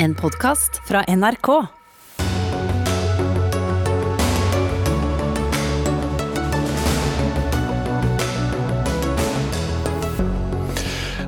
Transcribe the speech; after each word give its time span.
En 0.00 0.14
podkast 0.14 0.88
fra 0.88 1.00
NRK. 1.08 1.48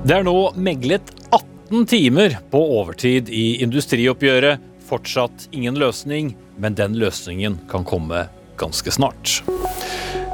Det 0.06 0.14
er 0.14 0.22
nå 0.22 0.34
meglet 0.54 1.10
18 1.34 1.82
timer 1.90 2.38
på 2.52 2.62
overtid 2.78 3.32
i 3.34 3.58
industrioppgjøret. 3.66 4.62
Fortsatt 4.86 5.48
ingen 5.50 5.74
løsning, 5.74 6.36
men 6.54 6.78
den 6.78 6.94
løsningen 7.02 7.58
kan 7.70 7.82
komme 7.82 8.28
ganske 8.60 8.94
snart. 8.94 9.40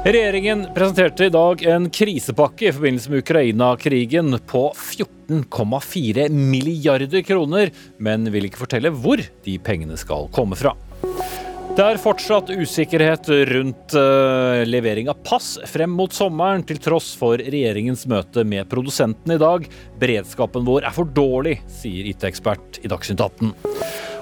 Regjeringen 0.07 0.61
presenterte 0.71 1.25
i 1.25 1.31
dag 1.33 1.59
en 1.67 1.89
krisepakke 1.91 2.69
i 2.69 2.71
forbindelse 2.71 3.11
med 3.11 3.25
Ukraina-krigen 3.25 4.37
på 4.47 4.61
14,4 4.71 6.29
milliarder 6.31 7.25
kroner, 7.27 7.73
men 7.99 8.29
vil 8.31 8.47
ikke 8.47 8.61
fortelle 8.61 8.93
hvor 8.95 9.19
de 9.19 9.57
pengene 9.59 9.99
skal 9.99 10.29
komme 10.31 10.55
fra. 10.55 10.71
Det 11.75 11.83
er 11.83 11.99
fortsatt 11.99 12.53
usikkerhet 12.55 13.27
rundt 13.51 13.97
uh, 13.99 14.63
levering 14.63 15.11
av 15.11 15.19
pass 15.27 15.57
frem 15.67 15.91
mot 15.99 16.15
sommeren, 16.15 16.63
til 16.63 16.79
tross 16.79 17.11
for 17.19 17.43
regjeringens 17.43 18.07
møte 18.07 18.47
med 18.47 18.71
produsenten 18.71 19.35
i 19.35 19.41
dag. 19.43 19.67
Beredskapen 19.99 20.63
vår 20.71 20.87
er 20.87 20.95
for 20.95 21.11
dårlig, 21.19 21.59
sier 21.81 22.07
IT-ekspert 22.13 22.79
i 22.79 22.95
Dagsnytt 22.95 23.27
18. 23.27 23.51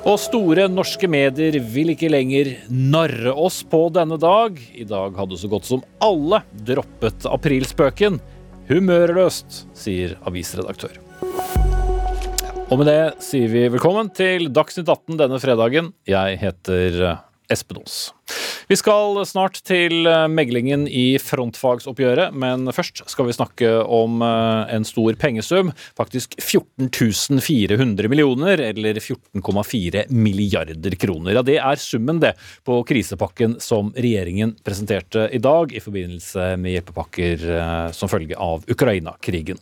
Og 0.06 0.20
store 0.22 0.68
norske 0.70 1.08
medier 1.10 1.56
vil 1.74 1.90
ikke 1.96 2.12
lenger 2.14 2.52
narre 2.70 3.32
oss 3.34 3.64
på 3.66 3.88
denne 3.90 4.20
dag. 4.22 4.60
I 4.78 4.86
dag 4.86 5.16
hadde 5.18 5.40
så 5.42 5.50
godt 5.50 5.66
som 5.66 5.82
alle 5.98 6.44
droppet 6.68 7.26
aprilspøken. 7.26 8.20
Humørløst, 8.70 9.64
sier 9.74 10.14
avisredaktør. 10.30 11.00
Og 12.70 12.78
med 12.78 12.90
det 12.90 13.00
sier 13.26 13.50
vi 13.50 13.66
velkommen 13.74 14.14
til 14.14 14.52
Dagsnytt 14.54 14.94
18 14.94 15.18
denne 15.24 15.42
fredagen. 15.42 15.90
Jeg 16.10 16.38
heter 16.42 17.02
Espen 17.50 17.82
Aas. 17.82 18.15
Vi 18.66 18.78
skal 18.80 19.20
snart 19.30 19.60
til 19.68 20.08
eh, 20.10 20.26
meglingen 20.32 20.88
i 20.90 21.20
frontfagsoppgjøret, 21.22 22.34
men 22.34 22.66
først 22.74 23.04
skal 23.12 23.28
vi 23.28 23.36
snakke 23.38 23.70
om 23.84 24.24
eh, 24.26 24.74
en 24.74 24.88
stor 24.88 25.14
pengesum. 25.22 25.70
Faktisk 25.98 26.34
14 26.42 26.90
400 27.46 28.10
millioner, 28.10 28.64
eller 28.72 28.98
14,4 28.98 30.08
milliarder 30.10 30.98
kroner. 30.98 31.36
Ja, 31.38 31.44
Det 31.46 31.60
er 31.60 31.82
summen, 31.82 32.20
det, 32.24 32.34
på 32.66 32.80
krisepakken 32.90 33.60
som 33.62 33.92
regjeringen 33.94 34.56
presenterte 34.66 35.28
i 35.30 35.42
dag 35.42 35.76
i 35.76 35.84
forbindelse 35.84 36.56
med 36.58 36.74
hjelpepakker 36.74 37.46
eh, 37.60 37.92
som 37.94 38.10
følge 38.10 38.40
av 38.42 38.66
Ukraina-krigen. 38.66 39.62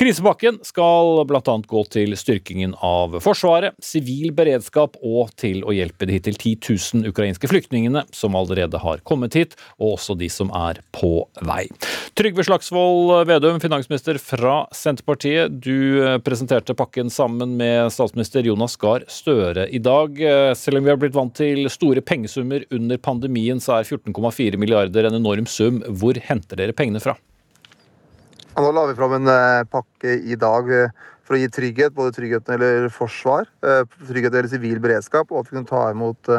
Krisepakken 0.00 0.62
skal 0.64 1.24
bl.a. 1.28 1.58
gå 1.68 1.84
til 1.92 2.16
styrkingen 2.16 2.72
av 2.80 3.18
Forsvaret, 3.20 3.76
sivil 3.84 4.32
beredskap 4.32 4.96
og 5.04 5.34
til 5.36 5.60
å 5.68 5.76
hjelpe 5.76 6.08
de 6.08 6.16
hittil 6.16 6.38
10 6.38 6.56
000 7.04 7.12
ukrainske 7.12 7.50
flyktningene 7.50 7.97
som 8.14 8.36
allerede 8.38 8.80
har 8.82 9.02
kommet 9.08 9.36
hit, 9.38 9.56
og 9.78 9.96
også 9.96 10.16
de 10.18 10.28
som 10.32 10.50
er 10.54 10.80
på 10.94 11.26
vei. 11.46 11.64
Trygve 12.18 12.44
Slagsvold 12.46 13.28
Vedum, 13.28 13.60
finansminister 13.62 14.18
fra 14.22 14.60
Senterpartiet. 14.74 15.60
Du 15.62 16.04
eh, 16.04 16.18
presenterte 16.24 16.76
pakken 16.78 17.12
sammen 17.12 17.56
med 17.60 17.92
statsminister 17.94 18.46
Jonas 18.46 18.76
Gahr 18.80 19.06
Støre 19.10 19.68
i 19.70 19.80
dag. 19.82 20.18
Eh, 20.18 20.52
selv 20.58 20.80
om 20.80 20.86
vi 20.86 20.92
har 20.92 21.00
blitt 21.00 21.16
vant 21.16 21.34
til 21.38 21.68
store 21.72 22.02
pengesummer 22.04 22.66
under 22.74 23.00
pandemien, 23.02 23.62
så 23.62 23.78
er 23.78 23.88
14,4 23.88 24.60
milliarder 24.60 25.08
en 25.08 25.20
enorm 25.20 25.48
sum. 25.50 25.82
Hvor 25.88 26.18
henter 26.28 26.60
dere 26.60 26.76
pengene 26.76 27.02
fra? 27.02 27.16
Nå 28.58 28.72
la 28.74 28.88
vi 28.88 28.96
fram 28.98 29.14
en 29.20 29.30
eh, 29.30 29.66
pakke 29.70 30.18
i 30.26 30.38
dag 30.38 30.72
for 31.28 31.36
å 31.36 31.42
gi 31.42 31.50
trygghet, 31.52 31.92
både 31.92 32.16
trygghet 32.16 32.48
gjelder 32.48 32.88
forsvar, 32.92 33.44
trygghet 33.60 34.32
når 34.32 34.32
det 34.32 34.38
gjelder 34.38 34.52
sivil 34.54 34.78
beredskap, 34.80 35.28
og 35.28 35.42
at 35.42 35.50
vi 35.50 35.58
kan 35.58 35.68
ta 35.68 35.82
imot 35.92 36.30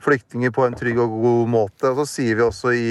flyktninger 0.00 0.54
på 0.56 0.64
en 0.64 0.78
trygg 0.80 1.02
og 1.02 1.18
god 1.20 1.50
måte. 1.52 1.90
Og 1.90 2.00
så 2.00 2.06
sier 2.08 2.38
vi 2.38 2.46
også 2.46 2.72
i, 2.72 2.86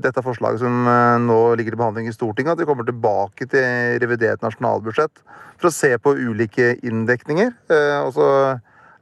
dette 0.00 0.24
forslaget 0.24 0.62
som 0.62 0.86
eh, 0.88 1.20
nå 1.20 1.38
ligger 1.58 1.74
til 1.74 1.80
behandling 1.80 2.08
i 2.08 2.14
Stortinget, 2.14 2.54
at 2.54 2.62
vi 2.62 2.68
kommer 2.68 2.86
tilbake 2.88 3.48
til 3.50 3.98
revidert 4.02 4.44
nasjonalbudsjett 4.44 5.22
for 5.60 5.68
å 5.68 5.74
se 5.74 5.92
på 6.00 6.14
ulike 6.16 6.76
inndekninger. 6.80 7.52
Eh, 7.72 7.98
og 8.00 8.14
så 8.16 8.28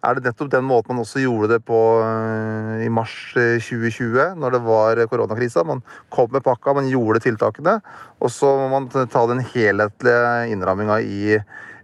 er 0.01 0.17
det 0.17 0.25
nettopp 0.25 0.51
den 0.53 0.65
måten 0.65 0.95
man 0.95 1.05
også 1.05 1.21
gjorde 1.23 1.51
det 1.55 1.61
på 1.69 1.79
eh, 2.05 2.85
i 2.87 2.91
mars 2.93 3.15
2020, 3.37 4.39
når 4.41 4.57
det 4.57 4.61
var 4.65 5.03
koronakrisa. 5.11 5.65
Man 5.69 5.83
kom 6.13 6.31
med 6.33 6.45
pakka, 6.47 6.75
man 6.77 6.89
gjorde 6.89 7.21
tiltakene. 7.25 7.79
Og 8.21 8.33
så 8.33 8.49
må 8.63 8.71
man 8.73 8.89
ta 8.91 9.27
den 9.29 9.43
helhetlige 9.53 10.53
innramminga 10.55 11.01
i 11.05 11.37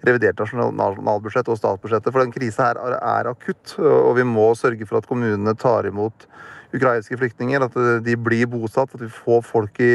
revidert 0.06 0.40
nasjonalbudsjett 0.40 1.48
og 1.50 1.58
statsbudsjettet. 1.60 2.12
For 2.12 2.22
den 2.22 2.34
krisa 2.34 2.70
her 2.70 2.80
er 2.96 3.30
akutt, 3.32 3.76
og 3.80 4.14
vi 4.18 4.26
må 4.28 4.52
sørge 4.56 4.88
for 4.88 5.00
at 5.00 5.08
kommunene 5.08 5.56
tar 5.58 5.88
imot 5.88 6.28
ukrainske 6.76 7.18
flyktninger. 7.18 7.66
At 7.66 8.04
de 8.06 8.16
blir 8.20 8.48
bosatt, 8.50 8.94
at 8.94 9.02
vi 9.02 9.10
får 9.12 9.44
folk 9.44 9.80
i 9.82 9.92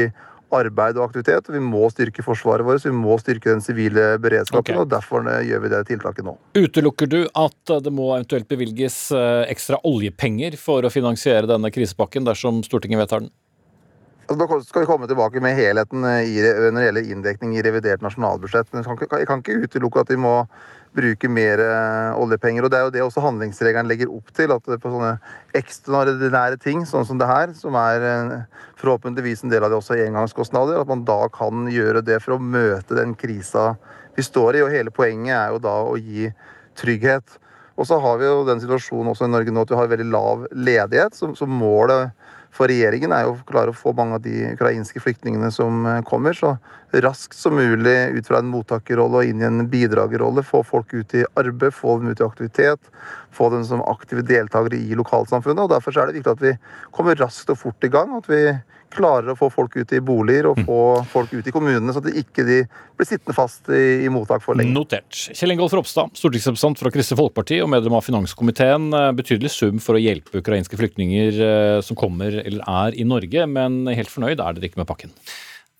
arbeid 0.56 0.98
og 0.98 1.08
aktivitet. 1.08 1.50
Vi 1.52 1.60
må 1.62 1.88
styrke 1.92 2.24
forsvaret 2.24 2.66
vårt, 2.66 2.84
vi 2.84 2.94
må 2.94 3.18
styrke 3.20 3.50
den 3.50 3.62
sivile 3.64 4.16
beredskapen. 4.22 4.64
Okay. 4.64 4.80
og 4.80 4.90
Derfor 4.92 5.26
gjør 5.44 5.62
vi 5.64 5.72
det 5.72 5.84
tiltaket 5.90 6.26
nå. 6.26 6.36
Utelukker 6.58 7.10
du 7.10 7.20
at 7.26 7.76
det 7.84 7.92
må 7.94 8.12
eventuelt 8.16 8.48
bevilges 8.50 8.98
eh, 9.16 9.44
ekstra 9.52 9.80
oljepenger 9.88 10.58
for 10.60 10.84
å 10.84 10.92
finansiere 10.92 11.48
denne 11.50 11.72
krisepakken 11.74 12.28
dersom 12.28 12.62
Stortinget 12.66 13.02
vedtar 13.04 13.24
den? 13.24 13.32
Da 14.32 14.46
skal 14.62 14.84
vi 14.84 14.88
komme 14.88 15.08
tilbake 15.10 15.42
med 15.44 15.56
helheten 15.58 16.04
eh, 16.08 16.28
i, 16.30 16.36
når 16.42 16.78
det 16.78 16.86
gjelder 16.86 17.10
inndekning 17.16 17.56
i 17.56 17.64
revidert 17.64 18.04
nasjonalbudsjett. 18.04 18.70
Men 18.72 18.84
jeg 18.84 19.02
kan, 19.02 19.18
jeg 19.20 19.28
kan 19.28 19.42
ikke 19.42 19.66
utelukke 19.66 20.04
at 20.04 20.12
vi 20.12 20.20
må 20.20 20.36
bruke 20.96 21.28
mer 21.30 21.60
eh, 21.64 22.20
oljepenger. 22.20 22.64
og 22.64 22.72
Det 22.72 22.78
er 22.78 22.86
jo 22.86 22.92
det 22.94 23.02
også 23.04 23.24
handlingsregelen 23.24 23.88
legger 23.90 24.12
opp 24.12 24.32
til. 24.36 24.52
At 24.54 24.66
på 24.66 24.92
sånne 24.92 25.14
ekstraordinære 25.58 26.60
ting, 26.62 26.84
sånn 26.88 27.06
som 27.08 27.20
det 27.20 27.28
her, 27.30 27.54
som 27.56 27.76
er 27.80 28.06
eh, 28.08 28.64
forhåpentligvis 28.80 29.44
en 29.44 29.52
del 29.52 29.64
av 29.64 29.72
det 29.72 29.80
også 29.80 29.98
engangskostnader, 30.04 30.80
at 30.80 30.90
man 30.90 31.06
da 31.08 31.20
kan 31.32 31.68
gjøre 31.72 32.04
det 32.06 32.20
for 32.24 32.36
å 32.36 32.42
møte 32.42 32.98
den 32.98 33.16
krisa 33.18 33.72
vi 34.16 34.26
står 34.26 34.58
i. 34.58 34.64
Og 34.66 34.74
hele 34.74 34.94
poenget 34.94 35.36
er 35.38 35.54
jo 35.54 35.62
da 35.64 35.76
å 35.86 35.96
gi 36.00 36.30
trygghet. 36.78 37.38
Og 37.80 37.88
så 37.88 37.96
har 38.02 38.18
vi 38.20 38.28
jo 38.28 38.42
den 38.46 38.60
situasjonen 38.60 39.14
også 39.14 39.26
i 39.26 39.32
Norge 39.32 39.52
nå 39.54 39.64
at 39.64 39.72
vi 39.72 39.78
har 39.80 39.88
veldig 39.90 40.10
lav 40.12 40.44
ledighet. 40.52 41.16
Så, 41.16 41.32
så 41.38 41.48
målet 41.48 42.12
for 42.52 42.68
regjeringen 42.68 43.14
er 43.16 43.24
jo 43.24 43.34
å 43.34 43.44
klare 43.48 43.72
å 43.72 43.76
få 43.76 43.94
mange 43.96 44.18
av 44.18 44.24
de 44.24 44.52
ukrainske 44.52 45.00
flyktningene 45.00 45.48
som 45.54 45.86
eh, 45.88 46.02
kommer, 46.08 46.36
så 46.36 46.56
raskt 47.00 47.38
som 47.38 47.56
mulig 47.56 47.96
ut 48.18 48.28
fra 48.28 48.42
en 48.42 48.50
mottakerrolle 48.52 49.22
og 49.22 49.30
inn 49.30 49.40
i 49.40 49.46
en 49.48 49.64
bidragerrolle. 49.72 50.44
Få 50.44 50.60
folk 50.66 50.92
ut 50.92 51.14
i 51.16 51.24
arbeid, 51.40 51.72
få 51.72 51.96
dem 52.00 52.12
ut 52.12 52.20
i 52.20 52.26
aktivitet, 52.26 52.90
få 53.32 53.48
dem 53.54 53.64
som 53.64 53.80
aktive 53.88 54.24
deltakere 54.28 54.76
i 54.76 54.98
lokalsamfunnet. 54.98 55.64
og 55.64 55.72
Derfor 55.72 55.96
er 55.96 56.10
det 56.10 56.18
viktig 56.20 56.34
at 56.34 56.44
vi 56.44 56.52
kommer 56.92 57.16
raskt 57.16 57.54
og 57.54 57.62
fort 57.62 57.88
i 57.88 57.92
gang. 57.92 58.12
at 58.18 58.28
vi 58.28 58.42
klarer 58.94 59.32
å 59.32 59.36
få 59.38 59.48
folk 59.52 59.76
ut 59.78 59.92
i 59.94 60.00
boliger 60.04 60.50
og 60.50 60.60
mm. 60.60 60.66
få 60.68 60.80
folk 61.12 61.34
ut 61.34 61.48
i 61.48 61.54
kommunene, 61.54 61.92
så 61.94 62.02
at 62.02 62.08
de 62.08 62.22
ikke 62.22 62.44
de 62.46 62.58
blir 62.98 63.08
sittende 63.08 63.36
fast 63.36 63.70
i, 63.72 64.04
i 64.06 64.10
mottak 64.12 64.44
for 64.44 64.58
lenge. 64.58 64.74
Notert. 64.76 65.10
Kjell 65.12 65.54
Ingolf 65.54 65.74
Ropstad, 65.76 66.14
stortingsrepresentant 66.18 66.82
fra 66.82 66.92
Kristelig 66.94 67.20
Folkeparti 67.20 67.60
og 67.64 67.70
medlem 67.72 67.96
av 67.98 68.04
finanskomiteen. 68.06 68.90
Eh, 68.96 69.08
betydelig 69.18 69.54
sum 69.54 69.80
for 69.82 69.98
å 69.98 70.02
hjelpe 70.02 70.42
ukrainske 70.42 70.78
flyktninger 70.80 71.40
eh, 71.48 71.78
som 71.84 71.98
kommer 71.98 72.42
eller 72.42 72.62
er 72.68 72.98
i 72.98 73.08
Norge, 73.08 73.48
men 73.50 73.84
helt 73.92 74.12
fornøyd 74.12 74.38
er 74.38 74.58
dere 74.58 74.70
ikke 74.70 74.82
med 74.82 74.90
pakken? 74.90 75.14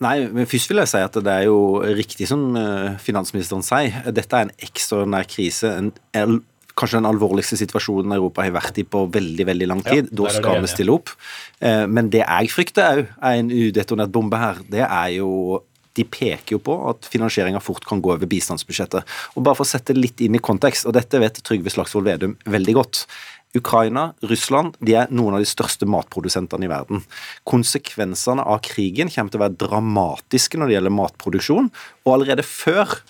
Nei, 0.02 0.16
men 0.34 0.48
først 0.50 0.72
vil 0.72 0.80
jeg 0.82 0.90
si 0.90 1.02
at 1.04 1.16
det 1.22 1.34
er 1.34 1.44
jo 1.46 1.58
riktig 1.94 2.26
som 2.30 2.56
eh, 2.58 2.94
finansministeren 3.02 3.62
sier. 3.66 4.00
Dette 4.10 4.38
er 4.38 4.48
en 4.48 4.56
ekstraordinær 4.66 5.28
krise. 5.30 5.70
En 5.78 6.40
kanskje 6.78 7.00
den 7.00 7.08
alvorligste 7.10 7.58
situasjonen 7.60 8.14
Europa 8.16 8.44
har 8.46 8.54
vært 8.54 8.80
i 8.80 8.86
på 8.88 9.04
veldig 9.12 9.46
veldig 9.48 9.68
lang 9.68 9.82
tid. 9.84 10.08
Ja, 10.08 10.16
da 10.22 10.32
skal 10.32 10.62
vi 10.64 10.70
stille 10.70 10.94
opp. 10.94 11.12
Eh, 11.60 11.84
men 11.90 12.08
det 12.12 12.24
jeg 12.24 12.54
frykter 12.54 13.02
òg, 13.02 13.12
er 13.20 13.42
en 13.42 13.52
udetonert 13.52 14.14
bombe 14.14 14.40
her. 14.40 14.62
Det 14.72 14.84
er 14.86 15.18
jo 15.18 15.62
de 15.92 16.06
peker 16.08 16.56
jo 16.56 16.60
på 16.64 16.74
at 16.88 17.04
finansieringa 17.12 17.60
fort 17.60 17.84
kan 17.84 18.00
gå 18.00 18.14
over 18.14 18.28
bistandsbudsjettet. 18.28 19.04
Og 19.36 19.44
Bare 19.44 19.58
for 19.58 19.66
å 19.66 19.72
sette 19.74 19.96
litt 19.96 20.22
inn 20.24 20.38
i 20.38 20.40
kontekst, 20.40 20.86
og 20.88 20.96
dette 20.96 21.20
vet 21.20 21.42
Trygve 21.44 21.72
Slagsvold 21.72 22.08
Vedum 22.08 22.36
veldig 22.48 22.76
godt. 22.78 23.04
Ukraina, 23.52 24.06
Russland, 24.24 24.78
de 24.80 24.94
er 24.96 25.10
noen 25.12 25.36
av 25.36 25.42
de 25.42 25.48
største 25.48 25.84
matprodusentene 25.84 26.64
i 26.64 26.72
verden. 26.72 27.02
Konsekvensene 27.48 28.44
av 28.48 28.62
krigen 28.64 29.12
kommer 29.12 29.34
til 29.34 29.42
å 29.42 29.44
være 29.44 29.58
dramatiske 29.60 30.56
når 30.56 30.70
det 30.70 30.78
gjelder 30.78 30.96
matproduksjon. 30.96 31.68
Og 32.06 32.14
allerede 32.14 32.46
før 32.48 33.02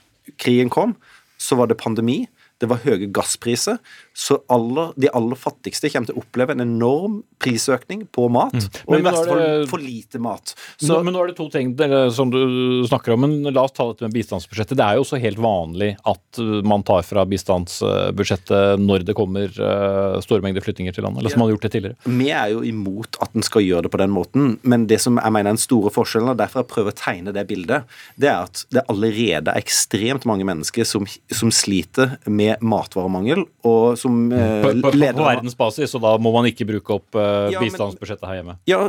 krigen 0.42 0.72
kom, 0.72 0.96
så 1.38 1.58
var 1.58 1.70
det 1.70 1.78
pandemi 1.78 2.24
det 2.62 2.70
var 2.70 2.82
høye 2.84 3.10
gasspriser. 3.10 3.80
Så 4.14 4.38
aller, 4.52 4.92
de 5.00 5.08
aller 5.16 5.38
fattigste 5.38 5.90
kommer 5.92 6.10
til 6.10 6.18
å 6.18 6.22
oppleve 6.22 6.54
en 6.54 6.64
enorm 6.64 7.20
prisøkning 7.42 8.04
på 8.12 8.28
mat, 8.32 8.54
mm. 8.54 8.82
og 8.86 8.96
i 8.96 9.04
verste 9.04 9.28
fall 9.30 9.64
for 9.70 9.82
lite 9.82 10.20
mat. 10.22 10.52
Så, 10.76 10.98
men 11.02 11.14
nå 11.14 11.22
er 11.22 11.32
det 11.32 11.38
to 11.38 11.48
ting 11.52 11.72
som 12.14 12.30
du 12.30 12.84
snakker 12.88 13.14
om, 13.14 13.24
men 13.24 13.54
la 13.54 13.64
oss 13.64 13.74
ta 13.76 13.88
dette 13.88 14.04
med 14.06 14.14
bistandsbudsjettet. 14.14 14.76
Det 14.78 14.84
er 14.84 14.98
jo 14.98 15.06
også 15.06 15.20
helt 15.22 15.40
vanlig 15.42 15.94
at 16.08 16.42
uh, 16.42 16.60
man 16.68 16.84
tar 16.86 17.02
fra 17.06 17.24
bistandsbudsjettet 17.28 18.82
når 18.82 19.06
det 19.08 19.16
kommer 19.18 19.48
uh, 19.58 20.20
store 20.24 20.44
mengder 20.44 20.64
flyttinger 20.64 20.94
til 20.94 21.06
landet, 21.06 21.22
eller 21.22 21.34
som 21.34 21.42
man 21.42 21.48
har 21.48 21.56
gjort 21.56 21.66
det 21.66 21.72
tidligere. 21.78 22.14
Vi 22.20 22.28
er 22.30 22.52
jo 22.52 22.62
imot 22.68 23.18
at 23.24 23.34
en 23.38 23.46
skal 23.46 23.64
gjøre 23.64 23.88
det 23.88 23.94
på 23.96 24.02
den 24.02 24.12
måten, 24.14 24.54
men 24.62 24.86
det 24.90 25.00
som 25.02 25.18
jeg 25.18 25.34
mener 25.34 25.50
er 25.50 25.56
den 25.56 25.64
store 25.64 25.92
forskjellen, 25.94 26.34
og 26.34 26.40
derfor 26.40 26.62
jeg 26.62 26.72
prøver 26.74 26.94
å 26.94 27.00
tegne 27.00 27.34
det 27.34 27.46
bildet, 27.48 27.90
det 28.20 28.30
er 28.30 28.44
at 28.44 28.64
det 28.70 28.84
allerede 28.92 29.50
er 29.50 29.62
ekstremt 29.62 30.28
mange 30.28 30.46
mennesker 30.46 30.86
som, 30.86 31.08
som 31.32 31.50
sliter 31.54 32.18
med 32.28 32.42
med 32.42 32.62
matvaremangel, 32.64 33.44
og 33.68 33.98
som 34.02 34.18
på, 34.32 34.38
på, 34.66 34.72
på, 34.84 34.92
leder 34.98 35.18
på 35.18 35.26
verdensbasis, 35.26 35.94
og 35.98 36.04
da 36.04 36.12
må 36.22 36.32
man 36.34 36.48
ikke 36.50 36.66
bruke 36.68 36.98
opp 36.98 37.18
uh, 37.18 37.48
Ja, 37.52 37.62
bistandsbudsjettet 37.62 38.28
her 38.28 38.40
hjemme. 38.40 38.56
Ja, 38.68 38.80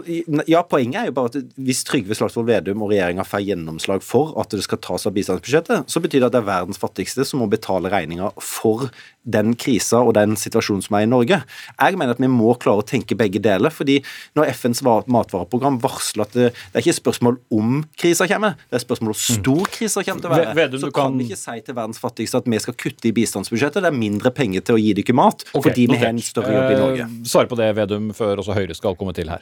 ja, 0.49 0.63
poenget 0.67 1.01
er 1.03 1.09
jo 1.11 1.15
bare 1.17 1.31
at 1.31 1.57
hvis 1.61 1.83
Trygve 1.87 2.17
Slagsvold 2.17 2.49
Vedum 2.49 2.83
og 2.85 2.93
regjeringa 2.93 3.25
får 3.27 3.45
gjennomslag 3.47 4.05
for 4.05 4.35
at 4.41 4.53
det 4.53 4.65
skal 4.65 4.81
tas 4.83 5.07
av 5.09 5.15
bistandsbudsjettet, 5.15 5.89
så 5.89 6.03
betyr 6.03 6.23
det 6.23 6.31
at 6.31 6.37
det 6.37 6.43
er 6.43 6.49
verdens 6.49 6.81
fattigste 6.81 7.27
som 7.27 7.43
må 7.43 7.49
betale 7.51 7.91
regninga 7.93 8.33
for 8.41 8.89
den 9.25 9.53
krisa 9.55 10.01
og 10.03 10.13
den 10.17 10.35
situasjonen 10.35 10.81
som 10.83 10.97
er 10.97 11.05
i 11.05 11.09
Norge. 11.09 11.37
Jeg 11.79 11.97
mener 11.97 12.11
at 12.11 12.19
vi 12.19 12.27
må 12.27 12.53
klare 12.59 12.83
å 12.83 12.85
tenke 12.87 13.15
begge 13.15 13.39
deler. 13.41 13.69
fordi 13.73 14.03
når 14.35 14.51
FNs 14.53 14.81
matvareprogram 14.83 15.79
varsler 15.81 16.21
at 16.27 16.33
det, 16.33 16.49
det 16.53 16.75
er 16.75 16.83
ikke 16.83 16.97
spørsmål 17.01 17.37
om 17.51 17.83
krisa 17.97 18.27
kommer, 18.27 18.55
det 18.69 18.79
er 18.81 18.85
spørsmål 18.85 19.13
om 19.15 19.19
stor 19.21 19.65
krisa 19.71 20.03
kommer 20.03 20.21
til 20.21 20.29
å 20.29 20.33
være. 20.35 20.53
Ve- 20.53 20.61
Vedum, 20.67 20.79
så 20.81 20.91
kan 20.93 21.03
kan- 21.03 21.17
vi 21.17 21.23
ikke 21.29 21.37
si 21.37 21.59
til 21.61 21.75
verdens 21.75 21.99
fattigste 21.99 22.37
at 22.37 22.45
vi 22.45 22.59
skal 22.59 22.73
kutte 22.73 23.05
i 23.07 23.11
bistandsbudsjettet. 23.11 23.81
Det 23.81 23.85
er 23.93 23.97
mindre 23.97 24.31
penger 24.31 24.61
til 24.61 24.75
å 24.75 24.79
gi 24.81 24.93
dere 24.93 25.13
mat, 25.15 25.43
okay, 25.53 25.71
fordi 25.71 25.87
vi 25.89 25.97
har 25.97 26.07
en 26.07 26.19
større 26.19 26.53
jobb 26.53 26.71
i 26.71 26.79
Norge. 26.79 27.01
Eh, 27.01 27.23
Svare 27.23 27.47
på 27.47 27.55
det, 27.57 27.75
Vedum, 27.75 28.11
før 28.13 28.37
også 28.43 28.53
Høyre 28.53 28.75
skal 28.75 28.95
komme 28.95 29.13
til 29.13 29.29
her. 29.29 29.39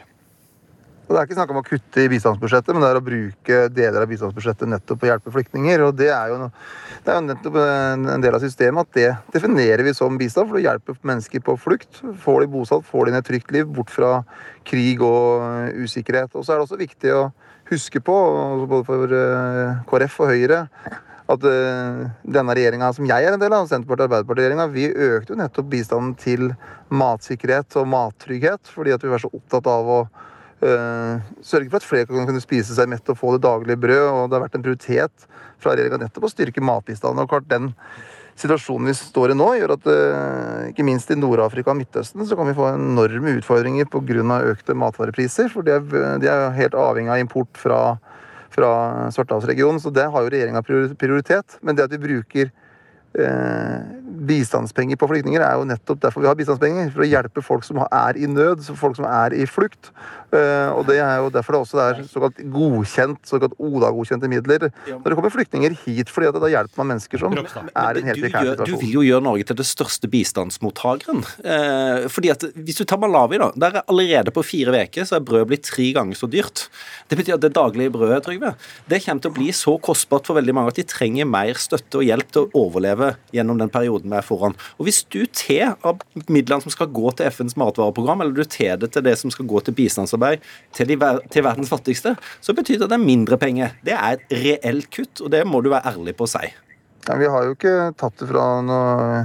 Og 1.12 1.18
Det 1.18 1.20
er 1.20 1.28
ikke 1.28 1.36
snakk 1.36 1.50
om 1.52 1.58
å 1.60 1.66
kutte 1.68 2.04
i 2.06 2.08
bistandsbudsjettet, 2.08 2.72
men 2.72 2.86
det 2.86 2.90
er 2.90 2.98
å 3.02 3.04
bruke 3.04 3.56
deler 3.76 4.06
av 4.06 4.08
bistandsbudsjettet 4.08 4.70
nettopp 4.72 5.02
på 5.02 5.10
å 5.10 5.10
hjelpe 5.10 5.34
flyktninger. 5.36 5.82
Og 5.84 5.98
det 6.00 6.08
er 6.08 6.32
jo, 6.32 6.38
noe, 6.40 6.54
det 7.04 7.12
er 7.12 7.18
jo 7.18 7.26
nettopp 7.26 7.58
en 7.60 8.24
del 8.24 8.38
av 8.38 8.46
systemet 8.46 8.88
at 8.88 8.96
det 8.96 9.10
definerer 9.36 9.84
vi 9.84 9.92
som 9.98 10.16
bistand, 10.16 10.48
for 10.48 10.62
å 10.62 10.64
hjelpe 10.64 10.96
mennesker 11.04 11.44
på 11.44 11.58
flukt. 11.60 12.00
Får 12.24 12.46
de 12.46 12.50
bosatt, 12.54 12.88
får 12.88 13.10
de 13.10 13.12
inn 13.12 13.20
et 13.20 13.28
trygt 13.28 13.52
liv, 13.52 13.68
bort 13.68 13.92
fra 13.92 14.14
krig 14.72 15.04
og 15.04 15.44
eh, 15.50 15.84
usikkerhet. 15.84 16.32
Og 16.32 16.48
så 16.48 16.56
er 16.56 16.62
det 16.62 16.68
også 16.70 16.80
viktig 16.80 17.12
å 17.18 17.28
huske 17.74 18.00
på, 18.08 18.18
både 18.72 18.88
for 18.88 19.20
eh, 19.20 19.84
KrF 19.92 20.18
og 20.24 20.32
Høyre, 20.32 20.64
at 21.36 21.52
eh, 21.52 22.02
denne 22.40 22.56
regjeringa 22.56 22.96
som 22.96 23.12
jeg 23.12 23.28
er 23.28 23.36
en 23.36 23.44
del 23.44 23.60
av, 23.60 23.68
Senterpartiet- 23.68 24.08
og 24.08 24.14
Arbeiderpartiet-regjeringa, 24.14 24.72
vi 24.72 24.88
økte 25.12 25.36
jo 25.36 25.44
nettopp 25.44 25.72
bistanden 25.76 26.16
til 26.24 26.54
matsikkerhet 26.88 27.82
og 27.84 27.96
mattrygghet, 28.00 28.72
fordi 28.72 28.96
at 28.96 29.04
vi 29.04 29.12
var 29.12 29.28
så 29.28 29.36
opptatt 29.36 29.68
av 29.76 29.96
å 30.00 30.04
sørge 30.62 31.72
for 31.72 31.80
at 31.80 31.86
flere 31.88 32.06
kan 32.10 32.28
kunne 32.30 32.44
spise 32.44 32.76
seg 32.78 32.90
mett 32.92 33.08
og 33.10 33.18
få 33.18 33.36
det 33.36 33.44
daglige 33.46 33.82
brød. 33.82 34.08
og 34.08 34.30
Det 34.30 34.38
har 34.38 34.44
vært 34.46 34.58
en 34.60 34.66
prioritet 34.66 35.28
fra 35.62 35.74
regjeringa 35.74 36.04
nettopp 36.04 36.28
å 36.28 36.34
styrke 36.34 36.62
matbistanden. 36.62 37.24
og 37.24 37.30
klart 37.30 37.50
den 37.50 37.72
Situasjonen 38.42 38.88
vi 38.88 38.94
står 38.96 39.34
i 39.34 39.36
nå, 39.38 39.48
gjør 39.60 39.74
at 39.76 39.88
eh, 39.92 40.70
ikke 40.72 40.86
minst 40.88 41.12
i 41.12 41.18
Nord-Afrika 41.20 41.74
og 41.74 41.78
Midtøsten 41.82 42.24
så 42.26 42.38
kan 42.40 42.48
vi 42.48 42.56
få 42.58 42.70
enorme 42.72 43.36
utfordringer 43.38 43.90
pga. 43.92 44.40
økte 44.54 44.74
matvarepriser. 44.74 45.52
For 45.52 45.68
de 45.68 45.76
er, 45.76 45.84
de 46.22 46.30
er 46.32 46.56
helt 46.56 46.78
avhengig 46.78 47.12
av 47.12 47.22
import 47.22 47.60
fra, 47.60 47.98
fra 48.50 48.72
Svartehavsregionen. 49.14 49.82
Så 49.84 49.92
det 49.94 50.08
har 50.10 50.24
jo 50.24 50.32
regjeringa 50.32 50.64
prioritet. 50.64 51.60
Men 51.62 51.76
det 51.76 51.86
at 51.86 51.94
vi 51.94 52.02
bruker 52.08 52.50
eh, 52.50 52.61
bistandspenger 54.28 55.00
på 55.00 55.10
flyktninger, 55.10 55.44
er 55.44 55.60
jo 55.60 55.68
nettopp 55.68 56.02
derfor 56.04 56.24
vi 56.24 56.30
har 56.30 56.38
bistandspenger. 56.40 56.92
For 56.94 57.04
å 57.06 57.10
hjelpe 57.10 57.44
folk 57.46 57.66
som 57.68 57.82
er 57.88 58.20
i 58.20 58.30
nød, 58.30 58.64
folk 58.78 58.98
som 59.00 59.08
er 59.10 59.36
i 59.36 59.48
flukt. 59.50 59.92
Eh, 60.32 60.70
og 60.72 60.86
det 60.88 60.96
er 61.04 61.18
jo 61.20 61.32
derfor 61.34 61.58
det 61.58 61.62
også 61.66 61.80
er 61.84 61.98
såkalt 62.08 62.38
godkjent, 62.54 63.20
såkalt 63.28 63.56
ODA-godkjente 63.60 64.30
midler 64.32 64.70
når 64.88 65.04
det 65.04 65.18
kommer 65.18 65.34
flyktninger 65.34 65.76
hit. 65.84 66.08
fordi 66.08 66.30
at 66.30 66.38
da 66.40 66.52
hjelper 66.54 66.80
man 66.80 66.94
mennesker 66.94 67.20
som 67.20 67.36
er 67.36 68.00
i 68.00 68.04
en 68.04 68.08
helt 68.08 68.24
prekær 68.24 68.48
situasjon. 68.54 68.70
du 68.70 68.86
vil 68.86 68.94
jo 68.96 69.04
gjøre 69.10 69.26
Norge 69.26 69.48
til 69.50 69.60
det 69.60 69.68
største 69.68 70.08
bistandsmottakeren. 70.12 71.26
Eh, 71.44 72.08
fordi 72.12 72.32
at 72.32 72.48
Hvis 72.56 72.80
du 72.80 72.86
tar 72.86 73.02
Malawi, 73.02 73.42
da, 73.42 73.52
der 73.56 73.82
er 73.82 73.90
allerede 73.92 74.32
på 74.32 74.44
fire 74.46 74.72
uker 74.72 75.08
så 75.08 75.18
er 75.18 75.26
brød 75.28 75.50
blitt 75.52 75.68
tre 75.68 75.92
ganger 75.98 76.16
så 76.16 76.30
dyrt. 76.32 76.70
Det 77.10 77.18
betyr 77.20 77.36
at 77.36 77.44
det 77.44 77.54
daglige 77.58 77.92
brødet 77.92 78.24
Trygve, 78.24 78.54
det 78.88 79.02
kommer 79.04 79.22
til 79.24 79.32
å 79.32 79.36
bli 79.36 79.50
så 79.56 79.76
kostbart 79.82 80.28
for 80.30 80.38
veldig 80.38 80.56
mange 80.56 80.72
at 80.72 80.80
de 80.80 80.88
trenger 80.88 81.28
mer 81.28 81.60
støtte 81.60 82.00
og 82.00 82.08
hjelp 82.08 82.32
til 82.32 82.46
å 82.46 82.66
overleve 82.68 83.01
gjennom 83.36 83.60
den 83.62 83.72
perioden 83.74 84.12
vi 84.12 84.18
er 84.20 84.26
foran. 84.26 84.56
Og 84.80 84.88
Hvis 84.88 85.02
du 85.14 85.20
tar 85.28 85.76
av 85.88 86.02
midlene 86.32 86.64
som 86.64 86.74
skal 86.74 86.90
gå 86.94 87.12
til 87.18 87.30
FNs 87.32 87.58
matvareprogram, 87.60 88.22
eller 88.26 88.34
du 88.38 88.44
tar 88.46 88.78
det 88.82 88.92
til 88.96 89.06
det 89.08 89.18
som 89.22 89.34
skal 89.34 89.48
gå 89.50 89.62
til 89.68 89.76
bistandsarbeid 89.78 90.44
til, 90.78 90.94
ver- 91.02 91.22
til 91.34 91.46
verdens 91.48 91.72
fattigste, 91.72 92.16
så 92.42 92.56
betyr 92.58 92.78
det 92.82 92.88
at 92.90 92.94
det 92.96 93.00
er 93.00 93.06
mindre 93.06 93.38
penger. 93.42 93.74
Det 93.86 93.94
er 93.98 94.20
et 94.20 94.36
reelt 94.46 94.92
kutt, 94.94 95.22
og 95.26 95.32
det 95.34 95.46
må 95.48 95.62
du 95.66 95.72
være 95.74 95.94
ærlig 95.96 96.16
på 96.20 96.28
å 96.28 96.34
si. 96.38 96.46
Ja, 97.08 97.16
vi 97.18 97.30
har 97.34 97.48
jo 97.48 97.56
ikke 97.56 97.78
tatt 97.98 98.20
det 98.22 98.28
fra 98.30 98.44
noe, 98.62 99.24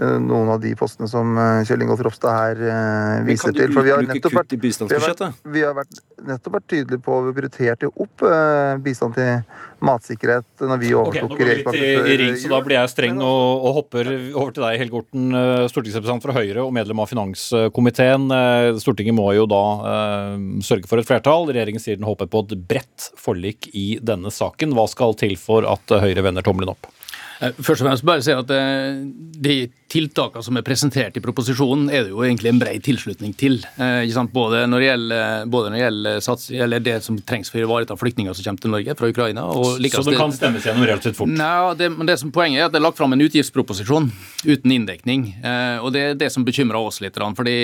noen 0.00 0.48
av 0.54 0.60
de 0.62 0.72
postene 0.78 1.08
som 1.10 1.36
eh, 1.36 1.64
Kjell 1.68 1.84
Ingolf 1.84 2.00
Ropstad 2.06 2.32
her 2.32 2.62
eh, 2.64 3.24
viser 3.26 3.52
til. 3.56 3.72
For 3.74 3.84
vi 3.84 3.92
har 3.92 4.04
nettopp 4.06 4.38
vært 4.38 4.54
vi 4.56 4.70
har, 4.72 5.02
vært, 5.04 5.36
vi 5.52 5.64
har 5.66 5.76
vært, 5.76 6.00
nettopp 6.28 6.56
vært 6.56 6.68
tydelige 6.70 7.02
på 7.04 7.18
Vi 7.26 7.34
prioriterte 7.36 7.88
jo 7.88 7.92
opp 8.06 8.24
eh, 8.28 8.78
bistand 8.82 9.18
til 9.18 9.42
matsikkerhet 9.82 10.62
når 10.62 10.80
vi 10.80 10.92
overtok 10.96 11.34
i, 11.40 11.46
regjeringsmakten 11.48 12.38
så 12.42 12.50
da 12.52 12.60
blir 12.64 12.78
jeg 12.78 12.92
streng 12.92 13.18
og, 13.18 13.66
og 13.66 13.76
hopper 13.80 14.10
over 14.12 14.54
til 14.54 14.64
deg, 14.64 14.78
Helge 14.80 14.98
Orten, 15.00 15.28
eh, 15.36 15.66
stortingsrepresentant 15.72 16.24
fra 16.24 16.36
Høyre 16.36 16.64
og 16.64 16.72
medlem 16.74 17.02
av 17.02 17.10
finanskomiteen. 17.10 18.28
Eh, 18.36 18.68
Stortinget 18.82 19.16
må 19.16 19.28
jo 19.36 19.46
da 19.50 19.62
uh, 19.82 20.36
sørge 20.64 20.88
for 20.90 21.02
et 21.02 21.08
flertall. 21.08 21.48
Regjeringen 21.50 21.82
sier 21.82 21.98
den 21.98 22.08
håper 22.08 22.30
på 22.30 22.44
et 22.46 22.56
bredt 22.70 23.10
forlik 23.18 23.68
i 23.76 23.98
denne 24.02 24.32
saken. 24.32 24.74
Hva 24.76 24.86
skal 24.90 25.16
til 25.18 25.36
for 25.40 25.66
at 25.68 25.94
eh, 25.94 26.02
Høyre 26.06 26.26
vender 26.28 26.46
tommelen 26.46 26.74
opp? 26.74 26.90
Eh, 27.42 27.54
Først 27.58 27.82
og 27.82 27.88
fremst 27.88 28.06
bare 28.06 28.24
si 28.24 28.34
at 28.34 28.50
eh, 28.54 29.04
De 29.42 29.56
tiltakene 29.92 30.40
som 30.40 30.56
er 30.56 30.64
presentert 30.64 31.16
i 31.18 31.20
proposisjonen, 31.20 31.90
er 31.92 32.06
det 32.06 32.14
jo 32.14 32.22
egentlig 32.24 32.48
en 32.48 32.60
bred 32.62 32.80
tilslutning 32.80 33.34
til. 33.36 33.58
Eh? 33.76 34.08
Både 34.32 34.62
når 34.64 34.80
det 34.80 34.86
gjelder, 34.86 35.42
både 35.52 35.68
når 35.68 35.76
det, 35.76 35.82
gjelder 35.82 36.22
sats, 36.24 36.46
eller 36.64 36.80
det 36.80 36.94
som 37.04 37.18
trengs 37.20 37.52
for 37.52 37.60
å 37.60 37.66
ivareta 37.66 37.98
flyktninger 38.00 38.32
som 38.32 38.46
kommer 38.46 38.62
til 38.62 38.72
Norge 38.72 38.94
fra 38.96 39.10
Ukraina. 39.12 39.44
Og 39.52 39.76
Så 39.76 40.06
det 40.06 40.16
kan 40.16 40.32
stemmes 40.32 40.64
gjennom 40.64 40.86
relativt 40.88 41.18
fort? 41.18 41.28
Nei, 41.28 41.74
det, 41.76 41.90
men 41.92 42.08
det 42.08 42.16
som 42.22 42.32
Poenget 42.32 42.62
er 42.62 42.70
at 42.70 42.72
det 42.72 42.80
er 42.80 42.86
lagt 42.86 42.96
fram 42.96 43.12
en 43.12 43.20
utgiftsproposisjon 43.26 44.08
uten 44.46 44.72
inndekning. 44.72 45.26
Og 45.84 45.90
Det 45.92 46.06
er 46.06 46.16
det 46.16 46.30
som 46.32 46.46
bekymrer 46.46 46.80
oss 46.80 47.02
litt. 47.04 47.20
fordi 47.20 47.58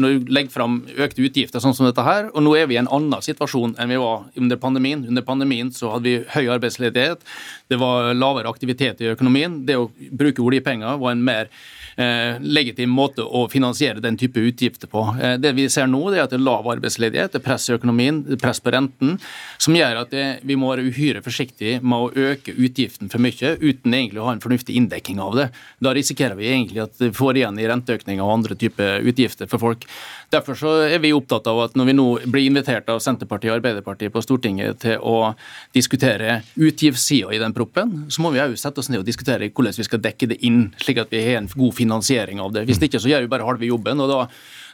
Når 0.00 0.08
du 0.08 0.32
legger 0.32 0.54
fram 0.54 0.80
økte 0.96 1.28
utgifter 1.28 1.60
sånn 1.60 1.76
som 1.76 1.84
dette 1.84 2.00
her, 2.00 2.30
og 2.32 2.40
nå 2.40 2.56
er 2.56 2.72
vi 2.72 2.78
i 2.78 2.80
en 2.80 2.88
annen 2.88 3.20
situasjon 3.20 3.76
enn 3.76 3.92
vi 3.92 4.00
var 4.00 4.24
under 4.40 4.56
pandemien. 4.56 5.04
Under 5.04 5.20
pandemien 5.20 5.68
så 5.76 5.92
hadde 5.92 6.08
vi 6.08 6.24
høy 6.24 6.48
arbeidsledighet, 6.56 7.20
det 7.68 7.76
var 7.80 8.14
lavere 8.14 8.48
aktivitet 8.48 9.00
i 9.00 9.08
økonomien. 9.14 9.62
Det 9.66 9.76
å 9.80 9.88
bruke 10.10 10.42
oljepenger 10.44 10.98
var 11.00 11.14
en 11.14 11.24
mer 11.24 11.48
eh, 11.96 12.36
legitim 12.40 12.92
måte 12.92 13.24
å 13.24 13.46
finansiere 13.48 14.02
den 14.04 14.18
type 14.20 14.40
utgifter 14.40 14.90
på. 14.90 15.06
Eh, 15.20 15.36
det 15.40 15.54
vi 15.56 15.66
ser 15.72 15.88
nå, 15.88 16.02
er 16.12 16.24
at 16.24 16.34
det 16.34 16.38
er 16.40 16.44
lav 16.44 16.68
arbeidsledighet, 16.74 17.32
det 17.32 17.40
er 17.40 17.46
press 17.46 17.68
i 17.70 17.76
økonomien, 17.76 18.20
det 18.26 18.36
er 18.36 18.42
press 18.42 18.60
på 18.60 18.74
renten, 18.74 19.16
som 19.56 19.76
gjør 19.76 20.02
at 20.02 20.12
det, 20.12 20.26
vi 20.44 20.58
må 20.60 20.72
være 20.74 20.84
uhyre 20.90 21.24
forsiktige 21.24 21.80
med 21.80 22.04
å 22.04 22.30
øke 22.32 22.52
utgiften 22.52 23.12
for 23.12 23.24
mye 23.24 23.54
uten 23.62 23.96
egentlig 23.96 24.20
å 24.22 24.28
ha 24.28 24.36
en 24.36 24.44
fornuftig 24.44 24.76
inndekking 24.80 25.22
av 25.24 25.38
det. 25.40 25.48
Da 25.84 25.94
risikerer 25.96 26.36
vi 26.38 26.50
egentlig 26.52 26.84
at 26.84 27.00
vi 27.00 27.12
får 27.16 27.40
igjen 27.40 27.62
i 27.62 27.68
renteøkninger 27.70 28.24
og 28.24 28.36
andre 28.40 28.58
typer 28.60 29.00
utgifter 29.08 29.48
for 29.50 29.62
folk. 29.62 29.88
Derfor 30.34 30.58
så 30.58 30.70
er 30.88 30.98
vi 30.98 31.12
opptatt 31.14 31.46
av 31.46 31.60
at 31.62 31.76
når 31.78 31.86
vi 31.86 31.94
nå 31.94 32.06
blir 32.26 32.48
invitert 32.48 32.88
av 32.90 32.98
Senterpartiet 33.02 33.52
og 33.52 33.60
Arbeiderpartiet 33.60 34.10
på 34.14 34.22
Stortinget 34.24 34.80
til 34.82 34.98
å 34.98 35.30
diskutere 35.76 36.40
utgiftssida 36.58 37.30
i 37.34 37.38
den 37.42 37.54
proppen, 37.54 38.08
så 38.10 38.24
må 38.24 38.32
vi 38.34 38.42
òg 38.42 38.56
sette 38.58 38.82
oss 38.82 38.90
ned 38.90 39.04
og 39.04 39.06
diskutere 39.06 39.52
hvordan 39.54 39.78
vi 39.78 39.86
skal 39.86 40.02
dekke 40.02 40.32
det 40.32 40.40
inn, 40.48 40.66
slik 40.82 40.98
at 41.04 41.14
vi 41.14 41.22
har 41.28 41.38
en 41.38 41.50
god 41.54 41.76
finansiering 41.78 42.42
av 42.42 42.54
det. 42.56 42.66
Hvis 42.66 42.82
ikke 42.82 43.02
så 43.02 43.12
gjør 43.12 43.26
vi 43.26 43.32
bare 43.36 43.46
halve 43.46 43.68
jobben. 43.70 44.02
og 44.02 44.10
da 44.10 44.20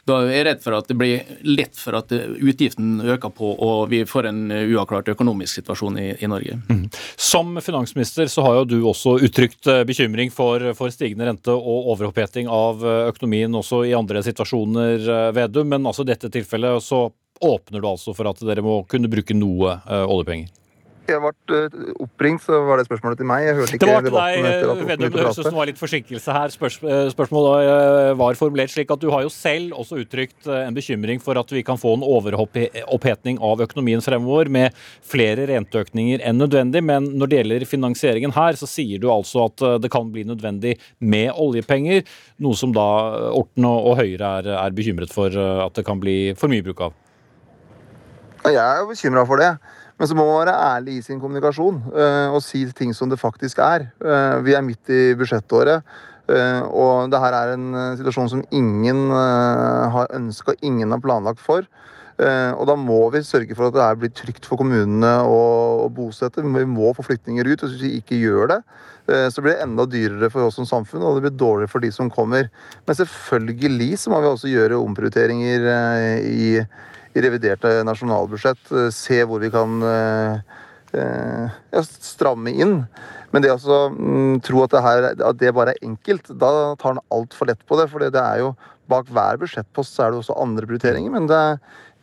da 0.09 0.17
er 0.23 0.31
jeg 0.33 0.45
redd 0.47 0.63
for 0.63 0.77
at 0.77 0.89
det 0.89 0.97
blir 0.97 1.33
lett 1.45 1.77
for 1.77 1.97
at 1.99 2.11
utgiften 2.11 3.01
øker 3.05 3.33
på 3.35 3.51
og 3.61 3.89
vi 3.91 4.01
får 4.07 4.29
en 4.31 4.41
uavklart 4.51 5.11
økonomisk 5.13 5.59
situasjon 5.59 5.99
i, 6.01 6.07
i 6.17 6.29
Norge. 6.29 6.57
Som 7.19 7.59
finansminister 7.61 8.29
så 8.31 8.45
har 8.45 8.59
jo 8.59 8.67
du 8.71 8.77
også 8.89 9.17
uttrykt 9.25 9.67
eh, 9.69 9.83
bekymring 9.87 10.31
for, 10.33 10.71
for 10.77 10.93
stigende 10.93 11.27
rente 11.29 11.53
og 11.53 11.91
overoppheting 11.95 12.49
av 12.51 12.85
eh, 12.85 13.07
økonomien 13.11 13.59
også 13.61 13.83
i 13.89 13.95
andre 13.97 14.23
situasjoner, 14.25 15.05
eh, 15.05 15.27
Vedum. 15.37 15.69
Men 15.71 15.85
altså 15.87 16.05
i 16.05 16.11
dette 16.11 16.31
tilfellet 16.33 16.83
så 16.85 17.07
åpner 17.41 17.81
du 17.81 17.89
altså 17.89 18.13
for 18.17 18.29
at 18.29 18.41
dere 18.45 18.63
må 18.65 18.81
kunne 18.89 19.09
bruke 19.09 19.33
noe 19.37 19.79
oljepenger. 19.89 20.51
Jeg 21.09 21.19
ble 21.19 21.57
eh, 21.57 21.93
oppringt, 22.03 22.43
så 22.45 22.59
var 22.67 22.79
det 22.79 22.85
spørsmålet 22.85 23.19
til 23.19 23.27
meg. 23.27 23.43
Jeg 23.47 23.55
hørte 23.57 23.75
ikke 23.77 23.87
Det 23.87 23.95
var 23.95 24.05
debatten 24.05 24.45
deg, 24.45 24.51
etter 24.51 24.71
at 24.71 24.81
eh, 24.81 24.89
Vedum. 24.91 25.01
Det 25.01 25.23
høres 25.23 25.39
ut 25.39 25.41
som 25.41 25.49
det 25.49 25.59
var 25.59 25.69
litt 25.71 25.81
forsinkelse 25.81 26.35
her. 26.35 26.53
Spørs, 26.53 26.77
eh, 26.85 27.01
spørsmålet 27.13 28.19
var 28.19 28.37
formulert 28.39 28.73
slik 28.73 28.93
at 28.93 29.01
du 29.01 29.09
har 29.13 29.25
jo 29.25 29.31
selv 29.33 29.75
også 29.81 29.97
uttrykt 30.03 30.49
en 30.53 30.77
bekymring 30.77 31.21
for 31.23 31.39
at 31.41 31.51
vi 31.55 31.63
kan 31.65 31.79
få 31.81 31.95
en 31.97 32.05
overopphetning 32.05 33.41
av 33.41 33.65
økonomien 33.65 34.03
fremover 34.05 34.51
med 34.53 34.77
flere 35.07 35.49
renteøkninger 35.49 36.23
enn 36.27 36.39
nødvendig. 36.41 36.83
Men 36.85 37.09
når 37.17 37.31
det 37.31 37.41
gjelder 37.41 37.67
finansieringen 37.69 38.35
her, 38.37 38.59
så 38.59 38.69
sier 38.69 39.01
du 39.01 39.09
altså 39.11 39.47
at 39.49 39.65
det 39.81 39.91
kan 39.93 40.13
bli 40.13 40.25
nødvendig 40.29 40.77
med 41.01 41.33
oljepenger. 41.33 42.05
Noe 42.45 42.57
som 42.57 42.75
da 42.75 42.87
Orten 43.33 43.65
og 43.67 43.95
Høyre 43.99 44.35
er, 44.41 44.53
er 44.61 44.75
bekymret 44.77 45.13
for 45.13 45.33
at 45.33 45.77
det 45.77 45.87
kan 45.87 46.01
bli 46.01 46.35
for 46.37 46.51
mye 46.51 46.65
bruk 46.65 46.87
av. 46.89 46.97
Jeg 48.41 48.57
er 48.57 48.81
jo 48.81 48.89
bekymra 48.89 49.25
for 49.29 49.41
det. 49.41 49.51
Men 50.01 50.09
så 50.09 50.15
må 50.17 50.23
man 50.25 50.39
være 50.41 50.53
ærlig 50.57 50.95
i 50.97 51.03
sin 51.05 51.19
kommunikasjon 51.21 51.75
eh, 51.93 52.33
og 52.33 52.41
si 52.41 52.63
ting 52.73 52.89
som 52.97 53.11
det 53.11 53.19
faktisk 53.21 53.59
er. 53.61 53.85
Eh, 54.01 54.39
vi 54.41 54.55
er 54.57 54.63
midt 54.65 54.89
i 54.89 55.13
budsjettåret, 55.13 55.85
eh, 56.25 56.61
og 56.65 57.11
det 57.13 57.19
her 57.21 57.37
er 57.37 57.53
en 57.53 57.67
situasjon 57.99 58.31
som 58.31 58.41
ingen 58.49 59.13
har 59.13 60.09
ønska, 60.17 60.57
ingen 60.65 60.89
har 60.89 61.03
planlagt 61.05 61.43
for. 61.43 61.69
Og 62.21 62.67
da 62.69 62.75
må 62.77 62.99
vi 63.09 63.23
sørge 63.25 63.55
for 63.57 63.71
at 63.71 63.73
det 63.73 63.85
blir 63.97 64.11
trygt 64.13 64.45
for 64.45 64.59
kommunene 64.59 65.09
å, 65.25 65.87
bosette. 65.89 66.43
Vi 66.43 66.65
må 66.69 66.91
få 66.93 67.05
flyktninger 67.07 67.47
ut. 67.49 67.63
Hvis 67.63 67.81
vi 67.81 67.95
ikke 67.97 68.19
gjør 68.19 68.51
det, 68.51 68.57
så 69.33 69.41
blir 69.41 69.55
det 69.55 69.63
enda 69.63 69.87
dyrere 69.89 70.29
for 70.29 70.45
oss 70.45 70.59
som 70.59 70.67
samfunn, 70.69 71.01
og 71.01 71.17
det 71.17 71.23
blir 71.25 71.33
dårligere 71.39 71.71
for 71.71 71.81
de 71.81 71.89
som 71.95 72.11
kommer. 72.13 72.51
Men 72.85 72.99
selvfølgelig 72.99 73.97
så 74.03 74.13
må 74.13 74.21
vi 74.21 74.29
også 74.29 74.51
gjøre 74.51 74.77
omprioriteringer 74.83 75.65
i, 76.21 76.51
i 77.13 77.23
reviderte 77.23 77.81
nasjonalbudsjett. 77.87 78.71
Eh, 78.71 78.89
se 78.95 79.21
hvor 79.27 79.41
vi 79.43 79.51
kan 79.53 79.81
eh, 79.87 80.59
eh, 80.97 81.57
ja, 81.73 81.83
stramme 81.83 82.53
inn. 82.53 82.81
Men 83.31 83.43
det 83.43 83.53
å 83.55 83.79
mm, 83.93 84.41
tro 84.45 84.65
at 84.65 84.73
det, 84.75 84.83
her, 84.83 85.07
at 85.15 85.39
det 85.39 85.53
bare 85.55 85.75
er 85.75 85.87
enkelt, 85.87 86.33
da 86.35 86.51
tar 86.79 86.95
han 86.95 87.03
altfor 87.13 87.51
lett 87.51 87.63
på 87.67 87.79
det. 87.79 87.87
For 87.91 88.03
det 88.03 88.19
er 88.19 88.43
jo 88.43 88.53
bak 88.91 89.07
hver 89.13 89.39
budsjettpost 89.39 89.95
så 89.95 90.05
er 90.05 90.11
det 90.11 90.21
også 90.21 90.39
andre 90.41 90.67
prioriteringer. 90.67 91.13
Men 91.13 91.29
det 91.31 91.39
er 91.39 91.61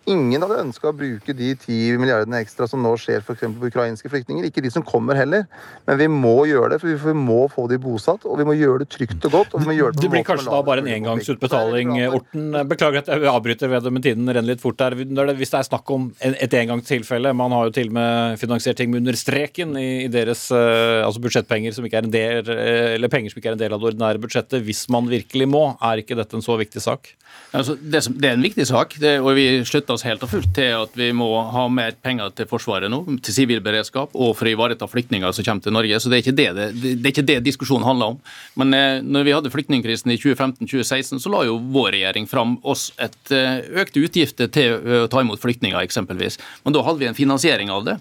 Ingen 0.08 0.44
hadde 0.44 0.60
ønska 0.62 0.90
å 0.90 0.96
bruke 0.96 1.34
de 1.36 1.52
ti 1.60 1.78
milliardene 2.00 2.40
ekstra 2.42 2.68
som 2.70 2.80
nå 2.84 2.94
skjer 3.00 3.20
f.eks. 3.20 3.44
på 3.44 3.68
ukrainske 3.68 4.10
flyktninger. 4.10 4.46
Ikke 4.48 4.64
de 4.64 4.70
som 4.72 4.84
kommer 4.86 5.18
heller. 5.18 5.44
Men 5.88 6.00
vi 6.00 6.08
må 6.12 6.34
gjøre 6.48 6.72
det, 6.74 6.80
for 6.82 7.10
vi 7.10 7.16
må 7.16 7.42
få 7.52 7.66
de 7.70 7.78
bosatt. 7.82 8.24
Og 8.28 8.40
vi 8.40 8.46
må 8.48 8.56
gjøre 8.56 8.84
det 8.84 8.88
trygt 8.94 9.28
og 9.28 9.36
godt. 9.36 9.56
det, 9.58 9.76
det 10.00 10.10
blir 10.12 10.24
kanskje 10.26 10.48
da 10.48 10.62
bare 10.64 10.84
en 10.84 10.90
engangsutbetaling, 10.96 11.92
Orten. 12.08 12.56
Beklager 12.70 13.02
at 13.02 13.12
jeg 13.12 13.28
avbryter 13.28 13.72
ved 13.72 13.84
det, 13.84 13.92
men 13.94 14.04
tiden 14.04 14.28
renner 14.28 14.54
litt 14.54 14.64
fort 14.64 14.80
der. 14.80 14.96
Hvis 14.98 15.52
det 15.52 15.60
er 15.60 15.68
snakk 15.68 15.92
om 15.94 16.08
et 16.24 16.54
engangstilfelle 16.58 17.32
Man 17.36 17.52
har 17.54 17.68
jo 17.68 17.74
til 17.76 17.90
og 17.90 17.96
med 17.98 18.40
finansiert 18.40 18.78
ting 18.80 18.90
med 18.92 19.02
under 19.02 19.18
streken 19.18 19.76
i, 19.78 20.08
deres 20.12 20.48
eh, 20.54 21.04
altså 21.04 21.20
budsjettpenger 21.22 21.74
som 21.76 21.86
ikke 21.86 22.00
er 22.00 22.08
en 22.08 22.14
del, 22.14 22.50
eh, 22.54 22.94
eller 22.96 23.12
penger 23.12 23.32
som 23.32 23.40
ikke 23.40 23.52
er 23.52 23.58
en 23.58 23.62
del 23.62 23.74
av 23.74 23.82
det 23.82 23.92
ordinære 23.92 24.22
budsjettet. 24.22 24.64
Hvis 24.64 24.86
man 24.92 25.10
virkelig 25.10 25.48
må, 25.50 25.64
er 25.84 26.02
ikke 26.02 26.16
dette 26.18 26.38
en 26.38 26.44
så 26.44 26.56
viktig 26.60 26.82
sak? 26.84 27.12
Altså, 27.56 27.76
det, 27.80 28.02
som, 28.04 28.16
det, 28.20 28.28
er 28.28 28.36
en 28.36 28.44
viktig 28.44 28.66
sak, 28.68 28.94
det, 29.00 29.14
og 29.22 29.32
vi 29.38 29.46
slutter 29.68 29.96
oss 29.99 30.07
helt 30.07 30.23
og 30.25 30.31
fullt 30.31 30.52
til 30.57 30.76
at 30.78 30.95
vi 30.99 31.11
må 31.17 31.28
ha 31.52 31.64
mer 31.73 31.97
penger 32.05 32.33
til 32.38 32.49
Forsvaret 32.50 32.90
nå, 32.93 33.02
til 33.25 33.35
sivil 33.35 33.61
beredskap 33.64 34.14
og 34.14 34.33
for 34.38 34.49
å 34.49 34.55
ivareta 34.55 34.88
flyktninger 34.88 35.35
som 35.35 35.47
kommer 35.47 35.67
til 35.67 35.76
Norge. 35.76 36.00
Så 36.00 36.12
Det 36.12 36.21
er 36.21 36.25
ikke 36.25 36.38
det, 36.38 36.49
det, 36.57 36.95
det, 37.02 37.12
ikke 37.12 37.26
det 37.28 37.38
diskusjonen 37.47 37.87
handler 37.88 38.14
om. 38.14 38.23
Men 38.61 38.75
eh, 38.78 39.02
når 39.02 39.26
vi 39.26 39.37
hadde 39.37 39.52
flyktningkrisen 39.55 40.14
i 40.14 40.19
2015-2016, 40.23 41.23
så 41.25 41.35
la 41.35 41.45
jo 41.49 41.59
vår 41.75 41.93
regjering 41.99 42.31
fram 42.31 42.57
oss 42.62 42.88
et 43.02 43.35
eh, 43.35 43.61
økte 43.83 44.02
utgifter 44.07 44.50
til 44.55 44.78
å 44.78 45.07
ta 45.11 45.23
imot 45.25 45.43
flyktninger, 45.43 45.81
eksempelvis. 45.83 46.38
Men 46.64 46.76
da 46.76 46.85
hadde 46.87 47.02
vi 47.02 47.11
en 47.11 47.19
finansiering 47.19 47.73
av 47.75 47.87
det. 47.88 47.99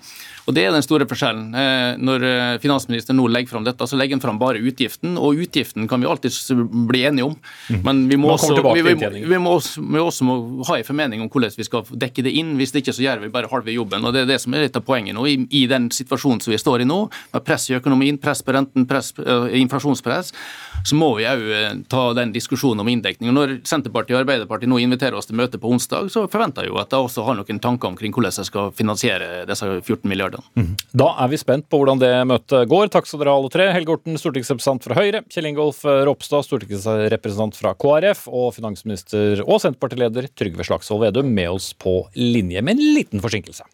Og 0.48 0.56
Det 0.56 0.63
er 0.63 0.72
den 0.72 0.84
store 0.86 1.06
forskjellen. 1.08 1.48
Eh, 1.60 1.98
når 2.00 2.24
eh, 2.24 2.58
finansministeren 2.63 3.18
nå 3.20 3.25
legger 3.27 3.51
fram 3.51 3.66
dette, 3.68 3.84
så 3.84 3.98
legger 4.00 4.16
han 4.16 4.24
fram 4.24 4.38
bare 4.39 4.62
utgiften. 4.63 5.18
Og 5.20 5.42
utgiften 5.44 5.89
kan 5.92 6.00
vi 6.00 6.08
alltid 6.08 6.62
bli 6.88 7.01
enige 7.10 7.27
om. 7.27 7.34
Mm. 7.68 7.82
Men 7.84 8.00
vi 8.08 8.20
må, 8.24 8.32
også, 8.32 8.56
vi, 8.72 8.86
vi, 8.86 9.25
vi 9.27 9.39
må 9.44 9.58
også, 9.58 9.84
vi 9.84 10.00
også 10.00 10.27
må 10.27 10.38
ha 10.70 10.77
en 10.80 10.88
formening 10.88 11.25
om 11.25 11.32
hvordan 11.34 11.51
vi 11.58 11.68
skal 11.68 11.84
dekke 11.92 12.24
det 12.24 12.32
inn. 12.39 12.56
Hvis 12.60 12.72
det 12.72 12.86
ikke 12.86 12.96
så 12.96 13.04
gjør 13.04 13.25
vi 13.25 13.32
bare 13.34 13.51
halve 13.51 13.75
jobben. 13.75 14.08
Og 14.08 14.16
Det 14.16 14.24
er 14.24 14.32
det 14.32 14.39
som 14.44 14.56
er 14.56 14.63
litt 14.63 14.80
av 14.80 14.86
poenget 14.88 15.18
nå, 15.18 15.25
i, 15.27 15.36
i 15.51 15.66
den 15.68 15.89
situasjonen 15.92 16.39
som 16.46 16.56
vi 16.56 16.62
står 16.63 16.86
i 16.86 16.88
nå, 16.88 17.01
med 17.36 17.44
press 17.44 17.68
i 17.68 17.75
økonomien, 17.75 18.16
press 18.22 18.39
på 18.46 18.56
renten, 18.56 18.88
press, 18.88 19.12
uh, 19.20 19.50
inflasjonspress, 19.51 20.32
så 20.88 20.96
må 20.96 21.12
vi 21.18 21.27
òg 21.27 21.44
ta 21.92 22.06
den 22.16 22.32
diskusjonen 22.32 22.86
om 22.86 22.94
inndekning. 22.94 23.34
Og 23.34 23.36
Når 23.36 23.56
Senterpartiet 23.68 24.16
og 24.16 24.24
Arbeiderpartiet 24.24 24.72
nå 24.72 24.80
inviterer 24.80 25.18
oss 25.20 25.27
til 25.27 25.36
møte 25.39 25.60
på 25.60 25.74
onsdag, 25.75 26.08
så 26.13 26.24
forventer 26.32 26.63
jeg 26.63 26.72
jo 26.72 26.80
at 26.80 26.94
de 26.94 27.04
også 27.04 27.27
har 27.27 27.36
noen 27.36 27.60
tanker 27.60 27.92
omkring 27.92 28.16
hvordan 28.16 28.38
de 28.38 28.48
skal 28.48 28.72
finansiere 28.77 29.44
disse 29.50 29.68
14 29.68 30.08
milliardene 30.08 30.37
milliardene. 30.38 30.67
Mm. 30.67 30.75
Da 30.91 31.10
er 31.24 31.32
vi 31.32 31.38
spent 31.38 31.67
på 31.70 31.79
hvordan 31.79 32.01
det 32.01 32.12
møtet 32.27 32.70
går. 32.70 32.89
Takk 32.94 33.08
skal 33.08 33.22
dere 33.22 33.34
ha 33.34 33.38
alle 33.41 33.51
tre. 33.53 33.70
Helge 33.74 33.96
Orten, 33.96 34.17
stortingsrepresentant 34.17 34.84
fra 34.84 34.98
Høyre. 34.98 35.24
Kjell 35.29 35.50
Ingolf 35.51 35.84
Ropstad, 35.86 36.46
stortingsrepresentant 36.48 37.58
fra 37.58 37.74
KrF. 37.77 38.27
Og 38.27 38.53
finansminister 38.58 39.44
og 39.46 39.62
Senterpartileder 39.63 40.29
Trygve 40.38 40.67
Slagsvold 40.67 41.08
Vedum 41.08 41.34
med 41.34 41.50
oss 41.51 41.74
på 41.74 42.01
linje, 42.15 42.62
med 42.62 42.77
en 42.77 42.86
liten 42.98 43.24
forsinkelse. 43.24 43.67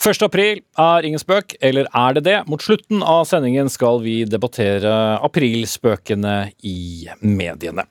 Første 0.00 0.24
april 0.24 0.62
er 0.80 1.04
ingen 1.04 1.20
spøk, 1.20 1.58
eller 1.60 1.84
er 1.92 2.14
det 2.16 2.22
det? 2.24 2.38
Mot 2.48 2.62
slutten 2.64 3.02
av 3.04 3.26
sendingen 3.28 3.68
skal 3.68 3.98
vi 4.00 4.22
debattere 4.24 5.18
aprilspøkene 5.20 6.54
i 6.64 7.04
mediene. 7.20 7.84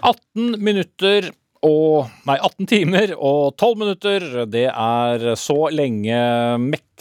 18 0.00 0.56
minutter 0.56 1.28
og 1.62 2.10
Nei, 2.26 2.38
18 2.38 2.68
timer 2.70 3.12
og 3.16 3.54
12 3.56 3.78
minutter. 3.78 4.26
Det 4.50 4.66
er 4.70 5.26
så 5.38 5.58
lenge 5.74 6.18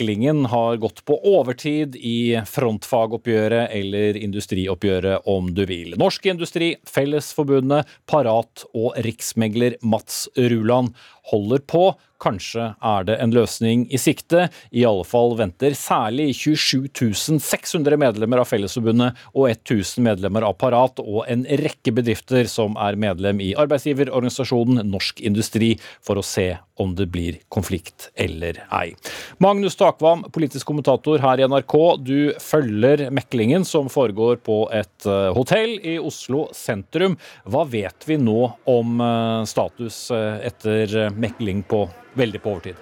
meklingen 0.01 0.45
har 0.45 0.77
gått 0.77 1.05
på 1.05 1.19
overtid 1.25 1.95
i 1.95 2.41
frontfagoppgjøret 2.47 3.69
eller 3.71 4.17
industrioppgjøret, 4.17 5.27
om 5.29 5.53
du 5.53 5.65
vil. 5.65 5.93
Norsk 5.97 6.25
Industri, 6.25 6.75
Fellesforbundet, 6.89 7.85
Parat 8.09 8.65
og 8.73 8.97
riksmegler 8.97 9.77
Mats 9.81 10.27
Ruland 10.35 10.95
holder 11.29 11.61
på. 11.69 11.91
Kanskje 12.21 12.67
er 12.85 13.05
det 13.07 13.15
en 13.21 13.33
løsning 13.33 13.87
i 13.89 13.97
sikte. 13.97 14.47
I 14.69 14.83
alle 14.85 15.05
fall 15.07 15.33
venter 15.39 15.73
særlig 15.77 16.35
27 16.37 17.39
600 17.41 17.97
medlemmer 17.97 18.43
av 18.43 18.49
Fellesforbundet 18.49 19.17
og 19.33 19.47
1000 19.49 20.05
medlemmer 20.05 20.45
av 20.45 20.57
Parat 20.61 21.01
og 21.01 21.23
en 21.31 21.45
rekke 21.45 21.93
bedrifter 21.97 22.49
som 22.49 22.77
er 22.77 22.99
medlem 23.01 23.41
i 23.41 23.55
arbeidsgiverorganisasjonen 23.57 24.85
Norsk 24.91 25.21
Industri, 25.25 25.73
for 26.05 26.21
å 26.21 26.25
se 26.25 26.51
om 26.81 26.93
det 26.97 27.07
blir 27.13 27.39
konflikt 27.53 28.09
eller 28.13 28.63
ei. 28.73 28.93
Magnus 29.41 29.77
Takvam, 29.91 30.23
politisk 30.31 30.67
kommentator 30.67 31.19
her 31.19 31.39
i 31.39 31.47
NRK. 31.47 31.73
Du 31.99 32.33
følger 32.39 33.09
meklingen 33.11 33.65
som 33.65 33.89
foregår 33.91 34.37
på 34.39 34.63
et 34.71 35.05
eh, 35.05 35.31
hotell 35.35 35.73
i 35.83 35.97
Oslo 35.99 36.45
sentrum. 36.55 37.17
Hva 37.43 37.65
vet 37.67 38.07
vi 38.07 38.15
nå 38.21 38.53
om 38.71 39.01
eh, 39.03 39.43
status 39.49 39.97
eh, 40.15 40.47
etter 40.47 41.09
mekling 41.11 41.65
på 41.67 41.83
veldig 42.15 42.39
på 42.39 42.53
overtid? 42.53 42.79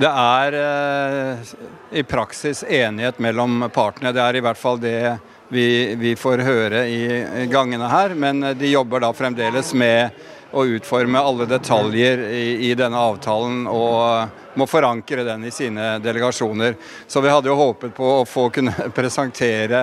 Det 0.00 0.08
er 0.08 0.54
i 1.92 2.02
praksis 2.08 2.62
enighet 2.64 3.18
mellom 3.20 3.66
partene. 3.74 4.14
Det 4.16 4.22
er 4.22 4.38
i 4.38 4.42
hvert 4.46 4.56
fall 4.56 4.78
det 4.80 5.18
vi, 5.52 5.66
vi 6.00 6.14
får 6.16 6.44
høre 6.46 6.86
i 6.88 7.48
gangene 7.52 7.90
her. 7.92 8.14
Men 8.16 8.40
de 8.56 8.70
jobber 8.70 9.04
da 9.04 9.10
fremdeles 9.12 9.74
med 9.76 10.14
å 10.54 10.64
utforme 10.78 11.20
alle 11.20 11.48
detaljer 11.50 12.22
i, 12.30 12.70
i, 12.70 12.72
denne 12.78 13.00
avtalen 13.10 13.66
og 13.68 14.40
må 14.54 14.66
forankre 14.66 15.24
den 15.26 15.44
i 15.44 15.52
sine 15.54 15.98
delegasjoner. 16.02 16.76
Så 17.06 17.20
vi 17.20 17.32
hadde 17.32 17.50
jo 17.50 17.58
håpet 17.58 17.94
på 17.96 18.10
å 18.20 18.24
få 18.28 18.48
kunne 18.54 18.74
presentere 18.96 19.82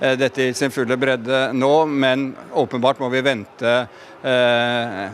eh, 0.00 0.16
dette 0.18 0.48
i 0.48 0.54
sin 0.54 0.72
fulle 0.74 0.96
bredde 1.00 1.44
nå, 1.56 1.74
men 1.86 2.30
åpenbart 2.54 3.02
må 3.02 3.10
vi 3.12 3.24
vente 3.24 3.74
eh, 4.22 5.04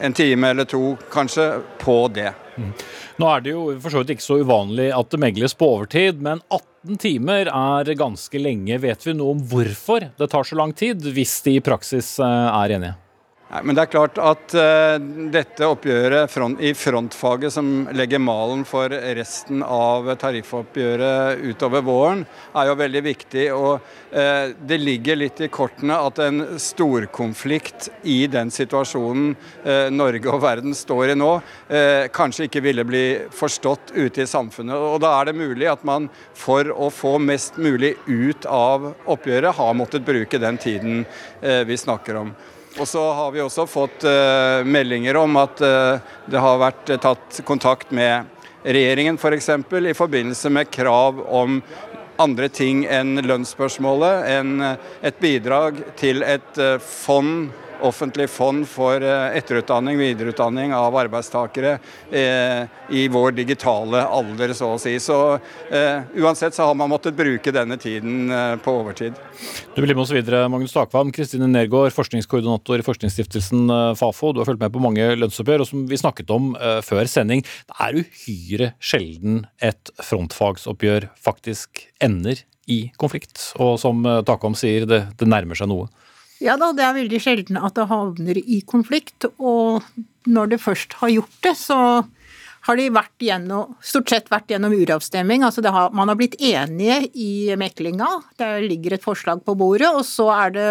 en 0.00 0.16
time 0.16 0.52
eller 0.54 0.68
to 0.68 0.96
kanskje 1.12 1.50
på 1.82 2.00
det. 2.14 2.32
Mm. 2.58 2.72
Nå 3.18 3.30
er 3.30 3.42
det 3.42 3.54
jo 3.54 3.64
for 3.82 3.94
så 3.94 4.02
vidt 4.02 4.16
ikke 4.16 4.26
så 4.26 4.40
uvanlig 4.42 4.88
at 4.94 5.10
det 5.12 5.22
megles 5.22 5.54
på 5.58 5.72
overtid, 5.76 6.22
men 6.22 6.42
18 6.48 7.02
timer 7.02 7.50
er 7.50 7.92
ganske 7.98 8.42
lenge. 8.42 8.80
Vet 8.82 9.06
vi 9.06 9.14
noe 9.18 9.36
om 9.36 9.44
hvorfor 9.50 10.10
det 10.18 10.30
tar 10.32 10.46
så 10.46 10.58
lang 10.58 10.74
tid, 10.76 11.02
hvis 11.02 11.38
de 11.46 11.58
i 11.58 11.64
praksis 11.64 12.16
eh, 12.22 12.48
er 12.62 12.78
enige? 12.78 12.96
Nei, 13.48 13.62
men 13.64 13.76
det 13.78 13.86
er 13.86 13.88
klart 13.88 14.18
at 14.20 14.52
uh, 14.60 14.98
dette 15.32 15.64
oppgjøret 15.64 16.28
front, 16.28 16.58
i 16.60 16.74
frontfaget 16.76 17.54
som 17.54 17.86
legger 17.96 18.20
malen 18.20 18.60
for 18.68 18.92
resten 19.16 19.62
av 19.64 20.10
tariffoppgjøret 20.20 21.40
utover 21.48 21.80
våren, 21.86 22.26
er 22.52 22.68
jo 22.68 22.74
veldig 22.76 23.02
viktig. 23.06 23.46
Og 23.56 23.86
uh, 24.12 24.52
det 24.52 24.78
ligger 24.82 25.16
litt 25.16 25.40
i 25.40 25.48
kortene 25.48 25.96
at 25.96 26.20
en 26.26 26.42
storkonflikt 26.60 27.88
i 28.12 28.18
den 28.28 28.52
situasjonen 28.52 29.32
uh, 29.64 29.88
Norge 29.96 30.28
og 30.28 30.44
verden 30.44 30.76
står 30.76 31.14
i 31.14 31.16
nå, 31.16 31.30
kanskje 32.12 32.50
ikke 32.50 32.62
ville 32.64 32.84
bli 32.84 33.02
forstått 33.32 33.94
ute 33.94 34.26
i 34.26 34.28
samfunnet. 34.28 34.76
Og 34.76 35.00
da 35.00 35.14
er 35.22 35.30
det 35.30 35.38
mulig 35.40 35.70
at 35.72 35.88
man 35.88 36.10
for 36.36 36.68
å 36.68 36.90
få 36.92 37.16
mest 37.22 37.56
mulig 37.56 37.94
ut 38.04 38.44
av 38.44 38.90
oppgjøret, 39.08 39.56
har 39.56 39.76
måttet 39.78 40.04
bruke 40.04 40.40
den 40.42 40.60
tiden 40.60 41.04
vi 41.40 41.80
snakker 41.80 42.20
om. 42.26 42.36
Og 42.78 42.88
så 42.88 43.00
har 43.12 43.30
vi 43.34 43.40
også 43.42 43.66
fått 43.66 44.04
uh, 44.06 44.62
meldinger 44.62 45.16
om 45.18 45.34
at 45.40 45.58
uh, 45.64 45.98
det 46.30 46.38
har 46.38 46.60
vært 46.62 46.92
uh, 46.92 46.98
tatt 47.02 47.40
kontakt 47.46 47.90
med 47.90 48.28
regjeringen 48.62 49.18
f.eks. 49.18 49.50
For 49.66 49.88
i 49.90 49.94
forbindelse 49.98 50.52
med 50.54 50.70
krav 50.70 51.18
om 51.26 51.58
andre 52.22 52.48
ting 52.50 52.84
enn 52.86 53.18
lønnsspørsmålet. 53.26 54.28
En, 54.30 54.62
et 55.02 55.18
bidrag 55.22 55.82
til 55.98 56.22
et 56.26 56.62
fond 56.82 57.50
offentlig 57.86 58.28
fond 58.30 58.66
for 58.68 59.02
eh, 59.02 59.36
etterutdanning, 59.38 59.98
videreutdanning 59.98 60.74
av 60.74 60.96
arbeidstakere 60.96 61.76
eh, 62.10 62.66
i 62.94 63.04
vår 63.12 63.36
digitale 63.36 64.02
alder, 64.04 64.52
så 64.56 64.72
å 64.74 64.80
si. 64.80 64.94
Så 65.02 65.18
eh, 65.70 66.06
uansett 66.18 66.56
så 66.56 66.68
har 66.68 66.78
man 66.78 66.90
måttet 66.90 67.16
bruke 67.18 67.52
denne 67.54 67.78
tiden 67.80 68.30
eh, 68.32 68.56
på 68.62 68.74
overtid. 68.80 69.18
Du 69.74 69.82
blir 69.82 69.94
med 69.94 70.04
oss 70.04 70.14
videre, 70.14 70.46
Magnus 70.50 70.74
Takvam. 70.76 71.12
Kristine 71.14 71.48
Nergård, 71.50 71.92
forskningskoordinator 71.96 72.82
i 72.82 72.86
Forskningsstiftelsen 72.86 73.70
eh, 73.70 73.92
Fafo. 73.98 74.32
Du 74.32 74.42
har 74.42 74.48
fulgt 74.48 74.62
med 74.64 74.74
på 74.74 74.82
mange 74.82 75.06
lønnsoppgjør, 75.18 75.64
og 75.64 75.70
som 75.70 75.86
vi 75.90 76.00
snakket 76.00 76.32
om 76.34 76.52
eh, 76.56 76.80
før 76.86 77.08
sending, 77.10 77.44
det 77.44 77.78
er 77.84 78.02
uhyre 78.02 78.72
sjelden 78.80 79.44
et 79.64 79.92
frontfagsoppgjør 80.02 81.10
faktisk 81.22 81.86
ender 82.04 82.42
i 82.68 82.82
konflikt. 83.00 83.40
Og 83.62 83.78
som 83.80 84.02
Takvam 84.28 84.56
sier, 84.58 84.84
det, 84.88 85.04
det 85.16 85.28
nærmer 85.28 85.56
seg 85.56 85.70
noe. 85.70 85.88
Ja 86.44 86.54
da, 86.58 86.70
det 86.76 86.84
er 86.86 86.94
veldig 86.94 87.18
sjelden 87.22 87.58
at 87.58 87.74
det 87.78 87.88
havner 87.90 88.38
i 88.38 88.60
konflikt. 88.66 89.26
Og 89.38 89.82
når 90.28 90.54
det 90.54 90.62
først 90.62 90.98
har 91.00 91.10
gjort 91.10 91.38
det, 91.44 91.54
så 91.58 91.78
har 92.68 92.76
de 92.78 92.88
vært 92.92 93.24
gjennom, 93.24 93.76
stort 93.84 94.12
sett 94.12 94.28
vært 94.30 94.52
gjennom 94.52 94.74
uravstemning. 94.76 95.44
Altså 95.46 95.64
har, 95.64 95.94
man 95.96 96.10
har 96.10 96.18
blitt 96.18 96.36
enige 96.38 97.00
i 97.16 97.56
meklinga. 97.58 98.10
Det 98.38 98.50
ligger 98.66 98.96
et 98.96 99.06
forslag 99.06 99.42
på 99.46 99.56
bordet, 99.58 99.90
og 99.90 100.04
så 100.06 100.28
er 100.36 100.54
det 100.54 100.68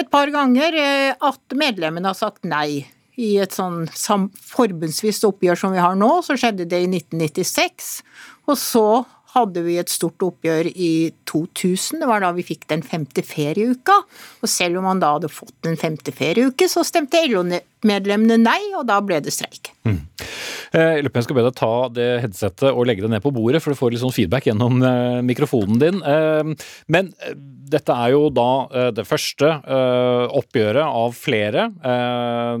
et 0.00 0.08
par 0.12 0.32
ganger 0.32 0.76
eh, 0.80 1.12
at 1.14 1.56
medlemmene 1.56 2.10
har 2.10 2.18
sagt 2.18 2.48
nei. 2.48 2.84
I 3.20 3.34
et 3.44 3.52
sånn 3.52 3.84
forbundsvist 3.92 5.26
oppgjør 5.28 5.58
som 5.60 5.74
vi 5.74 5.82
har 5.84 5.96
nå, 6.00 6.08
så 6.24 6.32
skjedde 6.40 6.64
det 6.64 6.78
i 6.80 6.88
1996. 6.88 7.90
Og 8.48 8.56
så 8.56 8.86
hadde 9.32 9.62
vi 9.64 9.78
et 9.80 9.92
stort 9.92 10.22
oppgjør 10.24 10.68
i 10.72 10.92
2000. 11.30 12.02
Det 12.02 12.08
var 12.08 12.22
da 12.24 12.32
vi 12.36 12.44
fikk 12.46 12.66
den 12.72 12.84
femte 12.84 13.24
ferieuka. 13.24 14.02
Og 14.42 14.50
selv 14.50 14.80
om 14.80 14.88
man 14.90 15.02
da 15.02 15.14
hadde 15.16 15.32
fått 15.32 15.56
den 15.64 15.78
femte 15.80 16.12
ferieuke, 16.14 16.68
så 16.68 16.84
stemte 16.86 17.22
LO-medlemmene 17.82 18.38
nei, 18.40 18.60
og 18.78 18.86
da 18.88 19.00
ble 19.04 19.20
det 19.22 19.32
streik. 19.34 19.72
Mm. 19.86 20.00
Eh, 20.72 20.94
jeg 20.96 21.02
lurer 21.04 21.12
på 21.12 21.20
jeg 21.20 21.26
skal 21.26 21.36
be 21.36 21.44
deg 21.44 21.56
ta 21.58 21.72
det 21.92 22.08
headsetet 22.22 22.70
og 22.70 22.86
legge 22.88 23.04
det 23.04 23.10
ned 23.12 23.22
på 23.24 23.32
bordet, 23.34 23.60
for 23.62 23.72
du 23.72 23.78
får 23.78 23.92
litt 23.92 24.02
sånn 24.02 24.14
feedback 24.14 24.46
gjennom 24.48 24.82
eh, 24.86 25.18
mikrofonen 25.26 25.80
din. 25.82 26.00
Eh, 26.00 26.68
men 26.92 27.12
dette 27.72 27.96
er 27.96 28.12
jo 28.12 28.26
da 28.32 28.90
det 28.92 29.06
første 29.08 29.48
oppgjøret 30.36 30.84
av 30.84 31.14
flere. 31.16 31.62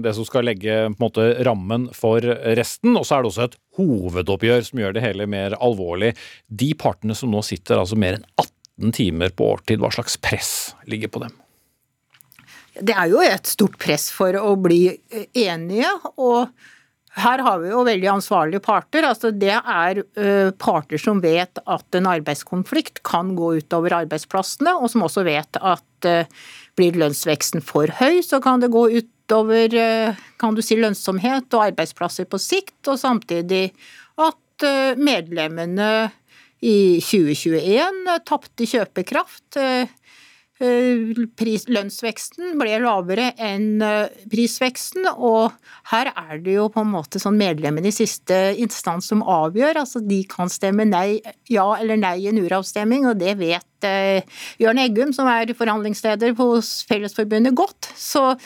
Det 0.00 0.14
som 0.16 0.24
skal 0.24 0.46
legge 0.48 0.78
på 0.86 0.94
en 0.94 1.02
måte 1.02 1.26
rammen 1.44 1.84
for 1.92 2.24
resten. 2.56 2.96
Og 2.96 3.04
så 3.04 3.18
er 3.18 3.26
det 3.26 3.28
også 3.28 3.44
et 3.44 3.58
hovedoppgjør 3.76 4.64
som 4.70 4.80
gjør 4.80 4.96
det 4.96 5.04
hele 5.04 5.28
mer 5.28 5.58
alvorlig. 5.60 6.14
De 6.48 6.70
partene 6.80 7.12
som 7.18 7.28
nå 7.28 7.44
sitter 7.44 7.82
altså 7.82 8.00
mer 8.00 8.16
enn 8.16 8.26
18 8.40 8.96
timer 8.96 9.36
på 9.36 9.52
årtid, 9.52 9.84
hva 9.84 9.92
slags 9.92 10.16
press 10.16 10.54
ligger 10.88 11.12
på 11.12 11.26
dem? 11.26 11.41
Det 12.80 12.94
er 12.96 13.10
jo 13.12 13.20
et 13.24 13.48
stort 13.48 13.76
press 13.80 14.08
for 14.14 14.36
å 14.38 14.54
bli 14.60 14.86
enige. 15.36 15.90
og 16.16 16.48
her 17.12 17.42
har 17.44 17.58
vi 17.60 17.68
jo 17.68 17.82
veldig 17.84 18.08
ansvarlige 18.08 18.62
parter. 18.64 19.04
altså 19.04 19.30
Det 19.36 19.52
er 19.52 20.00
uh, 20.00 20.50
parter 20.56 21.00
som 21.00 21.20
vet 21.20 21.60
at 21.60 21.98
en 21.98 22.08
arbeidskonflikt 22.08 23.02
kan 23.04 23.34
gå 23.36 23.58
utover 23.60 23.98
arbeidsplassene, 23.98 24.72
og 24.80 24.88
som 24.88 25.04
også 25.04 25.26
vet 25.28 25.60
at 25.60 26.08
uh, 26.08 26.46
blir 26.78 26.96
lønnsveksten 26.96 27.60
for 27.60 27.92
høy, 28.00 28.22
så 28.24 28.40
kan 28.40 28.64
det 28.64 28.72
gå 28.72 28.86
utover 28.96 29.76
kan 30.40 30.56
du 30.56 30.60
si, 30.60 30.76
lønnsomhet 30.76 31.54
og 31.56 31.62
arbeidsplasser 31.70 32.26
på 32.28 32.40
sikt, 32.42 32.80
og 32.90 32.98
samtidig 33.00 33.70
at 34.20 34.66
medlemmene 35.00 36.10
i 36.60 37.00
2021 37.00 38.18
tapte 38.28 38.66
kjøpekraft. 38.68 39.56
Eh, 40.62 41.24
pris, 41.34 41.64
lønnsveksten 41.66 42.54
ble 42.60 42.76
lavere 42.84 43.32
enn 43.42 43.82
eh, 43.82 44.12
prisveksten, 44.30 45.08
og 45.10 45.50
her 45.90 46.12
er 46.12 46.38
det 46.44 46.54
jo 46.54 46.68
på 46.70 46.84
en 46.84 46.92
måte 46.92 47.18
sånn 47.18 47.40
medlemmene 47.40 47.90
i 47.90 47.94
siste 47.94 48.36
instans 48.62 49.10
som 49.10 49.24
avgjør. 49.26 49.80
altså 49.82 50.04
De 50.06 50.20
kan 50.30 50.52
stemme 50.52 50.86
nei, 50.86 51.18
ja 51.50 51.66
eller 51.80 51.98
nei 51.98 52.14
i 52.22 52.28
en 52.30 52.38
uravstemning, 52.44 53.08
og 53.10 53.18
det 53.18 53.34
vet 53.40 53.88
eh, 53.88 54.22
Jørn 54.62 54.82
Eggum, 54.84 55.10
som 55.16 55.26
er 55.32 55.50
forhandlingsleder 55.58 56.36
hos 56.38 56.70
Fellesforbundet, 56.86 57.56
godt. 57.58 57.90
Så 57.98 58.36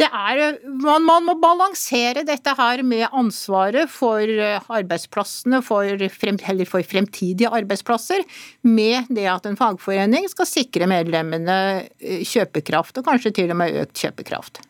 det 0.00 0.08
er, 0.10 0.58
man, 0.66 1.04
man, 1.06 1.22
må 1.28 1.36
balansere 1.38 2.24
dette 2.26 2.54
her 2.58 2.82
med 2.86 3.06
ansvaret 3.14 3.90
for 3.92 4.26
eh, 4.26 4.58
arbeidsplassene, 4.58 5.60
for, 5.62 6.06
frem, 6.10 6.38
for, 6.66 6.82
fremtidige 6.82 7.52
arbeidsplasser, 7.54 8.24
med 8.66 9.12
det 9.14 9.28
at 9.30 9.46
en 9.46 9.58
fagforening 9.58 10.26
skal 10.32 10.48
sikre 10.50 10.88
medlemmene 10.90 11.58
eh, 12.02 12.24
kjøpekraft, 12.26 12.98
og 12.98 13.06
kanskje 13.06 13.36
til 13.38 13.54
og 13.54 13.60
med 13.60 13.84
økt 13.84 14.02
kjøpekraft. 14.02 14.64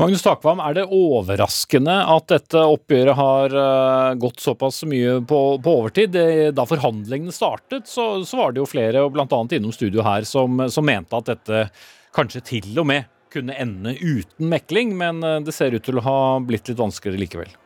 Magnus 0.00 0.22
Takvam, 0.24 0.62
er 0.64 0.78
det 0.78 0.84
overraskende 0.94 1.96
at 2.14 2.30
dette 2.30 2.62
oppgjøret 2.62 3.18
har 3.18 3.56
eh, 3.64 4.10
gått 4.22 4.44
såpass 4.46 4.84
mye 4.86 5.18
på, 5.26 5.40
på 5.58 5.74
overtid? 5.80 6.14
Da 6.54 6.68
forhandlingene 6.70 7.34
startet, 7.34 7.90
så, 7.90 8.12
så, 8.22 8.38
var 8.38 8.54
det 8.54 8.62
jo 8.62 8.70
flere, 8.70 9.02
bl.a. 9.10 9.26
innom 9.26 9.74
studio 9.74 10.06
her, 10.06 10.22
som, 10.22 10.68
som 10.70 10.86
mente 10.86 11.18
at 11.18 11.34
dette 11.34 11.66
kanskje 12.14 12.44
til 12.46 12.78
og 12.78 12.86
med 12.92 13.10
kunne 13.32 13.56
ende 13.58 13.96
uten 13.98 14.48
mekling, 14.52 14.94
men 14.98 15.22
eh, 15.26 15.40
det 15.44 15.56
ser 15.56 15.74
ut 15.74 15.84
til 15.84 16.00
å 16.00 16.06
ha 16.06 16.20
blitt 16.44 16.70
litt 16.70 16.80
vanskeligere 16.80 17.24
likevel. 17.24 17.58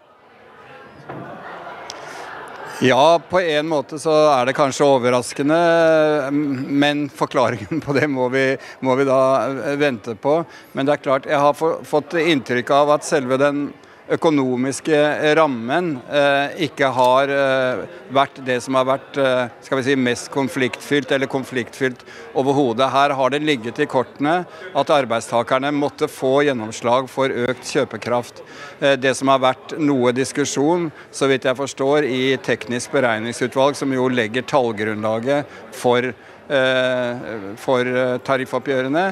Ja, 2.85 3.21
på 3.31 3.41
en 3.41 3.71
måte 3.71 3.97
så 3.97 4.13
er 4.35 4.49
det 4.49 4.53
kanskje 4.57 4.85
overraskende, 4.85 5.57
men 6.31 7.07
forklaringen 7.09 7.81
på 7.81 7.95
det 7.97 8.05
må 8.13 8.29
vi, 8.35 8.51
må 8.85 8.99
vi 8.99 9.07
da 9.09 9.21
eh, 9.49 9.79
vente 9.81 10.13
på. 10.21 10.43
Men 10.77 10.89
det 10.89 10.99
er 10.99 11.05
klart, 11.07 11.29
jeg 11.31 11.41
har 11.41 11.57
fått 11.89 12.19
inntrykk 12.21 12.75
av 12.77 12.93
at 12.99 13.09
selve 13.09 13.41
den 13.41 13.71
økonomiske 14.13 14.99
rammen 15.37 15.97
eh, 16.07 16.67
ikke 16.69 16.89
har 16.95 17.31
eh, 17.33 17.81
vært 18.15 18.39
det 18.47 18.59
som 18.63 18.79
har 18.79 18.87
vært 18.87 19.19
eh, 19.19 19.49
skal 19.67 19.81
vi 19.81 19.87
si, 19.89 19.97
mest 19.99 20.31
konfliktfylt 20.35 21.11
eller 21.17 21.31
konfliktfylt 21.31 22.05
overhodet. 22.39 22.87
Her 22.93 23.17
har 23.19 23.35
det 23.35 23.43
ligget 23.43 23.81
i 23.83 23.89
kortene 23.91 24.39
at 24.77 24.93
arbeidstakerne 24.95 25.73
måtte 25.75 26.09
få 26.11 26.45
gjennomslag 26.47 27.11
for 27.11 27.33
økt 27.47 27.67
kjøpekraft. 27.67 28.43
Det 29.01 29.13
som 29.17 29.33
har 29.33 29.43
vært 29.43 29.75
noe 29.81 30.13
diskusjon, 30.15 30.91
så 31.11 31.29
vidt 31.31 31.49
jeg 31.49 31.59
forstår, 31.59 32.07
i 32.07 32.37
teknisk 32.45 32.95
beregningsutvalg, 32.95 33.77
som 33.79 33.93
jo 33.95 34.07
legger 34.13 34.47
tallgrunnlaget 34.47 35.51
for 35.75 36.13
for 37.59 37.89
eh, 37.91 38.17
tariffoppgjørene 38.27 39.05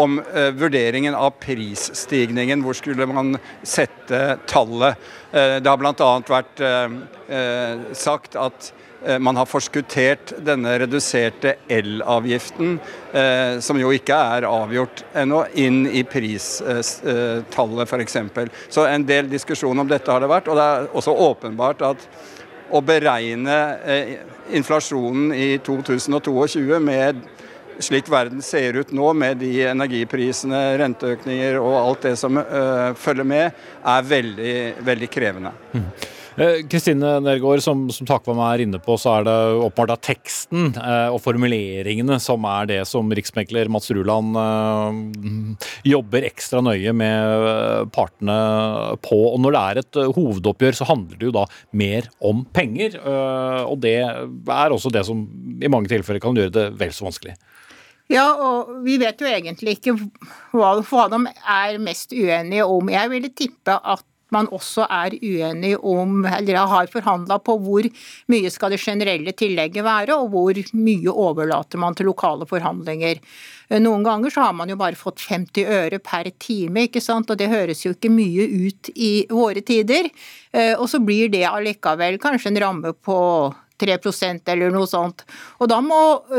om 0.00 0.18
eh, 0.20 0.50
vurderingen 0.56 1.14
av 1.14 1.30
prisstigningen. 1.42 2.62
Hvor 2.64 2.74
skulle 2.78 3.06
man 3.10 3.36
sette 3.62 4.38
tallet? 4.50 4.98
Det 5.30 5.68
har 5.70 5.78
bl.a. 5.78 6.06
vært 6.26 6.58
sagt 7.94 8.34
at 8.34 8.72
man 9.22 9.38
har 9.38 9.46
forskuttert 9.46 10.32
denne 10.42 10.72
reduserte 10.82 11.52
elavgiften, 11.70 12.80
som 13.62 13.78
jo 13.78 13.92
ikke 13.94 14.16
er 14.34 14.48
avgjort 14.48 15.04
ennå, 15.22 15.44
inn 15.54 15.86
i 15.86 16.02
pristallet 16.02 17.94
f.eks. 17.94 18.18
Så 18.74 18.88
en 18.90 19.06
del 19.06 19.30
diskusjon 19.30 19.78
om 19.78 19.88
dette 19.88 20.10
har 20.10 20.18
det 20.26 20.34
vært. 20.34 20.50
Og 20.50 20.58
det 20.58 20.66
er 20.66 20.90
også 20.98 21.14
åpenbart 21.30 21.86
at 21.92 22.08
å 22.70 22.80
beregne 22.84 23.58
eh, 23.84 24.14
inflasjonen 24.56 25.34
i 25.34 25.58
2022 25.66 26.80
med 26.82 27.20
slik 27.80 28.08
verden 28.12 28.42
ser 28.44 28.76
ut 28.76 28.92
nå, 28.92 29.12
med 29.16 29.40
de 29.40 29.50
energiprisene, 29.70 30.58
renteøkninger 30.80 31.58
og 31.60 31.76
alt 31.78 32.08
det 32.10 32.14
som 32.20 32.36
uh, 32.36 32.92
følger 32.98 33.24
med, 33.24 33.60
er 33.94 34.08
veldig, 34.10 34.56
veldig 34.84 35.08
krevende. 35.12 35.52
Mm. 35.72 35.86
Eh, 36.36 36.60
Kristine 36.70 37.16
Nergård, 37.20 37.62
som, 37.64 37.88
som 37.90 38.06
Takvam 38.06 38.38
er 38.44 38.62
inne 38.62 38.78
på, 38.82 38.94
så 39.00 39.16
er 39.16 39.26
det 39.26 39.36
åpenbart 39.64 39.94
at 39.96 40.04
teksten 40.06 40.70
eh, 40.78 41.08
og 41.10 41.18
formuleringene 41.24 42.20
som 42.22 42.46
er 42.48 42.68
det 42.70 42.80
som 42.88 43.10
riksmekler 43.16 43.70
Mats 43.72 43.90
Ruland 43.94 44.38
eh, 44.38 45.68
jobber 45.90 46.28
ekstra 46.28 46.62
nøye 46.64 46.94
med 46.96 47.90
partene 47.94 48.38
på. 49.02 49.20
Og 49.32 49.40
når 49.42 49.56
det 49.56 49.62
er 49.62 49.82
et 49.82 50.00
hovedoppgjør, 50.18 50.80
så 50.80 50.88
handler 50.92 51.18
det 51.18 51.30
jo 51.30 51.36
da 51.40 51.46
mer 51.76 52.10
om 52.24 52.44
penger. 52.54 52.96
Og 53.66 53.78
det 53.82 53.96
er 54.00 54.74
også 54.74 54.92
det 54.94 55.02
som 55.08 55.22
i 55.60 55.70
mange 55.72 55.90
tilfeller 55.90 56.22
kan 56.22 56.36
gjøre 56.36 56.54
det 56.54 56.66
vel 56.80 56.92
så 56.94 57.06
vanskelig. 57.08 57.34
Ja, 58.10 58.26
og 58.34 58.80
vi 58.82 58.96
vet 58.98 59.20
jo 59.22 59.28
egentlig 59.30 59.76
ikke 59.76 59.94
hva, 60.50 60.72
hva 60.82 61.04
de 61.12 61.20
er 61.30 61.76
mest 61.82 62.10
uenige 62.10 62.66
om. 62.66 62.90
Jeg 62.90 63.12
ville 63.12 63.30
tippe 63.38 63.76
at 63.78 64.06
man 64.34 64.48
også 64.54 64.86
er 64.86 65.16
uenig 65.20 65.76
om, 65.76 66.24
eller 66.26 66.60
har 66.70 66.90
forhandla 66.92 67.40
på 67.44 67.56
hvor 67.62 67.86
mye 68.32 68.50
skal 68.52 68.74
det 68.74 68.82
generelle 68.82 69.34
tillegget 69.36 69.86
være, 69.86 70.16
og 70.16 70.30
hvor 70.34 70.60
mye 70.76 71.14
overlater 71.14 71.80
man 71.80 71.96
til 71.98 72.10
lokale 72.10 72.48
forhandlinger. 72.50 73.22
Noen 73.78 74.02
ganger 74.02 74.34
så 74.34 74.48
har 74.48 74.54
man 74.58 74.70
jo 74.72 74.78
bare 74.80 74.98
fått 74.98 75.22
50 75.28 75.68
øre 75.70 76.00
per 76.02 76.32
time, 76.42 76.88
ikke 76.88 77.02
sant, 77.04 77.30
og 77.30 77.38
det 77.38 77.50
høres 77.52 77.84
jo 77.84 77.94
ikke 77.94 78.10
mye 78.10 78.46
ut 78.66 78.90
i 78.96 79.12
våre 79.30 79.62
tider. 79.62 80.10
Eh, 80.50 80.74
og 80.74 80.88
så 80.90 80.98
blir 81.02 81.30
det 81.30 81.46
allikevel 81.46 82.18
kanskje 82.22 82.50
en 82.50 82.62
ramme 82.64 82.94
på 82.98 83.18
3% 83.80 84.50
eller 84.52 84.72
noe 84.74 84.88
sånt. 84.88 85.24
Og 85.60 85.70
da 85.70 85.80
må, 85.84 85.98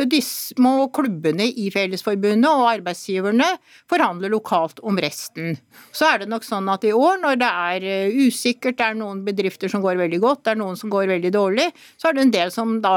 disse, 0.10 0.56
må 0.62 0.88
klubbene 0.94 1.48
i 1.50 1.70
Fellesforbundet 1.74 2.50
og 2.50 2.70
arbeidsgiverne 2.70 3.48
forhandle 3.92 4.32
lokalt 4.32 4.82
om 4.88 5.00
resten. 5.02 5.58
Så 5.96 6.08
er 6.08 6.22
det 6.22 6.30
nok 6.32 6.46
sånn 6.48 6.70
at 6.72 6.86
i 6.88 6.94
år, 6.96 7.20
når 7.24 7.42
det 7.42 7.50
er 7.50 7.88
eh, 7.88 8.20
usikkert, 8.28 8.78
det 8.80 8.92
er 8.92 9.00
noen 9.00 9.24
bedrifter 9.26 9.72
som 9.72 9.84
går 9.84 10.00
veldig 10.02 10.22
godt, 10.24 10.46
det 10.46 10.54
er 10.54 10.62
noen 10.62 10.80
som 10.80 10.94
går 10.94 11.10
veldig 11.12 11.34
dårlig, 11.34 11.68
så 12.00 12.10
er 12.10 12.18
det 12.18 12.28
en 12.28 12.38
del 12.38 12.54
som 12.54 12.78
da 12.84 12.96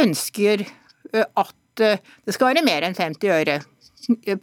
ønsker 0.00 0.64
eh, 0.64 1.24
at 1.24 1.84
eh, 1.84 2.02
det 2.24 2.36
skal 2.36 2.52
være 2.52 2.66
mer 2.66 2.86
enn 2.86 2.98
50 2.98 3.34
øre 3.34 3.60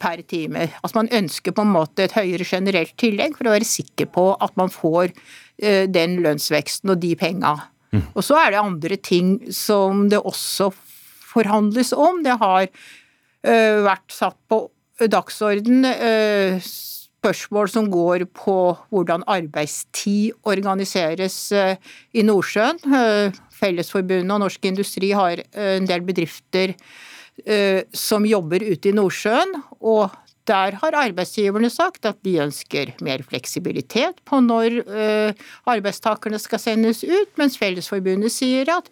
per 0.02 0.24
time. 0.26 0.66
Altså 0.82 0.98
Man 0.98 1.12
ønsker 1.14 1.54
på 1.54 1.62
en 1.62 1.70
måte 1.70 2.08
et 2.08 2.16
høyere 2.16 2.46
generelt 2.48 2.96
tillegg 2.98 3.36
for 3.38 3.46
å 3.46 3.54
være 3.54 3.68
sikker 3.68 4.08
på 4.10 4.32
at 4.42 4.56
man 4.58 4.72
får 4.74 5.14
den 5.94 6.16
lønnsveksten 6.24 6.90
og 6.90 6.98
de 6.98 7.12
penga 7.14 7.52
Mm. 7.92 8.04
Og 8.14 8.24
så 8.24 8.38
er 8.40 8.52
det 8.52 8.62
andre 8.62 8.96
ting 8.96 9.34
som 9.54 10.06
det 10.12 10.20
også 10.20 10.70
forhandles 11.32 11.92
om. 11.96 12.22
Det 12.24 12.38
har 12.40 12.68
uh, 12.68 13.76
vært 13.88 14.14
satt 14.14 14.38
på 14.48 14.64
dagsorden 15.02 15.82
spørsmål 16.62 17.70
som 17.72 17.88
går 17.90 18.26
på 18.36 18.54
hvordan 18.92 19.24
arbeidstid 19.26 20.36
organiseres 20.46 21.36
i 21.50 22.22
Nordsjøen. 22.22 22.78
Fellesforbundet 23.56 24.34
og 24.36 24.44
Norsk 24.44 24.68
Industri 24.68 25.10
har 25.16 25.42
en 25.58 25.88
del 25.88 26.04
bedrifter 26.06 26.76
som 27.98 28.28
jobber 28.28 28.62
ute 28.62 28.92
i 28.92 28.94
Nordsjøen. 28.94 29.56
og 29.80 30.14
der 30.50 30.78
har 30.80 30.98
arbeidsgiverne 30.98 31.70
sagt 31.70 32.06
at 32.08 32.18
de 32.26 32.38
ønsker 32.42 32.94
mer 33.04 33.22
fleksibilitet 33.26 34.18
på 34.28 34.40
når 34.42 34.80
arbeidstakerne 35.70 36.40
skal 36.42 36.62
sendes 36.62 37.04
ut, 37.06 37.30
mens 37.38 37.58
Fellesforbundet 37.60 38.34
sier 38.34 38.72
at 38.74 38.90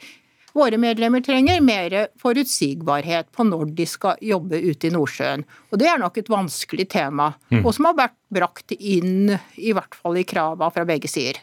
Våre 0.57 0.79
medlemmer 0.83 1.23
trenger 1.23 1.61
mer 1.63 1.95
forutsigbarhet 2.21 3.29
på 3.35 3.47
når 3.47 3.71
de 3.79 3.87
skal 3.87 4.19
jobbe 4.25 4.59
ute 4.59 4.89
i 4.89 4.95
Nordsjøen. 4.95 5.45
Og 5.71 5.79
det 5.83 5.87
er 5.91 6.01
nok 6.03 6.19
et 6.19 6.31
vanskelig 6.31 6.89
tema, 6.91 7.31
mm. 7.53 7.63
og 7.63 7.75
som 7.77 7.91
har 7.91 7.99
vært 7.99 8.17
brakt 8.35 8.75
inn, 8.75 9.31
i 9.59 9.75
hvert 9.77 9.95
fall 9.95 10.19
i 10.19 10.27
krava 10.27 10.71
fra 10.75 10.87
begge 10.89 11.11
sider. 11.11 11.39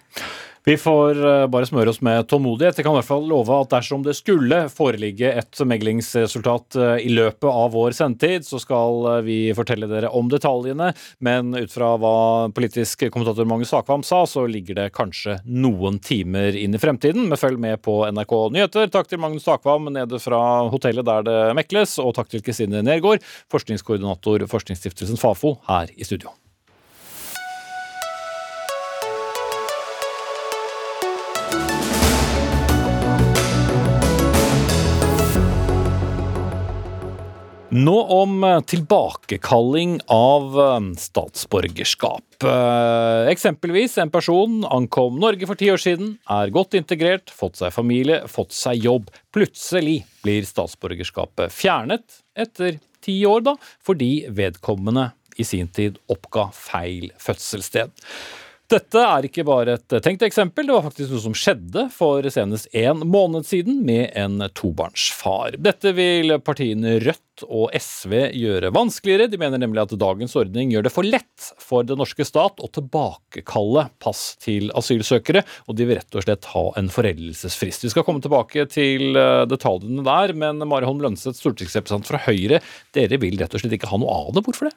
Vi 0.68 0.74
får 0.78 1.16
eh, 1.26 1.46
bare 1.48 1.64
smøre 1.64 1.94
oss 1.94 2.02
med 2.04 2.26
tålmodighet. 2.28 2.76
Jeg 2.76 2.84
kan 2.84 2.92
i 2.92 2.98
hvert 2.98 3.08
fall 3.08 3.24
love 3.30 3.56
at 3.56 3.70
dersom 3.72 4.02
det 4.04 4.18
skulle 4.18 4.66
foreligge 4.68 5.30
et 5.40 5.62
meglingsresultat 5.64 6.76
eh, 6.76 7.06
i 7.08 7.14
løpet 7.14 7.48
av 7.48 7.70
vår 7.72 7.94
sendetid, 7.96 8.44
så 8.44 8.60
skal 8.60 9.06
eh, 9.14 9.22
vi 9.24 9.38
fortelle 9.56 9.88
dere 9.88 10.10
om 10.12 10.28
detaljene. 10.28 10.90
Men 11.24 11.56
ut 11.56 11.72
fra 11.72 11.94
hva 11.96 12.18
politisk 12.52 13.06
kommentator 13.14 13.48
Magnus 13.48 13.72
Sakvam 13.72 14.04
sa, 14.04 14.26
så 14.28 14.44
ligger 14.44 14.76
det 14.82 14.90
kanskje 14.98 15.38
noen 15.48 16.02
timer 16.04 16.58
inn 16.60 16.76
i 16.76 16.82
fremtiden. 16.84 17.30
Men 17.32 17.40
følg 17.40 17.64
med 17.64 17.80
på 17.88 18.02
NRK 18.12 18.36
Nyheter. 18.58 18.92
Takk 18.92 19.08
til 19.08 19.22
Magnus 19.24 19.48
Sakvam 19.48 19.88
nede 19.96 20.20
fra 20.20 20.42
hotellet 20.68 21.08
der 21.08 21.24
det 21.30 21.38
mekles, 21.62 21.96
og 22.04 22.12
takk 22.20 22.36
til 22.36 22.44
Kristine 22.44 22.84
Nergård, 22.84 23.24
forskningskoordinator 23.56 24.44
Forskningsstiftelsen 24.52 25.24
Fafo, 25.24 25.62
her 25.72 25.96
i 25.96 26.10
studio. 26.12 26.36
Nå 37.78 37.94
om 38.02 38.44
eh, 38.44 38.62
tilbakekalling 38.62 40.00
av 40.08 40.60
eh, 40.60 40.86
statsborgerskap. 40.98 42.44
Eh, 42.44 43.28
eksempelvis 43.30 43.98
en 44.02 44.10
person 44.10 44.64
ankom 44.66 45.20
Norge 45.22 45.46
for 45.50 45.60
ti 45.60 45.70
år 45.70 45.82
siden, 45.84 46.16
er 46.32 46.54
godt 46.56 46.78
integrert, 46.80 47.30
fått 47.30 47.60
seg 47.60 47.76
familie, 47.76 48.24
fått 48.32 48.56
seg 48.58 48.82
jobb. 48.88 49.12
Plutselig 49.36 50.00
blir 50.24 50.48
statsborgerskapet 50.48 51.54
fjernet 51.54 52.22
etter 52.40 52.80
ti 53.04 53.20
år, 53.30 53.46
da, 53.52 53.58
fordi 53.86 54.12
vedkommende 54.34 55.12
i 55.38 55.46
sin 55.46 55.70
tid 55.70 56.02
oppga 56.10 56.50
feil 56.56 57.12
fødselssted. 57.22 57.94
Dette 58.68 59.00
er 59.00 59.24
ikke 59.24 59.46
bare 59.48 59.78
et 59.78 59.94
tenkt 60.04 60.26
eksempel, 60.28 60.66
det 60.68 60.74
var 60.76 60.84
faktisk 60.84 61.14
noe 61.14 61.24
som 61.24 61.36
skjedde 61.40 61.86
for 61.96 62.26
senest 62.28 62.68
en 62.76 63.00
måned 63.08 63.46
siden 63.48 63.78
med 63.88 64.12
en 64.20 64.44
tobarnsfar. 64.60 65.56
Dette 65.64 65.94
vil 65.96 66.34
partiene 66.44 66.98
Rødt 67.00 67.46
og 67.48 67.72
SV 67.72 68.16
gjøre 68.36 68.74
vanskeligere. 68.76 69.30
De 69.32 69.40
mener 69.40 69.62
nemlig 69.64 69.86
at 69.86 69.94
dagens 70.02 70.36
ordning 70.36 70.74
gjør 70.74 70.84
det 70.84 70.92
for 70.92 71.08
lett 71.08 71.48
for 71.64 71.88
den 71.88 72.02
norske 72.02 72.28
stat 72.28 72.60
å 72.60 72.68
tilbakekalle 72.76 73.86
pass 74.04 74.34
til 74.44 74.68
asylsøkere, 74.76 75.46
og 75.72 75.80
de 75.80 75.88
vil 75.88 76.02
rett 76.02 76.20
og 76.20 76.28
slett 76.28 76.52
ha 76.52 76.66
en 76.76 76.92
foreldelsesfrist. 76.92 77.88
Vi 77.88 77.94
skal 77.96 78.04
komme 78.04 78.26
tilbake 78.26 78.68
til 78.74 79.16
eh, 79.16 79.46
detaljene 79.48 80.04
der, 80.04 80.36
men 80.36 80.60
Mari 80.68 80.92
Holm 80.92 81.00
Lønseth, 81.08 81.40
stortingsrepresentant 81.40 82.12
fra 82.12 82.20
Høyre, 82.28 82.60
dere 83.00 83.24
vil 83.24 83.40
rett 83.40 83.56
og 83.56 83.64
slett 83.64 83.80
ikke 83.80 83.94
ha 83.94 84.04
noe 84.04 84.22
av 84.26 84.36
det. 84.36 84.44
Hvorfor 84.44 84.68
det? 84.68 84.76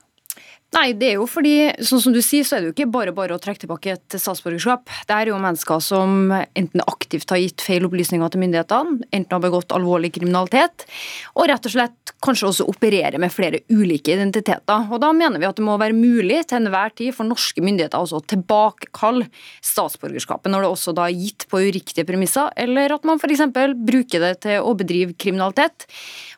Nei, 0.70 0.92
det 0.94 1.08
er 1.08 1.16
jo 1.18 1.24
fordi, 1.26 1.54
sånn 1.82 1.98
som 2.04 2.12
du 2.14 2.20
sier, 2.22 2.44
så 2.46 2.54
er 2.54 2.62
det 2.62 2.68
jo 2.68 2.74
ikke 2.76 2.92
bare 2.94 3.14
bare 3.14 3.34
å 3.34 3.40
trekke 3.42 3.64
tilbake 3.64 3.90
et 3.96 4.14
statsborgerskap. 4.14 4.86
Det 5.08 5.16
er 5.16 5.32
jo 5.32 5.40
mennesker 5.42 5.80
som 5.82 6.30
enten 6.30 6.84
aktivt 6.84 7.32
har 7.34 7.40
gitt 7.42 7.64
feil 7.66 7.88
opplysninger 7.88 8.30
til 8.30 8.44
myndighetene, 8.44 9.00
enten 9.10 9.34
har 9.34 9.42
begått 9.42 9.74
alvorlig 9.74 10.12
kriminalitet, 10.14 10.86
og 11.34 11.50
rett 11.50 11.66
og 11.66 11.74
slett 11.74 12.14
kanskje 12.22 12.50
også 12.52 12.68
opererer 12.70 13.18
med 13.18 13.34
flere 13.34 13.62
ulike 13.72 14.14
identiteter. 14.14 14.86
Og 14.92 15.02
Da 15.02 15.10
mener 15.16 15.42
vi 15.42 15.48
at 15.48 15.58
det 15.58 15.66
må 15.66 15.74
være 15.80 15.96
mulig 15.96 16.44
til 16.46 16.60
enhver 16.60 16.94
tid 16.94 17.16
for 17.16 17.26
norske 17.26 17.64
myndigheter 17.64 17.98
også 17.98 18.20
å 18.20 18.26
tilbakekalle 18.30 19.26
statsborgerskapet 19.64 20.52
når 20.52 20.66
det 20.66 20.70
også 20.70 20.94
da 20.94 21.08
er 21.08 21.18
gitt 21.18 21.48
på 21.50 21.64
uriktige 21.66 22.06
premisser, 22.06 22.52
eller 22.54 22.94
at 22.94 23.08
man 23.08 23.18
f.eks. 23.18 23.42
bruker 23.74 24.22
det 24.22 24.34
til 24.46 24.62
å 24.62 24.76
bedrive 24.78 25.18
kriminalitet. 25.18 25.88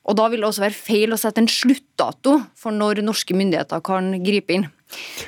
Og 0.08 0.16
Da 0.16 0.26
vil 0.30 0.40
det 0.40 0.48
også 0.48 0.64
være 0.64 0.78
feil 0.78 1.12
å 1.12 1.20
sette 1.20 1.42
en 1.42 1.50
sluttdato 1.50 2.38
for 2.58 2.74
når 2.74 3.04
norske 3.04 3.36
myndigheter 3.36 3.82
kan 3.84 4.21
gripe 4.24 4.56
inn. 4.56 4.70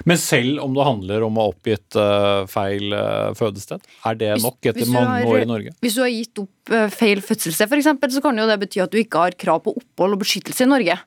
Men 0.04 0.18
selv 0.20 0.61
om 0.64 0.74
det 0.76 0.85
handler 0.85 1.24
om 1.24 1.38
å 1.38 1.46
ha 1.46 1.52
oppgitt 1.54 1.96
uh, 1.96 2.44
feil 2.50 2.92
uh, 2.92 3.33
fødested, 3.37 3.85
er 4.04 4.18
det 4.20 4.33
nok 4.42 4.68
etter 4.70 4.90
mange 4.92 5.22
har, 5.22 5.28
år 5.30 5.44
i 5.44 5.48
Norge? 5.48 5.72
Hvis 5.85 5.96
du 5.96 6.02
har 6.04 6.12
gitt 6.12 6.42
opp 6.42 6.74
uh, 6.74 6.90
feil 6.92 7.22
fødselssted 7.24 7.72
f.eks., 7.72 7.88
så 8.16 8.22
kan 8.24 8.40
jo 8.40 8.46
det 8.50 8.59
bety 8.61 8.83
at 8.85 8.92
du 8.92 9.00
ikke 9.00 9.22
har 9.24 9.38
krav 9.40 9.62
på 9.64 9.72
opphold 9.80 10.18
og 10.18 10.20
beskyttelse 10.24 10.66
i 10.66 10.70
Norge. 10.70 10.98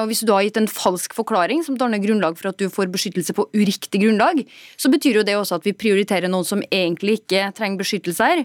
og 0.00 0.06
Hvis 0.10 0.22
du 0.26 0.32
har 0.34 0.46
gitt 0.46 0.60
en 0.60 0.70
falsk 0.70 1.16
forklaring 1.18 1.64
som 1.66 1.78
danner 1.80 2.02
grunnlag 2.02 2.38
for 2.38 2.52
at 2.52 2.60
du 2.60 2.70
får 2.70 2.92
beskyttelse 2.94 3.34
på 3.36 3.48
uriktig 3.56 4.02
grunnlag, 4.04 4.44
så 4.78 4.92
betyr 4.92 5.20
jo 5.20 5.26
det 5.26 5.36
også 5.38 5.58
at 5.58 5.66
vi 5.66 5.76
prioriterer 5.76 6.30
noen 6.30 6.46
som 6.46 6.62
egentlig 6.70 7.20
ikke 7.22 7.50
trenger 7.58 7.82
beskyttelse 7.82 8.30
her 8.30 8.44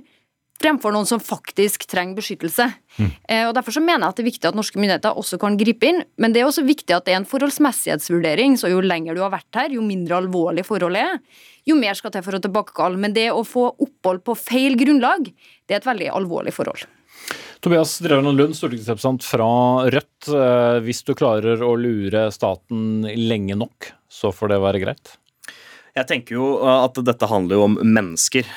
fremfor 0.62 0.94
noen 0.96 1.08
som 1.10 1.22
faktisk 1.22 1.86
trenger 1.92 2.18
beskyttelse. 2.20 2.68
Mm. 2.96 3.10
og 3.50 3.54
Derfor 3.58 3.76
så 3.76 3.84
mener 3.84 4.06
jeg 4.06 4.14
at 4.14 4.20
det 4.20 4.24
er 4.24 4.30
viktig 4.30 4.50
at 4.50 4.58
norske 4.58 4.80
myndigheter 4.80 5.20
også 5.20 5.40
kan 5.42 5.58
gripe 5.60 5.90
inn. 5.90 6.04
Men 6.22 6.36
det 6.36 6.42
er 6.42 6.50
også 6.50 6.66
viktig 6.68 6.96
at 6.96 7.08
det 7.08 7.16
er 7.16 7.20
en 7.22 7.30
forholdsmessighetsvurdering. 7.30 8.56
Så 8.60 8.72
jo 8.72 8.84
lenger 8.84 9.18
du 9.18 9.24
har 9.26 9.34
vært 9.34 9.60
her, 9.60 9.76
jo 9.76 9.84
mindre 9.86 10.22
alvorlig 10.22 10.66
forholdet 10.68 11.04
er, 11.04 11.42
jo 11.68 11.78
mer 11.80 11.98
skal 11.98 12.14
til 12.14 12.26
for 12.26 12.38
å 12.38 12.44
tilbakekalle. 12.44 13.02
Men 13.02 13.16
det 13.16 13.28
å 13.34 13.44
få 13.48 13.68
opphold 13.74 14.24
på 14.26 14.38
feil 14.40 14.80
grunnlag, 14.80 15.28
det 15.68 15.76
er 15.76 15.84
et 15.84 15.90
veldig 15.92 16.14
alvorlig 16.16 16.56
forhold. 16.56 16.88
Tobias 17.66 17.98
Drevland 18.04 18.38
Lund, 18.38 18.56
stortingsrepresentant 18.58 19.26
fra 19.26 19.50
Rødt. 19.90 20.28
Eh, 20.30 20.80
hvis 20.86 21.02
du 21.08 21.16
klarer 21.18 21.64
å 21.66 21.72
lure 21.80 22.28
staten 22.34 23.08
lenge 23.18 23.58
nok, 23.58 23.90
så 24.12 24.30
får 24.36 24.54
det 24.54 24.60
være 24.62 24.82
greit? 24.84 25.16
Jeg 25.96 26.10
tenker 26.10 26.36
jo 26.36 26.46
uh, 26.60 26.82
at 26.84 26.98
dette 27.08 27.28
handler 27.32 27.56
jo 27.56 27.66
om 27.70 27.76
mennesker. 27.80 28.48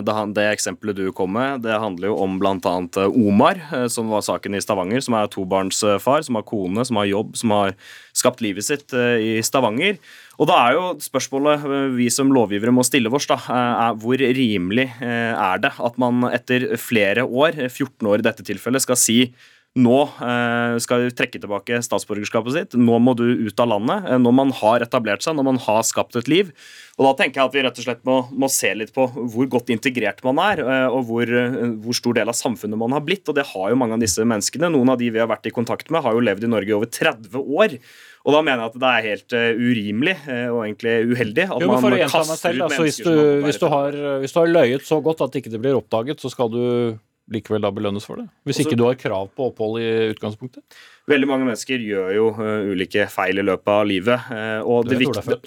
Det, 0.00 0.12
det 0.32 0.44
eksempelet 0.48 0.96
du 0.96 1.10
kom 1.12 1.34
med, 1.36 1.60
det 1.66 1.74
handler 1.76 2.08
jo 2.08 2.14
om 2.24 2.38
bl.a. 2.40 2.54
Uh, 2.56 3.18
Omar, 3.20 3.60
som 3.92 4.08
var 4.08 4.24
saken 4.24 4.56
i 4.56 4.62
Stavanger, 4.64 5.02
som 5.04 5.18
er 5.18 5.28
tobarnsfar, 5.28 6.24
som 6.24 6.38
har 6.40 6.46
kone, 6.48 6.86
som 6.88 6.96
har 6.96 7.10
jobb, 7.10 7.34
som 7.36 7.52
har 7.52 7.76
skapt 8.16 8.40
livet 8.40 8.64
sitt 8.64 8.96
i 8.96 9.42
Stavanger. 9.44 9.98
Og 10.40 10.48
da 10.48 10.56
er 10.62 10.78
jo 10.78 10.86
spørsmålet 11.04 11.66
vi 11.98 12.08
som 12.12 12.32
lovgivere 12.32 12.72
må 12.72 12.84
stille 12.86 13.12
oss, 13.12 13.28
da, 13.28 13.36
er 13.44 14.00
hvor 14.00 14.16
rimelig 14.16 14.86
er 15.04 15.60
det 15.60 15.74
at 15.76 16.00
man 16.00 16.24
etter 16.30 16.70
flere 16.80 17.26
år, 17.28 17.60
14 17.68 18.08
år 18.08 18.24
i 18.24 18.26
dette 18.30 18.44
tilfellet, 18.48 18.84
skal 18.84 19.00
si 19.00 19.18
nå 19.76 19.96
eh, 20.24 20.78
skal 20.80 21.04
du 21.04 21.12
trekke 21.12 21.40
tilbake 21.42 21.82
statsborgerskapet 21.84 22.54
sitt. 22.54 22.76
Nå 22.80 22.96
må 23.02 23.12
du 23.18 23.26
ut 23.44 23.60
av 23.60 23.68
landet. 23.74 24.06
Eh, 24.08 24.18
når 24.22 24.34
man 24.38 24.52
har 24.56 24.84
etablert 24.86 25.24
seg, 25.24 25.36
når 25.36 25.48
man 25.50 25.60
har 25.66 25.84
skapt 25.84 26.16
et 26.16 26.30
liv. 26.32 26.52
Og 26.96 27.04
Da 27.04 27.12
tenker 27.18 27.42
jeg 27.42 27.50
at 27.50 27.56
vi 27.56 27.64
rett 27.66 27.80
og 27.82 27.84
slett 27.84 28.00
må, 28.08 28.16
må 28.32 28.48
se 28.52 28.72
litt 28.72 28.94
på 28.96 29.04
hvor 29.12 29.50
godt 29.52 29.72
integrert 29.74 30.24
man 30.24 30.40
er, 30.40 30.64
eh, 30.64 30.88
og 30.88 31.04
hvor, 31.10 31.28
hvor, 31.84 31.96
stor 31.96 32.16
del 32.16 32.32
av 32.32 32.38
samfunnet 32.38 32.80
man 32.80 32.96
har 32.96 33.04
blitt. 33.04 33.26
Og 33.28 33.36
det 33.36 33.44
har 33.52 33.72
jo 33.72 33.78
mange 33.78 33.98
av 33.98 34.04
disse 34.04 34.24
menneskene. 34.24 34.72
Noen 34.72 34.94
av 34.94 35.00
de 35.02 35.12
vi 35.12 35.20
har 35.20 35.28
vært 35.28 35.50
i 35.50 35.54
kontakt 35.54 35.92
med, 35.92 36.04
har 36.06 36.16
jo 36.16 36.24
levd 36.24 36.48
i 36.48 36.52
Norge 36.56 36.72
i 36.72 36.76
over 36.78 36.88
30 36.88 37.36
år. 37.36 37.76
Og 38.26 38.32
da 38.32 38.40
mener 38.42 38.64
jeg 38.64 38.72
at 38.72 38.78
det 38.80 38.88
er 38.90 39.04
helt 39.04 39.34
urimelig 39.60 40.14
og 40.26 40.56
egentlig 40.64 40.94
uheldig 41.12 41.44
at 41.44 41.62
jo, 41.62 41.68
man 41.70 41.84
kaster 42.10 42.56
ut 42.56 42.64
altså, 42.64 42.80
mennesker 42.80 42.82
hvis 42.82 42.96
du, 42.98 43.44
hvis, 43.44 43.60
du 43.62 43.66
har, 43.70 43.98
hvis 44.18 44.34
du 44.34 44.40
har 44.40 44.50
løyet 44.50 44.88
så 44.88 44.98
godt 45.04 45.22
at 45.28 45.38
ikke 45.38 45.52
det 45.52 45.60
blir 45.62 45.78
oppdaget, 45.78 46.18
så 46.18 46.32
skal 46.32 46.50
du 46.50 46.64
likevel 47.32 47.64
da 47.64 47.72
belønnes 47.74 48.06
for 48.06 48.20
det? 48.20 48.28
Hvis 48.46 48.60
ikke 48.62 48.78
du 48.78 48.84
har 48.86 48.98
krav 49.00 49.32
på 49.34 49.50
opphold 49.50 49.80
i 49.82 49.88
utgangspunktet? 50.12 50.62
Veldig 51.06 51.26
mange 51.30 51.46
mennesker 51.46 51.82
gjør 51.86 52.08
jo 52.16 52.24
uh, 52.34 52.66
ulike 52.66 53.04
feil 53.10 53.38
i 53.38 53.44
løpet 53.46 53.70
av 53.70 53.84
livet. 53.86 54.24
Uh, 54.26 54.58
og 54.66 54.88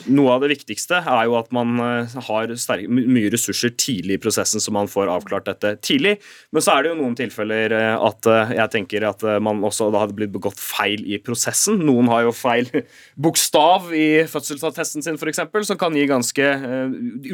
noe 0.07 0.35
av 0.35 0.43
det 0.45 0.53
viktigste 0.53 1.01
er 1.01 1.25
jo 1.27 1.35
at 1.35 1.49
man 1.55 1.73
uh, 1.83 2.13
har 2.29 2.53
sterk, 2.59 2.87
mye 2.87 3.31
ressurser 3.33 3.73
tidlig 3.75 4.15
i 4.15 4.21
prosessen, 4.23 4.63
så 4.63 4.71
man 4.75 4.87
får 4.91 5.11
avklart 5.11 5.49
dette 5.49 5.73
tidlig. 5.83 6.15
Men 6.55 6.63
så 6.63 6.77
er 6.77 6.85
det 6.85 6.93
jo 6.93 6.99
noen 7.01 7.17
tilfeller 7.19 7.75
at 7.75 8.27
jeg 8.55 8.71
tenker 8.71 9.03
at 9.09 9.23
man 9.43 9.59
også 9.67 9.89
da 9.91 10.03
hadde 10.03 10.15
blitt 10.15 10.31
begått 10.31 10.59
feil 10.59 11.03
i 11.03 11.19
prosessen. 11.23 11.81
Noen 11.83 12.07
har 12.11 12.23
jo 12.27 12.35
feil 12.35 12.71
bokstav 13.27 13.91
i 13.91 14.23
fødselsattesten 14.31 15.03
sin, 15.03 15.19
f.eks., 15.19 15.43
som 15.67 15.79
kan 15.79 15.95
gi 15.95 16.07
ganske 16.09 16.49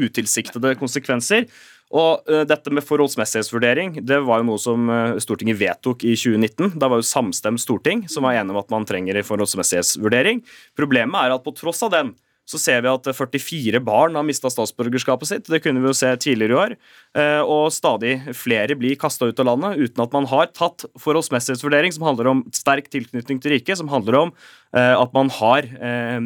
utilsiktede 0.02 0.74
konsekvenser. 0.82 1.46
Og 1.94 2.26
uh, 2.32 2.42
dette 2.50 2.74
med 2.74 2.86
forholdsmessighetsvurdering 2.86 4.00
det 4.06 4.18
var 4.26 4.42
jo 4.42 4.50
noe 4.50 4.62
som 4.62 4.90
uh, 4.90 5.20
Stortinget 5.22 5.60
vedtok 5.60 6.06
i 6.08 6.16
2019. 6.18 6.80
Da 6.82 6.90
var 6.90 7.02
jo 7.02 7.08
samstemt 7.08 7.62
storting 7.62 8.06
som 8.12 8.26
var 8.26 8.40
enig 8.40 8.56
om 8.56 8.62
at 8.62 8.74
man 8.74 8.88
trenger 8.90 9.20
en 9.20 9.28
forholdsmessighetsvurdering. 9.28 10.42
Problemet 10.78 11.22
er 11.22 11.36
at 11.36 11.46
på 11.46 11.54
tross 11.56 11.84
av 11.86 11.94
den 11.94 12.16
så 12.46 12.60
ser 12.62 12.84
vi 12.86 12.92
at 12.92 13.08
44 13.10 13.80
barn 13.84 14.18
har 14.18 14.26
mista 14.26 14.52
statsborgerskapet 14.54 15.30
sitt. 15.30 15.48
Det 15.50 15.62
kunne 15.64 15.82
vi 15.82 15.90
jo 15.90 15.98
se 15.98 16.12
tidligere 16.22 16.54
i 16.54 16.60
år. 16.62 16.76
Eh, 17.18 17.42
og 17.42 17.74
stadig 17.74 18.20
flere 18.38 18.78
blir 18.78 18.98
kasta 19.02 19.32
ut 19.32 19.42
av 19.42 19.50
landet 19.50 19.82
uten 19.82 20.04
at 20.06 20.14
man 20.14 20.30
har 20.30 20.52
tatt 20.54 20.86
forholdsmessighetsvurdering 21.02 21.96
som 21.96 22.06
handler 22.06 22.30
om 22.30 22.44
sterk 22.54 22.92
tilknytning 22.94 23.42
til 23.42 23.56
riket, 23.56 23.80
som 23.82 23.90
handler 23.90 24.20
om 24.20 24.34
eh, 24.36 24.65
at 24.76 25.14
man 25.16 25.30
har 25.32 25.64
eh, 25.64 26.18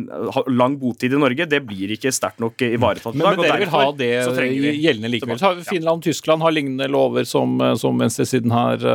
lang 0.49 0.77
botid 0.81 1.13
i 1.13 1.19
Norge. 1.21 1.45
Det 1.49 1.59
blir 1.67 1.91
ikke 1.93 2.11
sterkt 2.13 2.41
nok 2.41 2.61
ivaretatt 2.65 3.13
i 3.13 3.19
dag. 3.19 3.35
Men, 3.35 3.41
men 3.41 3.45
dere 3.45 3.59
vil 3.61 3.73
ha 3.73 3.83
det 3.99 4.09
gjeldende 4.79 5.11
likevel. 5.13 5.43
Finland 5.67 6.01
og 6.01 6.07
Tyskland 6.07 6.45
har 6.45 6.55
lignende 6.55 6.89
lover 6.89 7.27
som, 7.29 7.59
som 7.77 8.01
venstresiden 8.01 8.53
her 8.55 8.87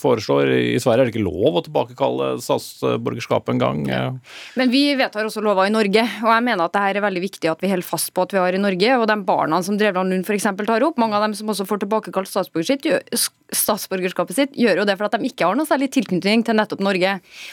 foreslår. 0.00 0.54
I 0.72 0.80
Sverige 0.80 1.06
er 1.06 1.10
det 1.10 1.16
ikke 1.16 1.26
lov 1.26 1.60
å 1.60 1.64
tilbakekalle 1.66 2.30
statsborgerskap 2.42 3.52
engang. 3.52 3.84
Men 4.56 4.72
vi 4.72 4.84
vedtar 4.98 5.28
også 5.28 5.44
lover 5.44 5.68
i 5.68 5.74
Norge, 5.74 6.06
og 6.22 6.32
jeg 6.32 6.46
mener 6.48 6.64
at 6.64 6.74
det 6.74 6.84
her 6.86 7.00
er 7.00 7.06
veldig 7.06 7.24
viktig 7.26 7.52
at 7.52 7.62
vi 7.62 7.70
holder 7.72 7.86
fast 7.86 8.12
på 8.14 8.24
at 8.24 8.34
vi 8.34 8.40
har 8.40 8.56
i 8.56 8.62
Norge. 8.62 8.96
Og 8.98 9.06
de 9.10 9.16
barna 9.28 9.60
som 9.64 9.78
Drevland 9.80 10.12
Lund 10.12 10.28
f.eks. 10.28 10.48
tar 10.66 10.86
opp, 10.86 11.00
mange 11.00 11.18
av 11.18 11.26
dem 11.26 11.36
som 11.36 11.50
også 11.52 11.66
får 11.68 11.82
tilbakekalt 11.84 12.30
statsborgerskapet 12.32 14.38
sitt, 14.38 14.56
gjør 14.58 14.82
jo 14.82 14.88
det 14.88 14.96
for 14.98 15.08
at 15.08 15.16
de 15.16 15.28
ikke 15.28 15.48
har 15.48 15.58
noe 15.58 15.68
særlig 15.68 15.88
tilknytning 15.94 16.44
til 16.46 16.58
nettopp 16.58 16.82
Norge. 16.84 17.10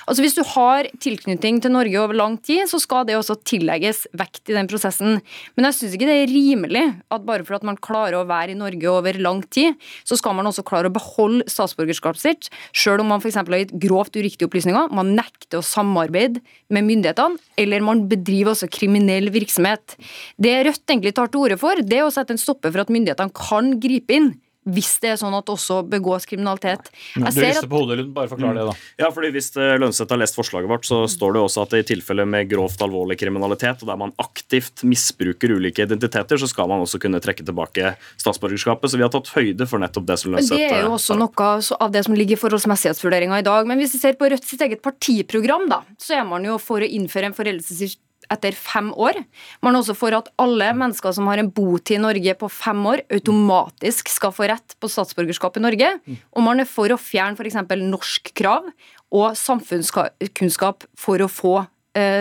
Altså 0.08 0.26
Hvis 0.26 0.38
du 0.38 0.44
har 0.56 0.90
tilknytning 1.04 1.39
til 1.40 1.72
Norge 1.72 2.00
over 2.02 2.14
lang 2.18 2.38
tid, 2.44 2.68
så 2.68 2.80
skal 2.82 3.06
det 3.08 3.16
også 3.16 3.38
tillegges 3.48 4.06
vekt 4.18 4.50
i 4.50 4.56
den 4.56 4.68
prosessen. 4.68 5.20
Men 5.56 5.68
jeg 5.68 5.78
syns 5.78 5.96
ikke 5.96 6.08
det 6.10 6.18
er 6.24 6.32
rimelig 6.32 6.84
at 7.10 7.26
bare 7.26 7.46
for 7.48 7.56
at 7.56 7.64
man 7.64 7.80
klarer 7.80 8.20
å 8.20 8.28
være 8.28 8.54
i 8.54 8.60
Norge 8.60 8.90
over 8.92 9.14
lang 9.20 9.42
tid, 9.48 9.78
så 10.04 10.18
skal 10.20 10.36
man 10.36 10.50
også 10.50 10.66
klare 10.68 10.92
å 10.92 10.94
beholde 10.94 11.48
statsborgerskapet 11.50 12.22
sitt, 12.22 12.50
sjøl 12.74 13.04
om 13.04 13.12
man 13.14 13.24
f.eks. 13.24 13.40
har 13.40 13.62
gitt 13.64 13.76
grovt 13.80 14.20
uriktige 14.20 14.50
opplysninger, 14.50 14.92
man 14.92 15.16
nekter 15.16 15.62
å 15.62 15.66
samarbeide 15.66 16.44
med 16.70 16.88
myndighetene, 16.90 17.40
eller 17.60 17.86
man 17.86 18.06
bedriver 18.12 18.54
også 18.54 18.70
kriminell 18.72 19.32
virksomhet. 19.34 19.96
Det 20.38 20.58
Rødt 20.68 20.92
egentlig 20.92 21.16
tar 21.16 21.32
til 21.32 21.48
orde 21.48 21.60
for, 21.62 21.80
det 21.80 22.02
er 22.02 22.08
å 22.08 22.14
sette 22.14 22.36
en 22.36 22.42
stopper 22.42 22.74
for 22.74 22.84
at 22.84 22.92
myndighetene 22.94 23.36
kan 23.36 23.78
gripe 23.80 24.20
inn 24.20 24.34
hvis 24.74 24.92
det 25.04 25.14
er 25.14 25.20
sånn 25.22 25.36
at 25.38 25.50
også 25.52 25.82
begås 25.90 26.28
kriminalitet. 26.30 26.92
Jeg 27.16 27.36
du 27.36 27.42
rister 27.44 27.70
på 27.70 27.82
hodet, 27.84 28.08
Bare 28.14 28.30
forklar 28.32 28.58
det, 28.58 28.66
da. 28.70 28.76
Ja, 29.04 29.12
fordi 29.14 29.32
Hvis 29.36 29.52
eh, 29.58 29.76
Lønseth 29.82 30.12
har 30.14 30.22
lest 30.22 30.38
forslaget 30.38 30.70
vårt, 30.72 30.88
så 30.88 31.04
står 31.10 31.36
det 31.36 31.44
også 31.44 31.66
at 31.66 31.76
i 31.78 31.84
tilfelle 31.88 32.26
med 32.30 32.50
grovt 32.52 32.82
alvorlig 32.86 33.20
kriminalitet, 33.22 33.84
og 33.84 33.92
der 33.92 34.00
man 34.00 34.14
aktivt 34.22 34.84
misbruker 34.88 35.54
ulike 35.56 35.86
identiteter, 35.86 36.40
så 36.42 36.50
skal 36.50 36.70
man 36.72 36.84
også 36.86 37.02
kunne 37.02 37.22
trekke 37.24 37.46
tilbake 37.46 37.94
statsborgerskapet. 38.22 38.92
Så 38.92 39.00
vi 39.00 39.06
har 39.06 39.14
tatt 39.14 39.32
høyde 39.36 39.70
for 39.70 39.82
nettopp 39.82 40.10
det 40.10 40.20
som 40.22 40.36
Lønseth 40.36 40.58
Det 40.58 40.70
er 40.72 40.86
jo 40.88 40.96
også 40.98 41.18
noe 41.20 41.54
av 41.80 41.94
det 41.94 42.06
som 42.08 42.18
ligger 42.18 42.38
i 42.38 42.42
forholdsmessighetsvurderinga 42.42 43.42
i 43.42 43.48
dag. 43.48 43.70
Men 43.70 43.82
hvis 43.82 43.96
vi 43.98 44.04
ser 44.04 44.20
på 44.20 44.30
Rødt 44.30 44.46
sitt 44.46 44.62
eget 44.62 44.84
partiprogram, 44.86 45.66
da, 45.72 45.82
så 46.02 46.20
er 46.20 46.28
man 46.28 46.46
jo 46.46 46.60
for 46.62 46.84
å 46.84 46.88
innføre 47.00 47.32
en 47.32 47.38
foreldelsesrett 47.38 48.02
etter 48.34 48.56
fem 48.58 48.92
år. 48.94 49.18
Man 49.66 49.78
også 49.80 49.96
for 49.98 50.16
at 50.18 50.30
alle 50.42 50.70
mennesker 50.78 51.16
som 51.16 51.30
har 51.32 51.42
en 51.42 51.50
botid 51.54 51.98
i 51.98 52.04
Norge 52.04 52.36
på 52.40 52.52
fem 52.54 52.86
år, 52.92 53.04
automatisk 53.14 54.12
skal 54.14 54.34
få 54.36 54.50
rett 54.52 54.78
på 54.80 54.92
statsborgerskap 54.92 55.58
i 55.58 55.66
Norge. 55.66 55.92
Og 56.36 56.46
man 56.46 56.62
er 56.62 56.70
for 56.70 56.92
å 56.94 57.00
fjerne 57.02 57.40
f.eks. 57.40 57.60
norskkrav 57.82 58.70
og 59.10 59.28
samfunnskunnskap 59.40 60.88
for 60.98 61.26
å 61.26 61.32
få 61.32 61.58
statsborgerskapet 61.60 61.76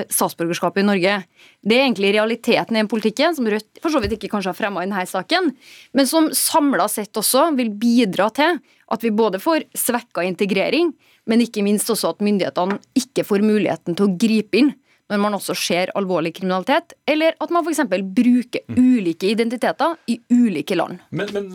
statsborgerskap 0.08 0.78
i 0.78 0.86
Norge. 0.86 1.14
Det 1.60 1.76
er 1.76 1.84
egentlig 1.84 2.14
realiteten 2.16 2.76
i 2.76 2.80
den 2.80 2.90
politikken, 2.90 3.34
som 3.36 3.46
Rødt 3.48 3.80
for 3.82 3.92
så 3.92 4.00
vidt 4.02 4.16
ikke 4.16 4.30
kanskje 4.32 4.52
har 4.52 4.58
fremma 4.58 4.82
i 4.82 4.88
denne 4.88 5.04
saken, 5.06 5.52
men 5.92 6.08
som 6.08 6.30
samla 6.34 6.88
sett 6.90 7.16
også 7.16 7.50
vil 7.58 7.70
bidra 7.76 8.30
til 8.34 8.58
at 8.88 9.04
vi 9.04 9.12
både 9.12 9.40
får 9.42 9.68
svekka 9.76 10.24
integrering, 10.24 10.94
men 11.28 11.44
ikke 11.44 11.64
minst 11.66 11.90
også 11.92 12.14
at 12.14 12.24
myndighetene 12.24 12.78
ikke 12.96 13.26
får 13.28 13.44
muligheten 13.44 13.98
til 13.98 14.08
å 14.08 14.14
gripe 14.16 14.62
inn 14.62 14.72
når 15.08 15.20
man 15.22 15.36
også 15.38 15.54
ser 15.56 15.92
alvorlig 15.96 16.34
kriminalitet, 16.36 16.92
eller 17.08 17.36
at 17.40 17.52
man 17.54 17.64
f.eks. 17.64 17.80
bruker 17.88 18.64
mm. 18.68 18.76
ulike 18.76 19.30
identiteter 19.32 19.96
i 20.10 20.18
ulike 20.30 20.76
land. 20.76 21.00
Men, 21.08 21.30
men, 21.32 21.48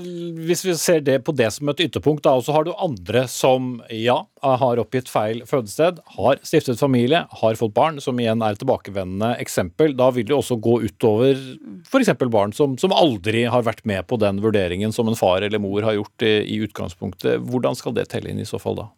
hvis 0.48 0.64
vi 0.66 0.76
ser 0.80 1.04
det 1.06 1.20
på 1.28 1.36
det 1.38 1.52
som 1.54 1.70
et 1.70 1.84
ytterpunkt, 1.86 2.24
da, 2.26 2.34
og 2.38 2.48
så 2.48 2.56
har 2.56 2.66
du 2.66 2.74
andre 2.74 3.26
som 3.30 3.76
ja, 3.94 4.18
har 4.42 4.82
oppgitt 4.82 5.12
feil 5.12 5.44
fødested, 5.50 6.02
har 6.18 6.42
stiftet 6.46 6.82
familie, 6.82 7.24
har 7.44 7.60
fått 7.60 7.76
barn, 7.78 8.02
som 8.04 8.20
igjen 8.20 8.42
er 8.42 8.58
et 8.58 8.64
tilbakevendende 8.64 9.36
eksempel. 9.44 9.94
Da 10.00 10.10
vil 10.16 10.28
det 10.30 10.38
også 10.38 10.58
gå 10.64 10.80
utover 10.88 11.38
f.eks. 11.86 12.14
barn 12.34 12.56
som, 12.58 12.78
som, 12.82 12.94
aldri 12.94 13.46
har 13.50 13.66
vært 13.66 13.86
med 13.90 14.06
på 14.10 14.18
den 14.22 14.42
vurderingen 14.44 14.94
som 14.96 15.10
en 15.10 15.18
far 15.18 15.46
eller 15.46 15.62
mor 15.62 15.86
har 15.86 15.98
gjort 15.98 16.26
i, 16.26 16.36
i 16.56 16.60
utgangspunktet. 16.66 17.42
Hvordan 17.54 17.78
skal 17.78 17.96
det 17.98 18.10
telle 18.14 18.34
inn 18.34 18.42
i 18.42 18.50
så 18.50 18.62
fall 18.62 18.82
da? 18.82 18.90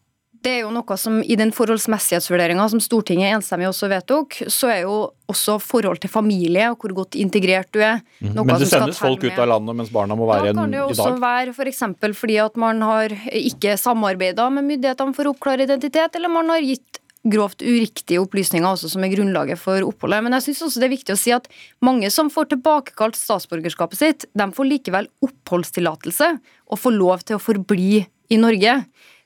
Det 0.45 0.51
er 0.51 0.59
jo 0.61 0.71
noe 0.73 0.95
som 1.01 1.17
I 1.25 1.35
den 1.39 1.49
forholdsmessighetsvurderinga 1.55 2.67
som 2.69 2.81
Stortinget 2.83 3.33
enstemmig 3.33 3.65
også 3.71 3.89
vedtok, 3.89 4.35
så 4.53 4.69
er 4.69 4.83
jo 4.83 4.97
også 5.31 5.55
forhold 5.63 6.03
til 6.03 6.11
familie 6.13 6.67
og 6.69 6.83
hvor 6.83 6.93
godt 6.99 7.17
integrert 7.17 7.71
du 7.73 7.79
er. 7.81 8.03
Mm. 8.19 8.35
Men 8.43 8.51
det 8.61 8.67
sendes 8.69 8.99
folk 9.01 9.25
ut 9.25 9.39
av 9.41 9.49
landet 9.55 9.79
mens 9.79 9.89
barna 9.93 10.17
må 10.17 10.27
være 10.29 10.51
i 10.51 10.51
dag? 10.51 10.59
Da 10.59 10.61
kan 10.61 10.75
det 10.75 10.83
jo 10.83 10.89
også 10.91 11.15
være 11.23 11.55
f.eks. 11.55 11.81
For 12.03 12.19
fordi 12.21 12.37
at 12.43 12.61
man 12.61 12.85
har 12.85 13.15
ikke 13.41 13.73
samarbeida 13.81 14.45
med 14.53 14.69
myndighetene 14.69 15.17
for 15.17 15.25
å 15.25 15.33
oppklare 15.33 15.65
identitet, 15.65 16.19
eller 16.19 16.29
man 16.29 16.53
har 16.53 16.61
gitt 16.61 17.01
grovt 17.25 17.63
uriktige 17.65 18.21
opplysninger 18.21 18.67
også 18.69 18.91
som 18.91 19.05
er 19.05 19.15
grunnlaget 19.15 19.57
for 19.57 19.81
oppholdet. 19.87 20.21
Men 20.27 20.37
jeg 20.37 20.51
syns 20.51 20.67
også 20.67 20.83
det 20.83 20.89
er 20.91 20.93
viktig 20.93 21.15
å 21.15 21.19
si 21.19 21.33
at 21.33 21.49
mange 21.85 22.11
som 22.13 22.29
får 22.29 22.51
tilbakekalt 22.53 23.17
statsborgerskapet 23.17 23.97
sitt, 23.97 24.27
de 24.37 24.49
får 24.53 24.69
likevel 24.69 25.09
oppholdstillatelse 25.25 26.35
og 26.69 26.81
får 26.81 26.97
lov 26.99 27.25
til 27.25 27.39
å 27.39 27.41
forbli 27.41 28.05
i 28.05 28.37
Norge. 28.41 28.77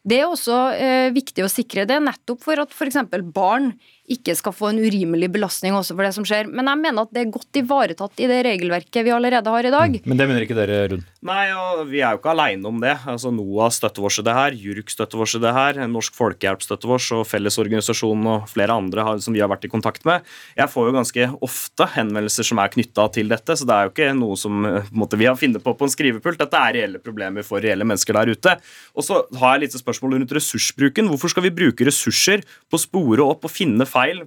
Det 0.10 0.17
er 0.24 0.30
også 0.30 0.58
eh, 0.74 1.12
viktig 1.13 1.43
å 1.45 1.52
sikre 1.52 1.86
det, 1.89 2.00
nettopp 2.02 2.41
for 2.45 2.62
at 2.63 2.74
f.eks. 2.74 2.98
barn 3.36 3.74
ikke 4.10 4.34
skal 4.38 4.56
få 4.56 4.72
en 4.72 4.82
urimelig 4.82 5.30
belastning 5.34 5.76
også 5.78 5.95
for 5.95 6.06
det 6.06 6.13
som 6.15 6.26
skjer. 6.28 6.50
Men 6.50 6.69
jeg 6.72 6.82
mener 6.82 7.06
at 7.06 7.13
det 7.13 7.24
er 7.24 7.34
godt 7.34 7.60
ivaretatt 7.62 8.24
i 8.24 8.30
det 8.30 8.39
regelverket 8.48 9.06
vi 9.06 9.13
allerede 9.13 9.54
har 9.54 9.67
i 9.67 9.74
dag. 9.74 9.98
Mm. 10.00 10.10
Men 10.10 10.22
det 10.22 10.28
mener 10.30 10.45
ikke 10.45 10.58
dere, 10.58 10.80
Rund? 10.93 11.06
Nei, 11.30 11.45
og 11.54 11.84
vi 11.91 12.02
er 12.02 12.15
jo 12.15 12.22
ikke 12.22 12.34
aleine 12.34 12.69
om 12.69 12.80
det. 12.82 12.95
Altså 13.10 13.32
NOAH 13.34 13.74
støtter 13.76 14.08
oss 14.10 14.19
i 14.22 14.26
det 14.26 14.36
her, 14.38 14.56
JURK 14.56 14.93
støtter 14.93 15.24
oss 15.26 15.36
i 15.38 15.43
det 15.43 15.54
her, 15.56 15.82
Norsk 15.91 16.15
Folkehjelp 16.17 16.63
støtter 16.65 16.93
oss, 16.95 17.10
og 17.15 17.26
Fellesorganisasjonen 17.30 18.30
og 18.34 18.50
flere 18.52 18.78
andre 18.80 19.06
har, 19.06 19.22
som 19.24 19.36
vi 19.36 19.43
har 19.43 19.52
vært 19.52 19.67
i 19.67 19.72
kontakt 19.72 20.08
med. 20.10 20.26
Jeg 20.58 20.72
får 20.74 20.89
jo 20.89 20.95
ganske 20.95 21.30
ofte 21.45 21.89
henvendelser 21.95 22.48
som 22.50 22.62
er 22.63 22.74
knytta 22.74 23.10
til 23.19 23.30
dette, 23.32 23.58
så 23.60 23.67
det 23.67 23.76
er 23.76 23.88
jo 23.88 23.93
ikke 23.93 24.10
noe 24.17 24.39
som 24.39 24.63
måte, 24.95 25.19
vi 25.19 25.28
har 25.30 25.38
funnet 25.39 25.63
på 25.63 25.76
på 25.76 25.88
en 25.88 25.93
skrivepult. 25.93 26.39
Dette 26.39 26.63
er 26.63 26.78
reelle 26.80 27.04
problemer 27.04 27.45
for 27.45 27.62
reelle 27.63 27.88
mennesker 27.88 28.15
der 28.15 28.34
ute. 28.34 28.56
Og 28.95 29.06
så 29.06 29.22
har 29.41 29.58
jeg 29.58 29.67
litt 29.67 29.78
spørsmål 29.78 30.17
rundt 30.17 30.36
ressursbruken. 30.36 31.12
Hvorfor 31.12 31.36
skal 31.36 31.45
vi 31.45 31.54
bruke 31.56 31.88
ressurser 31.88 32.43
på 32.72 32.80
å 32.80 32.82
spore 32.82 33.26
opp 33.26 33.45
og 33.48 33.54
finne 33.54 33.88
feil 33.89 33.99
feil 34.00 34.24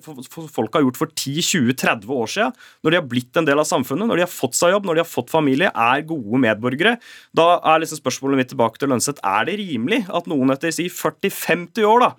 folk 0.52 0.76
har 0.76 0.84
gjort 0.84 1.00
for 1.00 1.12
10-20-30 1.16 2.12
år 2.12 2.30
siden, 2.30 2.60
når 2.84 2.94
de 2.94 3.00
har 3.00 3.08
blitt 3.08 3.40
en 3.40 3.48
del 3.48 3.62
av 3.62 3.68
samfunnet, 3.68 4.08
når 4.08 4.20
de 4.20 4.26
har 4.26 4.32
fått 4.32 4.58
seg 4.58 4.74
jobb, 4.74 4.86
når 4.88 4.98
de 4.98 5.04
har 5.04 5.10
fått 5.10 5.32
familie, 5.32 5.72
er 5.72 6.06
gode 6.08 6.42
medborgere. 6.44 6.96
Da 7.36 7.48
er 7.72 7.82
liksom 7.82 8.02
spørsmålet 8.02 8.42
mitt 8.42 8.52
tilbake 8.52 8.80
til 8.80 8.92
Lønseth. 8.92 9.22
Er 9.24 9.48
det 9.48 9.58
rimelig 9.62 10.04
at 10.12 10.28
noen 10.30 10.54
etter 10.54 10.74
si 10.74 10.88
40-50 10.92 11.88
år 11.88 12.06
da, 12.06 12.12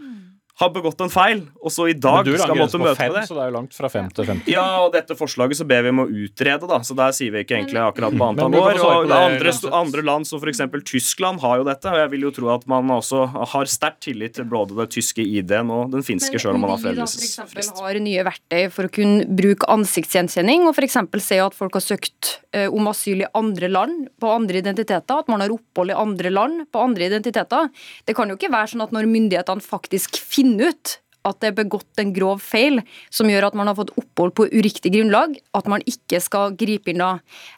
har 0.61 0.69
begått 0.69 0.99
en 1.01 1.09
feil, 1.09 1.39
og 1.65 1.71
så 1.73 1.87
i 1.89 1.95
dag 1.97 2.27
skal 2.29 2.53
måtte 2.53 2.77
møte 2.77 2.97
fem, 2.99 3.13
det. 3.15 3.23
Så 3.25 3.33
det 3.33 3.41
er 3.41 3.49
jo 3.49 3.55
langt 3.55 3.73
fra 3.73 3.89
fem 3.89 4.09
til 4.13 4.27
50. 4.27 4.51
Ja, 4.53 4.65
og 4.83 4.91
dette 4.93 5.15
forslaget 5.17 5.57
så 5.57 5.65
ber 5.65 5.81
vi 5.81 5.89
om 5.89 6.03
å 6.03 6.05
utrede, 6.05 6.67
da. 6.69 6.77
Så 6.85 6.93
der 6.97 7.15
sier 7.17 7.33
vi 7.33 7.41
ikke 7.41 7.57
egentlig 7.57 7.81
akkurat 7.81 8.13
på 8.13 8.27
antall 8.27 8.57
år. 8.59 8.77
Og 8.77 9.13
andre, 9.17 9.53
andre, 9.73 10.03
land, 10.05 10.29
som 10.29 10.37
f.eks. 10.37 10.61
Tyskland, 10.85 11.41
har 11.41 11.57
jo 11.57 11.65
dette. 11.65 11.89
Og 11.89 11.97
jeg 12.03 12.11
vil 12.11 12.27
jo 12.27 12.33
tro 12.37 12.51
at 12.53 12.67
man 12.69 12.91
også 12.93 13.23
har 13.33 13.71
sterk 13.71 13.97
tillit 14.05 14.37
til 14.37 14.45
både 14.49 14.77
det 14.77 14.87
tyske 14.93 15.25
ID-en 15.25 15.73
og 15.73 15.95
den 15.95 16.05
finske, 16.05 16.37
sjøl 16.37 16.59
om 16.59 16.67
man 16.67 16.75
har 16.75 16.83
foreldelsesfrist. 16.85 17.81
har 17.81 18.01
nye 18.05 18.27
verktøy 18.29 18.69
for 18.75 18.89
å 18.89 18.93
kunne 18.93 19.25
bruke 19.25 19.69
ansiktsgjenkjenning 19.73 20.67
og 20.69 20.77
f.eks. 20.77 20.99
se 21.23 21.41
at 21.41 21.57
folk 21.57 21.79
har 21.79 21.85
søkt 21.85 22.35
eh, 22.53 22.69
om 22.69 22.91
asyl 22.93 23.25
i 23.25 23.31
andre 23.33 23.71
land 23.73 24.05
på 24.21 24.29
andre 24.29 24.61
identiteter, 24.61 25.25
at 25.25 25.33
man 25.33 25.41
har 25.41 25.57
opphold 25.57 25.95
i 25.95 25.97
andre 25.97 26.29
land 26.29 26.67
på 26.69 26.85
andre 26.85 27.09
identiteter. 27.09 27.73
Det 28.05 28.13
kan 28.13 28.29
jo 28.29 28.37
ikke 28.37 28.53
være 28.53 28.75
sånn 28.75 28.85
at 28.85 28.93
når 28.93 29.09
myndighetene 29.09 29.65
faktisk 29.65 30.21
finner 30.21 30.42
finne 30.43 30.73
ut 30.73 30.97
at 31.23 31.39
det 31.39 31.51
er 31.51 31.55
begått 31.55 32.01
en 32.01 32.11
grov 32.15 32.41
feil 32.43 32.81
som 33.13 33.29
gjør 33.31 33.47
at 33.47 33.57
man 33.57 33.69
har 33.69 33.77
fått 33.77 33.93
opphold 33.99 34.33
på 34.37 34.47
uriktig 34.51 34.91
grunnlag, 34.93 35.37
at 35.55 35.69
man 35.71 35.83
ikke 35.87 36.19
skal 36.23 36.55
gripe 36.59 36.91
inn 36.91 36.99
da. 36.99 37.13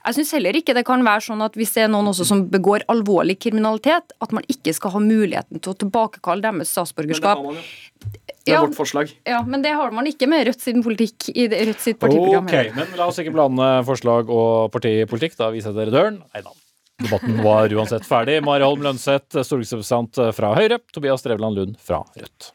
Jeg 0.06 0.20
syns 0.20 0.34
heller 0.38 0.60
ikke 0.60 0.76
det 0.78 0.86
kan 0.88 1.02
være 1.06 1.26
sånn 1.28 1.42
at 1.46 1.58
hvis 1.58 1.74
det 1.76 1.86
er 1.86 1.90
noen 1.92 2.12
også 2.12 2.28
som 2.30 2.44
begår 2.52 2.86
alvorlig 2.92 3.40
kriminalitet, 3.42 4.14
at 4.22 4.36
man 4.36 4.46
ikke 4.52 4.76
skal 4.78 4.94
ha 4.96 5.02
muligheten 5.02 5.62
til 5.62 5.74
å 5.74 5.80
tilbakekalle 5.82 6.46
deres 6.46 6.74
statsborgerskap. 6.76 7.42
Men 7.42 7.56
det 7.56 7.56
har 7.56 7.58
man 7.58 7.64
jo. 7.64 8.22
Det 8.46 8.54
er 8.54 8.60
ja, 8.60 8.62
vårt 8.62 8.78
forslag. 8.78 9.16
Ja, 9.26 9.40
Men 9.42 9.64
det 9.64 9.72
har 9.74 9.94
man 9.96 10.06
ikke 10.06 10.28
med 10.30 10.44
Rødt 10.46 10.62
sin 10.62 10.84
politikk 10.86 11.32
i 11.34 11.48
Rødt 11.50 11.82
sitt 11.82 11.98
partiprogram. 11.98 12.46
Ok, 12.46 12.76
men 12.76 12.92
La 13.00 13.08
oss 13.10 13.18
ikke 13.18 13.34
blande 13.34 13.70
forslag 13.88 14.30
og 14.30 14.70
partipolitikk. 14.76 15.34
Da 15.40 15.48
viser 15.56 15.74
jeg 15.74 15.80
dere 15.80 15.96
døren. 15.96 16.20
Nei 16.36 16.44
da. 16.46 16.54
Debatten 17.02 17.42
var 17.42 17.74
uansett 17.74 18.06
ferdig. 18.06 18.38
Mari 18.46 18.64
Holm 18.64 18.86
Lønseth, 18.86 19.34
stortingsrepresentant 19.34 20.22
fra 20.38 20.54
Høyre. 20.60 20.78
Tobias 20.94 21.26
Drevland 21.26 21.58
Lund 21.58 21.82
fra 21.82 22.04
Rødt. 22.14 22.52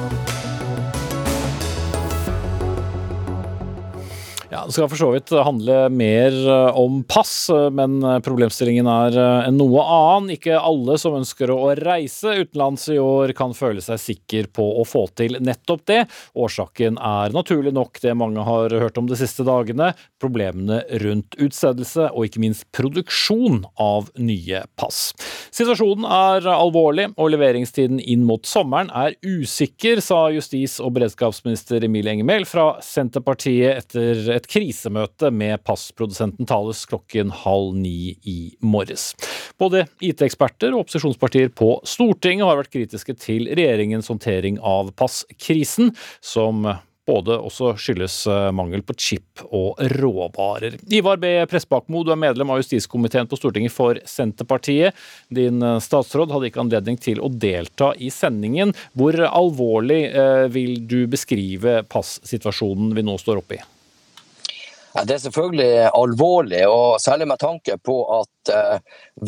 Bye. 0.00 0.29
Ja, 4.50 4.64
Det 4.66 4.72
skal 4.74 4.88
for 4.90 4.98
så 4.98 5.08
vidt 5.14 5.30
handle 5.46 5.74
mer 5.94 6.34
eh, 6.34 6.78
om 6.78 7.04
pass, 7.06 7.46
eh, 7.54 7.68
men 7.70 8.00
eh, 8.02 8.16
problemstillingen 8.18 8.88
er 8.90 9.18
en 9.46 9.54
noe 9.54 9.84
annen. 9.84 10.32
Ikke 10.34 10.56
alle 10.58 10.96
som 10.98 11.14
ønsker 11.20 11.52
å 11.54 11.68
reise 11.78 12.32
utenlands 12.40 12.88
i 12.90 12.96
år 12.98 13.30
kan 13.38 13.54
føle 13.54 13.78
seg 13.84 14.00
sikker 14.02 14.48
på 14.50 14.66
å 14.80 14.82
få 14.82 15.04
til 15.14 15.38
nettopp 15.38 15.84
det. 15.86 16.00
Årsaken 16.34 16.98
er 16.98 17.36
naturlig 17.36 17.70
nok 17.76 18.00
det 18.02 18.16
mange 18.18 18.42
har 18.42 18.74
hørt 18.82 18.98
om 18.98 19.06
de 19.06 19.20
siste 19.20 19.46
dagene, 19.46 19.92
problemene 20.18 20.80
rundt 21.04 21.38
utstedelse 21.38 22.08
og 22.10 22.26
ikke 22.26 22.42
minst 22.42 22.66
produksjon 22.74 23.62
av 23.78 24.10
nye 24.18 24.64
pass. 24.74 25.12
Situasjonen 25.54 26.08
er 26.10 26.50
alvorlig, 26.50 27.06
og 27.14 27.30
leveringstiden 27.36 28.02
inn 28.02 28.26
mot 28.26 28.42
sommeren 28.50 28.90
er 28.98 29.14
usikker, 29.22 30.02
sa 30.02 30.24
justis- 30.34 30.80
og 30.82 30.96
beredskapsminister 30.98 31.86
Emilie 31.86 32.16
Enger 32.16 32.26
Mehl 32.26 32.50
fra 32.50 32.68
Senterpartiet 32.82 33.78
etter 33.84 34.26
et 34.39 34.39
krisemøte 34.48 35.32
med 35.34 35.60
passprodusenten 35.66 36.48
Thales 36.48 36.84
klokken 36.90 37.32
halv 37.42 37.74
ni 37.76 38.14
i 38.24 38.38
morges. 38.62 39.10
Både 39.60 39.84
IT-eksperter 40.00 40.72
og 40.72 40.86
opposisjonspartier 40.86 41.50
på 41.52 41.74
Stortinget 41.88 42.48
har 42.48 42.60
vært 42.60 42.72
kritiske 42.72 43.16
til 43.20 43.50
regjeringens 43.50 44.08
håndtering 44.08 44.60
av 44.64 44.94
passkrisen, 44.96 45.92
som 46.24 46.64
både 47.10 47.36
også 47.38 47.74
skyldes 47.80 48.16
eh, 48.30 48.50
mangel 48.54 48.84
på 48.86 48.94
chip 48.98 49.42
og 49.46 49.80
råvarer. 49.96 50.78
Ivar 50.94 51.20
B. 51.20 51.32
Pressbakmo, 51.50 52.04
du 52.04 52.12
er 52.14 52.20
medlem 52.20 52.52
av 52.52 52.60
justiskomiteen 52.60 53.30
på 53.30 53.38
Stortinget 53.40 53.74
for 53.74 53.98
Senterpartiet. 54.08 54.96
Din 55.32 55.62
eh, 55.64 55.80
statsråd 55.82 56.32
hadde 56.34 56.50
ikke 56.50 56.62
anledning 56.64 57.00
til 57.00 57.22
å 57.22 57.32
delta 57.32 57.92
i 57.98 58.12
sendingen. 58.14 58.74
Hvor 58.98 59.18
alvorlig 59.26 60.02
eh, 60.10 60.46
vil 60.52 60.80
du 60.90 61.02
beskrive 61.10 61.80
passituasjonen 61.90 62.94
vi 62.96 63.06
nå 63.06 63.18
står 63.20 63.42
oppe 63.42 63.58
i? 63.60 63.62
Det 64.90 65.14
er 65.14 65.20
selvfølgelig 65.22 65.90
alvorlig, 65.94 66.64
og 66.66 66.98
særlig 67.00 67.28
med 67.30 67.38
tanke 67.38 67.76
på 67.78 67.94
at 68.16 68.50
eh, 68.50 68.80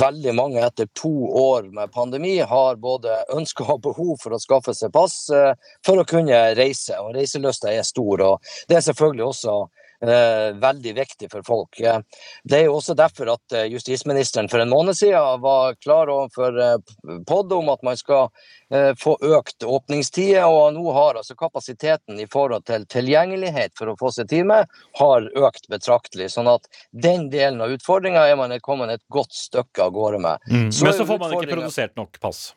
veldig 0.03 0.33
mange 0.35 0.65
etter 0.67 0.89
to 0.99 1.13
år 1.39 1.69
med 1.77 1.93
pandemi 1.95 2.35
har 2.43 2.81
både 2.83 3.21
ønske 3.37 3.63
og 3.71 3.85
behov 3.85 4.17
for 4.25 4.35
å 4.35 4.41
skaffe 4.43 4.75
seg 4.75 4.91
pass 4.95 5.29
eh, 5.31 5.55
for 5.87 6.03
å 6.03 6.07
kunne 6.09 6.41
reise. 6.59 6.99
og 6.99 7.15
Reiselysta 7.15 7.71
er 7.71 7.87
stor. 7.87 8.25
og 8.27 8.53
Det 8.67 8.81
er 8.81 8.87
selvfølgelig 8.89 9.29
også 9.29 9.57
veldig 10.03 10.95
viktig 10.97 11.29
for 11.31 11.47
folk. 11.47 11.79
Det 11.79 12.59
er 12.59 12.65
jo 12.67 12.79
også 12.79 12.97
derfor 12.99 13.35
at 13.37 13.55
eh, 13.55 13.69
justisministeren 13.71 14.49
for 14.51 14.63
en 14.63 14.73
måned 14.73 14.99
siden 14.99 15.43
var 15.45 15.77
klar 15.79 16.11
overfor 16.11 16.59
eh, 16.59 17.21
POD 17.29 17.55
om 17.61 17.71
at 17.71 17.87
man 17.87 18.01
skal 18.01 18.33
Eh, 18.73 18.95
få 18.99 19.19
økt 19.21 19.63
åpningstider. 19.63 20.47
Og 20.49 20.73
nå 20.75 20.93
har 20.93 21.19
altså 21.21 21.35
kapasiteten 21.37 22.21
i 22.21 22.27
forhold 22.33 22.65
til 22.71 22.87
tilgjengelighet 22.89 23.75
for 23.77 23.93
å 23.93 23.97
få 24.01 24.13
seg 24.17 24.31
time, 24.31 24.63
har 25.01 25.29
økt 25.37 25.69
betraktelig. 25.73 26.31
Sånn 26.33 26.49
at 26.49 26.65
den 26.91 27.29
delen 27.33 27.61
av 27.61 27.75
utfordringa 27.75 28.25
er 28.31 28.39
man 28.41 28.55
kommet 28.65 28.95
et 28.95 29.05
godt 29.13 29.37
stykke 29.37 29.89
av 29.89 29.93
gårde 29.93 30.23
med. 30.25 30.49
Mm. 30.49 30.71
Så 30.73 30.89
Men 30.89 30.97
så 30.97 31.09
får 31.11 31.21
man 31.21 31.37
ikke 31.37 31.53
produsert 31.53 31.97
nok 32.01 32.17
pass? 32.23 32.53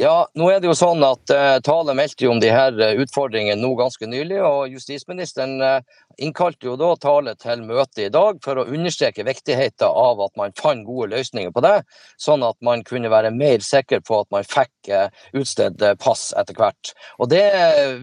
Ja, 0.00 0.24
nå 0.32 0.46
er 0.48 0.62
det 0.62 0.70
jo 0.70 0.76
sånn 0.76 1.02
at 1.04 1.28
uh, 1.36 1.58
Tale 1.60 1.92
meldte 1.92 2.24
jo 2.24 2.30
om 2.32 2.38
de 2.40 2.48
her 2.48 2.72
uh, 2.80 2.94
utfordringene 3.02 3.60
nå 3.60 3.74
ganske 3.76 4.06
nylig. 4.08 4.38
og 4.40 4.72
Justisministeren 4.72 5.60
uh, 5.60 5.82
innkalte 6.16 6.70
jo 6.70 6.78
da 6.80 6.94
Tale 6.96 7.34
til 7.36 7.60
møte 7.68 8.06
i 8.06 8.12
dag 8.12 8.40
for 8.44 8.56
å 8.56 8.64
understreke 8.72 9.26
viktigheten 9.28 9.84
av 9.84 10.24
at 10.24 10.32
man 10.40 10.56
fant 10.56 10.86
gode 10.88 11.10
løsninger 11.12 11.52
på 11.52 11.64
det, 11.66 11.74
sånn 12.16 12.40
at 12.48 12.56
man 12.64 12.86
kunne 12.88 13.12
være 13.12 13.34
mer 13.36 13.60
sikker 13.60 14.00
på 14.08 14.22
at 14.24 14.32
man 14.32 14.48
fikk 14.48 14.72
uh, 14.96 15.12
utstedt 15.36 15.84
pass 16.00 16.30
etter 16.40 16.56
hvert. 16.56 16.96
Og 17.20 17.28
Det 17.28 17.44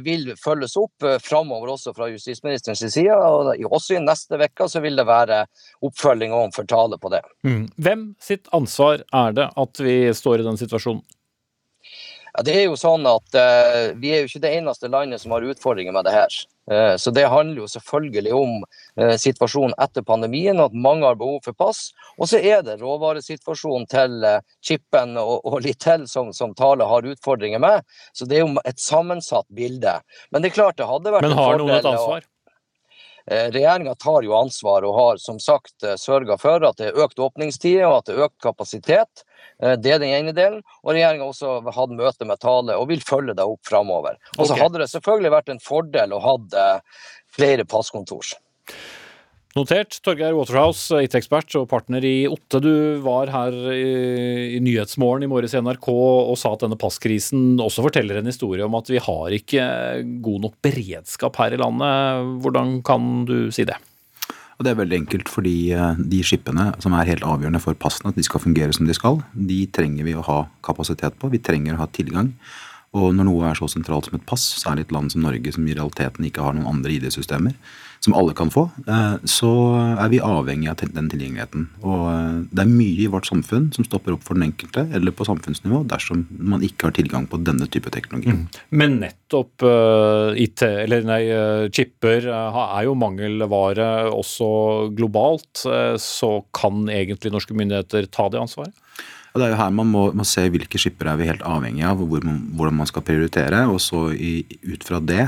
vil 0.06 0.36
følges 0.38 0.78
opp 0.78 1.10
uh, 1.10 1.17
framover 1.25 1.73
også 1.73 1.97
fra 1.97 2.13
justisministerens 2.13 2.86
side. 2.86 3.17
og 3.17 3.49
Også 3.65 3.97
i 3.97 4.06
neste 4.06 4.38
uke 4.38 4.69
vil 4.86 5.02
det 5.02 5.10
være 5.10 5.47
oppfølging 5.82 6.38
overfor 6.38 6.69
Tale 6.69 7.02
på 7.02 7.17
det. 7.17 7.25
Mm. 7.41 7.63
Hvem 7.82 8.12
sitt 8.21 8.45
ansvar 8.54 9.02
er 9.10 9.34
det 9.34 9.49
at 9.58 9.82
vi 9.82 10.04
står 10.13 10.43
i 10.43 10.54
den 10.54 10.62
situasjonen? 10.62 11.02
Ja, 12.33 12.43
det 12.45 12.55
er 12.55 12.65
jo 12.67 12.77
sånn 12.77 13.07
at 13.09 13.35
uh, 13.35 13.97
Vi 13.99 14.13
er 14.13 14.23
jo 14.23 14.29
ikke 14.29 14.43
det 14.43 14.53
eneste 14.59 14.89
landet 14.91 15.21
som 15.23 15.33
har 15.33 15.45
utfordringer 15.49 15.95
med 15.95 16.05
det 16.05 16.13
her. 16.13 16.39
Uh, 16.69 16.95
så 17.01 17.11
Det 17.15 17.25
handler 17.29 17.63
jo 17.63 17.69
selvfølgelig 17.71 18.33
om 18.37 18.55
uh, 18.61 19.15
situasjonen 19.17 19.75
etter 19.81 20.05
pandemien, 20.05 20.61
at 20.61 20.75
mange 20.75 21.07
har 21.07 21.17
behov 21.19 21.41
for 21.45 21.57
pass. 21.57 21.89
Og 22.17 22.29
så 22.29 22.41
er 22.41 22.61
det 22.65 22.79
råvaresituasjonen 22.83 23.87
til 23.89 24.25
chipen 24.65 25.17
og, 25.17 25.39
og, 25.41 25.61
litt 25.65 25.81
til 25.83 26.05
som, 26.09 26.33
som 26.35 26.53
Tale 26.57 26.85
har 26.85 27.07
utfordringer 27.13 27.61
med. 27.63 27.87
Så 28.13 28.29
det 28.29 28.39
er 28.39 28.45
jo 28.45 28.65
et 28.65 28.81
sammensatt 28.81 29.47
bilde. 29.55 29.97
Men 30.29 30.43
det 30.43 30.51
er 30.51 30.59
klart 30.59 30.77
det 30.77 30.89
hadde 30.89 31.15
vært 31.15 31.25
Men 31.25 31.39
har 31.39 31.57
noen 31.61 31.79
et 31.79 31.89
ansvar? 31.89 32.27
Regjeringa 33.29 33.93
tar 34.01 34.25
jo 34.25 34.33
ansvar 34.33 34.85
og 34.87 34.95
har 34.95 35.19
som 35.21 35.37
sagt 35.37 35.85
sørga 36.01 36.33
for 36.41 36.63
at 36.65 36.79
det 36.79 36.87
er 36.87 37.03
økt 37.03 37.19
åpningstid 37.21 37.83
og 37.85 37.99
at 37.99 38.07
det 38.07 38.15
er 38.15 38.23
økt 38.25 38.39
kapasitet. 38.41 39.21
Eh, 39.63 39.75
det 39.79 39.95
er 39.95 40.03
den 40.03 40.15
ene 40.15 40.35
delen. 40.35 40.61
Og 40.83 40.93
regjeringa 40.95 41.27
også 41.27 41.59
hatt 41.75 41.95
møte 41.95 42.27
med 42.29 42.41
Tale 42.43 42.77
og 42.79 42.89
vil 42.91 43.03
følge 43.05 43.37
det 43.37 43.45
opp 43.45 43.61
framover. 43.67 44.19
Og 44.37 44.45
så 44.45 44.53
okay. 44.53 44.63
hadde 44.63 44.83
det 44.83 44.91
selvfølgelig 44.93 45.35
vært 45.35 45.53
en 45.53 45.63
fordel 45.63 46.15
å 46.15 46.23
ha 46.23 46.37
flere 47.35 47.67
passkontor. 47.69 48.33
Notert. 49.57 49.97
Torgeir 50.05 50.35
Waterhouse, 50.37 50.93
IT-ekspert 50.93 51.55
og 51.57 51.65
partner 51.71 52.05
i 52.05 52.27
Otte. 52.29 52.61
Du 52.61 53.01
var 53.01 53.31
her 53.33 53.55
i, 53.73 54.55
i 54.55 54.59
Nyhetsmorgen 54.61 55.25
i 55.25 55.29
morges 55.31 55.55
i 55.57 55.61
NRK 55.63 55.89
og 55.89 56.35
sa 56.37 56.53
at 56.53 56.63
denne 56.63 56.77
passkrisen 56.79 57.57
også 57.57 57.83
forteller 57.87 58.19
en 58.19 58.29
historie 58.29 58.67
om 58.67 58.77
at 58.77 58.91
vi 58.93 59.01
har 59.01 59.35
ikke 59.35 59.65
god 60.21 60.45
nok 60.45 60.59
beredskap 60.63 61.41
her 61.41 61.57
i 61.57 61.61
landet. 61.61 62.29
Hvordan 62.45 62.77
kan 62.85 63.09
du 63.29 63.37
si 63.55 63.65
det? 63.67 63.79
Og 64.59 64.65
Det 64.67 64.73
er 64.73 64.79
veldig 64.81 64.97
enkelt 65.05 65.29
fordi 65.31 65.71
eh, 65.71 65.99
de 66.11 66.17
skippene 66.19 66.65
som 66.83 66.91
er 66.91 67.07
helt 67.07 67.23
avgjørende 67.23 67.61
for 67.63 67.79
passene, 67.79 68.11
at 68.11 68.17
de 68.19 68.25
skal 68.27 68.43
fungere 68.43 68.75
som 68.75 68.89
de 68.89 68.95
skal, 68.97 69.21
de 69.31 69.61
trenger 69.71 70.03
vi 70.03 70.17
å 70.19 70.25
ha 70.27 70.41
kapasitet 70.67 71.15
på. 71.15 71.29
Vi 71.31 71.39
trenger 71.39 71.77
å 71.77 71.85
ha 71.85 71.87
tilgang. 71.95 72.33
Og 72.97 73.12
når 73.13 73.28
noe 73.28 73.52
er 73.52 73.60
så 73.60 73.67
sentralt 73.69 74.10
som 74.10 74.17
et 74.17 74.25
pass, 74.25 74.41
særlig 74.63 74.88
et 74.88 74.95
land 74.95 75.13
som 75.13 75.21
Norge 75.21 75.54
som 75.54 75.67
i 75.67 75.75
realiteten 75.78 76.25
ikke 76.25 76.41
har 76.41 76.56
noen 76.58 76.71
andre 76.71 76.95
ID-systemer, 76.95 77.54
som 77.99 78.15
alle 78.15 78.34
kan 78.34 78.49
få, 78.49 78.63
eh, 78.88 79.15
så 79.28 79.52
er 79.99 80.10
vi 80.10 80.21
avhengig 80.23 80.69
av 80.71 80.80
den 80.80 81.10
tilgjengeligheten. 81.12 81.67
Og 81.84 82.06
eh, 82.10 82.39
det 82.49 82.63
er 82.63 82.71
mye 82.71 83.04
i 83.04 83.10
vårt 83.12 83.28
samfunn 83.30 83.67
som 83.75 83.86
stopper 83.86 84.15
opp 84.15 84.23
for 84.25 84.39
den 84.39 84.47
enkelte, 84.47 84.88
eller 84.95 85.13
på 85.13 85.28
samfunnsnivå, 85.28 85.84
dersom 85.91 86.23
man 86.32 86.63
ikke 86.65 86.88
har 86.88 86.95
tilgang 86.95 87.28
på 87.30 87.41
denne 87.43 87.67
type 87.69 87.91
teknologi. 87.93 88.34
Mm. 88.34 88.45
Men 88.71 88.97
nettopp 89.04 89.67
uh, 89.67 90.32
IT, 90.39 90.63
eller 90.63 91.06
nei, 91.06 91.21
chipper 91.75 92.25
er 92.32 92.84
jo 92.88 92.95
mangelvare 92.97 93.89
også 94.10 94.49
globalt. 94.95 95.65
Så 96.02 96.32
kan 96.56 96.88
egentlig 96.89 97.34
norske 97.34 97.58
myndigheter 97.58 98.08
ta 98.10 98.30
det 98.32 98.41
ansvaret? 98.41 98.73
Og 99.33 99.41
det 99.41 99.45
er 99.45 99.53
jo 99.53 99.59
her 99.59 99.75
man 99.75 99.91
må, 99.91 100.07
må 100.17 100.25
se 100.27 100.47
hvilke 100.49 100.81
skipper 100.81 101.11
er 101.11 101.19
vi 101.19 101.29
helt 101.29 101.45
avhengig 101.45 101.85
av, 101.85 102.01
hvor 102.01 102.25
man, 102.25 102.41
hvordan 102.57 102.79
man 102.81 102.89
skal 102.89 103.05
prioritere. 103.05 103.61
Og 103.69 103.81
så 103.83 104.07
i, 104.15 104.41
ut 104.65 104.85
fra 104.87 105.01
det 105.03 105.27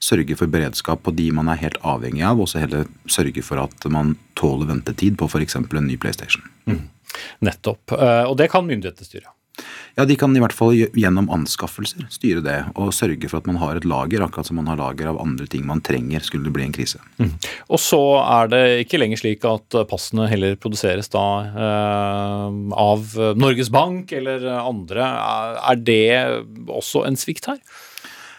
sørge 0.00 0.36
for 0.38 0.50
beredskap 0.50 1.02
på 1.04 1.12
de 1.12 1.28
man 1.36 1.50
er 1.52 1.60
helt 1.60 1.80
avhengig 1.84 2.24
av, 2.24 2.40
og 2.40 2.48
så 2.48 2.62
heller 2.62 2.88
sørge 3.10 3.42
for 3.44 3.60
at 3.60 3.84
man 3.92 4.14
tåler 4.38 4.70
ventetid 4.70 5.18
på 5.20 5.28
f.eks. 5.28 5.58
en 5.60 5.86
ny 5.86 5.98
PlayStation. 6.00 6.46
Mm. 6.70 6.86
Nettopp. 7.44 7.92
Eh, 7.92 8.24
og 8.24 8.38
det 8.40 8.48
kan 8.52 8.64
myndighetene 8.66 9.08
styre? 9.08 9.34
Ja, 9.96 10.06
De 10.06 10.16
kan 10.18 10.34
i 10.36 10.42
hvert 10.42 10.54
fall 10.56 10.76
gjennom 10.76 11.30
anskaffelser 11.32 12.06
styre 12.12 12.42
det, 12.44 12.58
og 12.78 12.92
sørge 12.94 13.30
for 13.30 13.40
at 13.40 13.48
man 13.50 13.58
har 13.62 13.78
et 13.78 13.88
lager, 13.88 14.22
akkurat 14.24 14.48
som 14.48 14.60
man 14.60 14.70
har 14.70 14.78
lager 14.80 15.10
av 15.10 15.20
andre 15.22 15.48
ting 15.50 15.66
man 15.68 15.82
trenger 15.84 16.24
skulle 16.24 16.48
det 16.48 16.54
bli 16.56 16.66
en 16.68 16.74
krise. 16.76 17.02
Mm. 17.18 17.32
Og 17.68 17.82
så 17.82 18.00
er 18.22 18.52
det 18.52 18.62
ikke 18.84 19.02
lenger 19.02 19.22
slik 19.22 19.46
at 19.48 19.80
passene 19.90 20.28
heller 20.30 20.58
produseres 20.60 21.10
da 21.12 21.26
eh, 21.50 22.46
av 22.86 23.18
Norges 23.40 23.72
Bank 23.74 24.14
eller 24.16 24.46
andre. 24.60 25.10
Er 25.72 25.80
det 25.80 26.04
også 26.70 27.04
en 27.08 27.18
svikt 27.20 27.50
her? 27.50 27.60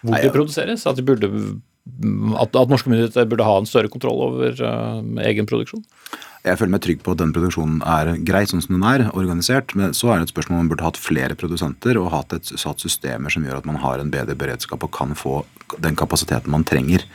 Hvor 0.02 0.16
Nei, 0.16 0.24
ja. 0.24 0.30
de 0.30 0.34
produseres? 0.34 0.88
At, 0.90 0.98
de 0.98 1.06
burde, 1.06 1.30
at, 2.42 2.56
at 2.58 2.72
norske 2.72 2.90
myndigheter 2.90 3.28
burde 3.30 3.46
ha 3.46 3.60
en 3.62 3.70
større 3.70 3.92
kontroll 3.94 4.24
over 4.32 4.58
eh, 4.58 5.00
egen 5.30 5.50
produksjon? 5.50 5.86
Jeg 6.42 6.58
føler 6.58 6.74
meg 6.74 6.82
trygg 6.82 7.02
på 7.06 7.14
at 7.14 7.20
den 7.22 7.34
produksjonen 7.36 7.84
er 7.86 8.16
grei 8.26 8.42
sånn 8.50 8.64
som 8.66 8.74
den 8.74 8.86
er 8.88 9.04
organisert. 9.14 9.76
Men 9.78 9.94
så 9.98 10.10
er 10.10 10.20
det 10.20 10.30
et 10.30 10.34
spørsmål 10.34 10.58
om 10.58 10.64
man 10.64 10.72
burde 10.72 10.88
hatt 10.88 10.98
flere 10.98 11.38
produsenter 11.38 12.00
og 12.02 12.10
hatt 12.16 12.34
et, 12.38 12.50
satt 12.58 12.82
systemer 12.82 13.34
som 13.34 13.46
gjør 13.46 13.60
at 13.60 13.70
man 13.70 13.78
har 13.84 14.02
en 14.02 14.10
bedre 14.14 14.38
beredskap 14.38 14.82
og 14.88 14.94
kan 14.96 15.14
få 15.18 15.44
den 15.86 15.98
kapasiteten 16.00 16.54
man 16.54 16.66
trenger. 16.66 17.06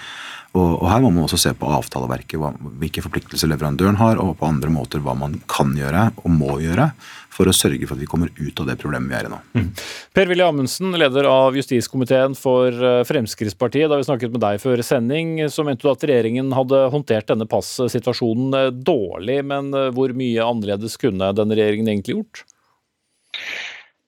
Og, 0.57 0.81
og, 0.81 0.87
her 0.89 1.03
må 1.05 1.13
man 1.13 1.27
også 1.27 1.39
se 1.41 1.53
på 1.59 1.69
avtaleverket, 1.77 2.39
hva, 2.41 2.55
hvilke 2.81 3.05
forpliktelser 3.05 3.51
leverandøren 3.53 3.99
har, 4.01 4.21
og 4.23 4.39
på 4.41 4.49
andre 4.49 4.73
måter 4.73 5.03
hva 5.05 5.13
man 5.19 5.37
kan 5.51 5.75
gjøre 5.77 6.09
og 6.23 6.33
må 6.33 6.59
gjøre 6.65 6.91
for 7.37 7.51
å 7.51 7.55
sørge 7.55 7.85
for 7.85 7.97
at 7.97 8.01
vi 8.01 8.09
kommer 8.09 8.31
ut 8.33 8.63
av 8.63 8.71
det 8.71 8.79
problemet 8.81 9.11
vi 9.13 9.19
er 9.19 9.29
i 9.29 9.33
nå. 9.33 9.41
Mm. 9.59 9.69
Per-Willy 10.17 10.45
Amundsen, 10.47 10.97
leder 10.97 11.29
av 11.29 11.57
justiskomiteen 11.59 12.37
for 12.39 12.73
eh, 12.73 13.03
Fremskrittspartiet. 13.09 13.91
Da 13.93 14.01
vi 14.01 14.09
snakket 14.09 14.33
med 14.33 14.45
deg 14.47 14.63
før 14.63 14.81
sending, 14.87 15.37
så 15.53 15.67
mente 15.67 15.85
du 15.85 15.93
at 15.93 16.07
regjeringen 16.09 16.49
hadde 16.57 16.87
håndtert 16.95 17.29
denne 17.29 17.49
passituasjonen 17.51 18.57
eh, 18.57 18.73
dårlig. 18.73 19.43
Men 19.53 19.73
eh, 19.77 19.91
hvor 19.97 20.17
mye 20.17 20.49
annerledes 20.49 20.97
kunne 21.03 21.35
denne 21.37 21.59
regjeringen 21.59 21.93
egentlig 21.93 22.17
gjort? 22.17 22.47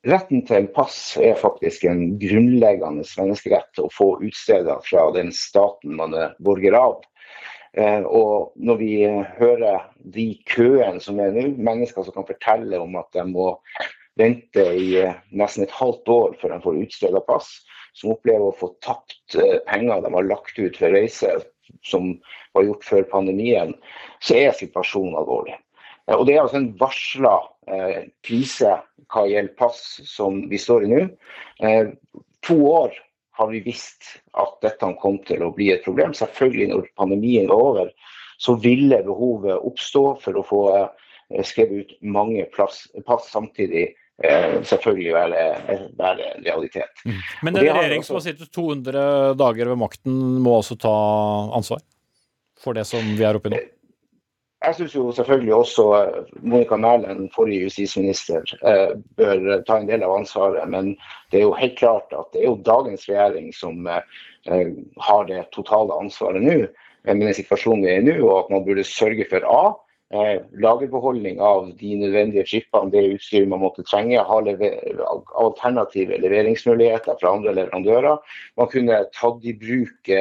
Retten 0.06 0.44
til 0.46 0.68
pass 0.70 1.16
er 1.18 1.38
faktisk 1.40 1.82
en 1.90 2.18
grunnleggende 2.22 3.02
menneskerett 3.18 3.80
å 3.82 3.88
få 3.90 4.12
utstedet 4.22 4.76
fra 4.86 5.08
den 5.16 5.32
staten 5.34 5.96
man 5.98 6.14
er 6.14 6.36
borger 6.38 6.76
av. 6.78 7.00
Eh, 7.74 8.06
og 8.06 8.54
når 8.54 8.78
vi 8.78 8.92
hører 9.40 9.88
de 10.14 10.28
køene 10.48 11.02
som 11.02 11.18
er 11.20 11.34
nå, 11.34 11.48
mennesker 11.58 12.06
som 12.06 12.14
kan 12.14 12.28
fortelle 12.30 12.78
om 12.78 12.94
at 13.00 13.10
de 13.16 13.26
må 13.26 13.50
vente 14.18 14.64
i 14.78 14.88
eh, 15.02 15.18
nesten 15.34 15.66
et 15.66 15.74
halvt 15.74 16.14
år 16.14 16.38
før 16.40 16.54
de 16.54 16.62
får 16.64 16.80
utstedet 16.86 17.26
pass, 17.26 17.50
som 17.98 18.14
opplever 18.14 18.48
å 18.48 18.56
få 18.56 18.70
tapt 18.86 19.34
eh, 19.34 19.58
penger 19.66 20.06
de 20.06 20.14
har 20.14 20.30
lagt 20.30 20.58
ut 20.62 20.78
for 20.78 20.94
reise 20.94 21.40
som 21.84 22.14
var 22.54 22.64
gjort 22.64 22.86
før 22.86 23.08
pandemien, 23.10 23.74
så 24.22 24.38
er 24.38 24.54
situasjonen 24.56 25.18
alvorlig. 25.18 25.58
Og 26.16 26.26
Det 26.26 26.36
er 26.36 26.42
altså 26.42 26.60
en 26.62 26.70
varsla 26.80 27.34
eh, 27.68 28.08
krise 28.24 28.78
hva 29.08 29.24
gjelder 29.28 29.56
pass 29.58 29.82
som 30.08 30.42
vi 30.50 30.60
står 30.60 30.86
i 30.86 30.90
nå. 30.92 31.02
Eh, 31.64 31.90
to 32.46 32.56
år 32.70 32.96
har 33.38 33.50
vi 33.52 33.60
visst 33.64 34.16
at 34.40 34.56
dette 34.64 34.88
kom 35.02 35.20
til 35.28 35.44
å 35.46 35.52
bli 35.54 35.70
et 35.74 35.84
problem. 35.84 36.14
Selvfølgelig 36.16 36.70
når 36.72 36.88
pandemien 36.98 37.48
var 37.50 37.64
over, 37.70 37.92
så 38.38 38.56
ville 38.58 39.02
behovet 39.06 39.60
oppstå 39.68 40.04
for 40.24 40.40
å 40.40 40.44
få 40.46 40.62
eh, 40.74 41.44
skrevet 41.46 41.84
ut 41.84 41.96
mange 42.16 42.46
plass, 42.54 42.86
pass 43.06 43.30
samtidig. 43.32 43.90
Eh, 44.18 44.56
selvfølgelig 44.66 45.12
være, 45.14 45.42
være 45.94 46.32
realitet. 46.42 47.04
Mm. 47.06 47.18
Men 47.46 47.54
en 47.60 47.68
regjering 47.68 48.02
som 48.02 48.16
har 48.16 48.24
sittet 48.24 48.50
200 48.50 49.36
dager 49.38 49.70
ved 49.70 49.78
makten, 49.78 50.16
må 50.42 50.56
også 50.58 50.74
ta 50.82 50.94
ansvar 51.54 51.84
for 52.58 52.74
det 52.74 52.82
som 52.88 53.04
vi 53.14 53.22
er 53.22 53.38
oppe 53.38 53.52
i 53.52 53.54
nå? 53.54 53.60
Jeg 54.66 54.74
syns 54.74 54.94
jo 54.94 55.12
selvfølgelig 55.14 55.54
også 55.54 55.82
eh, 55.96 56.30
Monica 56.42 56.76
Mæland, 56.76 57.28
forrige 57.34 57.62
justisminister, 57.62 58.42
eh, 58.66 58.96
bør 59.16 59.60
ta 59.68 59.76
en 59.78 59.86
del 59.86 60.02
av 60.02 60.16
ansvaret. 60.16 60.64
Men 60.70 60.96
det 61.30 61.40
er 61.40 61.44
jo 61.46 61.54
helt 61.54 61.76
klart 61.78 62.10
at 62.10 62.26
det 62.32 62.42
er 62.42 62.48
jo 62.48 62.62
dagens 62.66 63.06
regjering 63.08 63.52
som 63.54 63.86
eh, 63.86 64.72
har 65.06 65.28
det 65.30 65.44
totale 65.54 65.94
ansvaret 66.02 66.42
nå, 66.42 66.56
med 67.06 67.22
den 67.22 67.38
situasjonen 67.38 67.86
vi 67.86 67.92
er 67.92 68.02
i 68.02 68.08
nå. 68.08 68.16
Og 68.26 68.34
at 68.40 68.50
man 68.56 68.66
burde 68.66 68.86
sørge 68.86 69.28
for 69.30 69.46
A. 69.46 69.62
Lagerbeholdning 70.56 71.36
av 71.44 71.66
de 71.78 71.94
nødvendige 72.00 72.46
chipene, 72.48 72.88
det 72.90 73.18
utstyret 73.18 73.50
man 73.52 73.60
måtte 73.60 73.84
trenge. 73.84 74.18
Ha 74.24 74.38
alternative 75.44 76.16
leveringsmuligheter 76.24 77.18
fra 77.20 77.34
andre 77.36 77.52
leverandører. 77.60 78.16
Man 78.56 78.70
kunne 78.72 79.02
tatt 79.14 79.44
i 79.44 79.52
bruk 79.52 80.14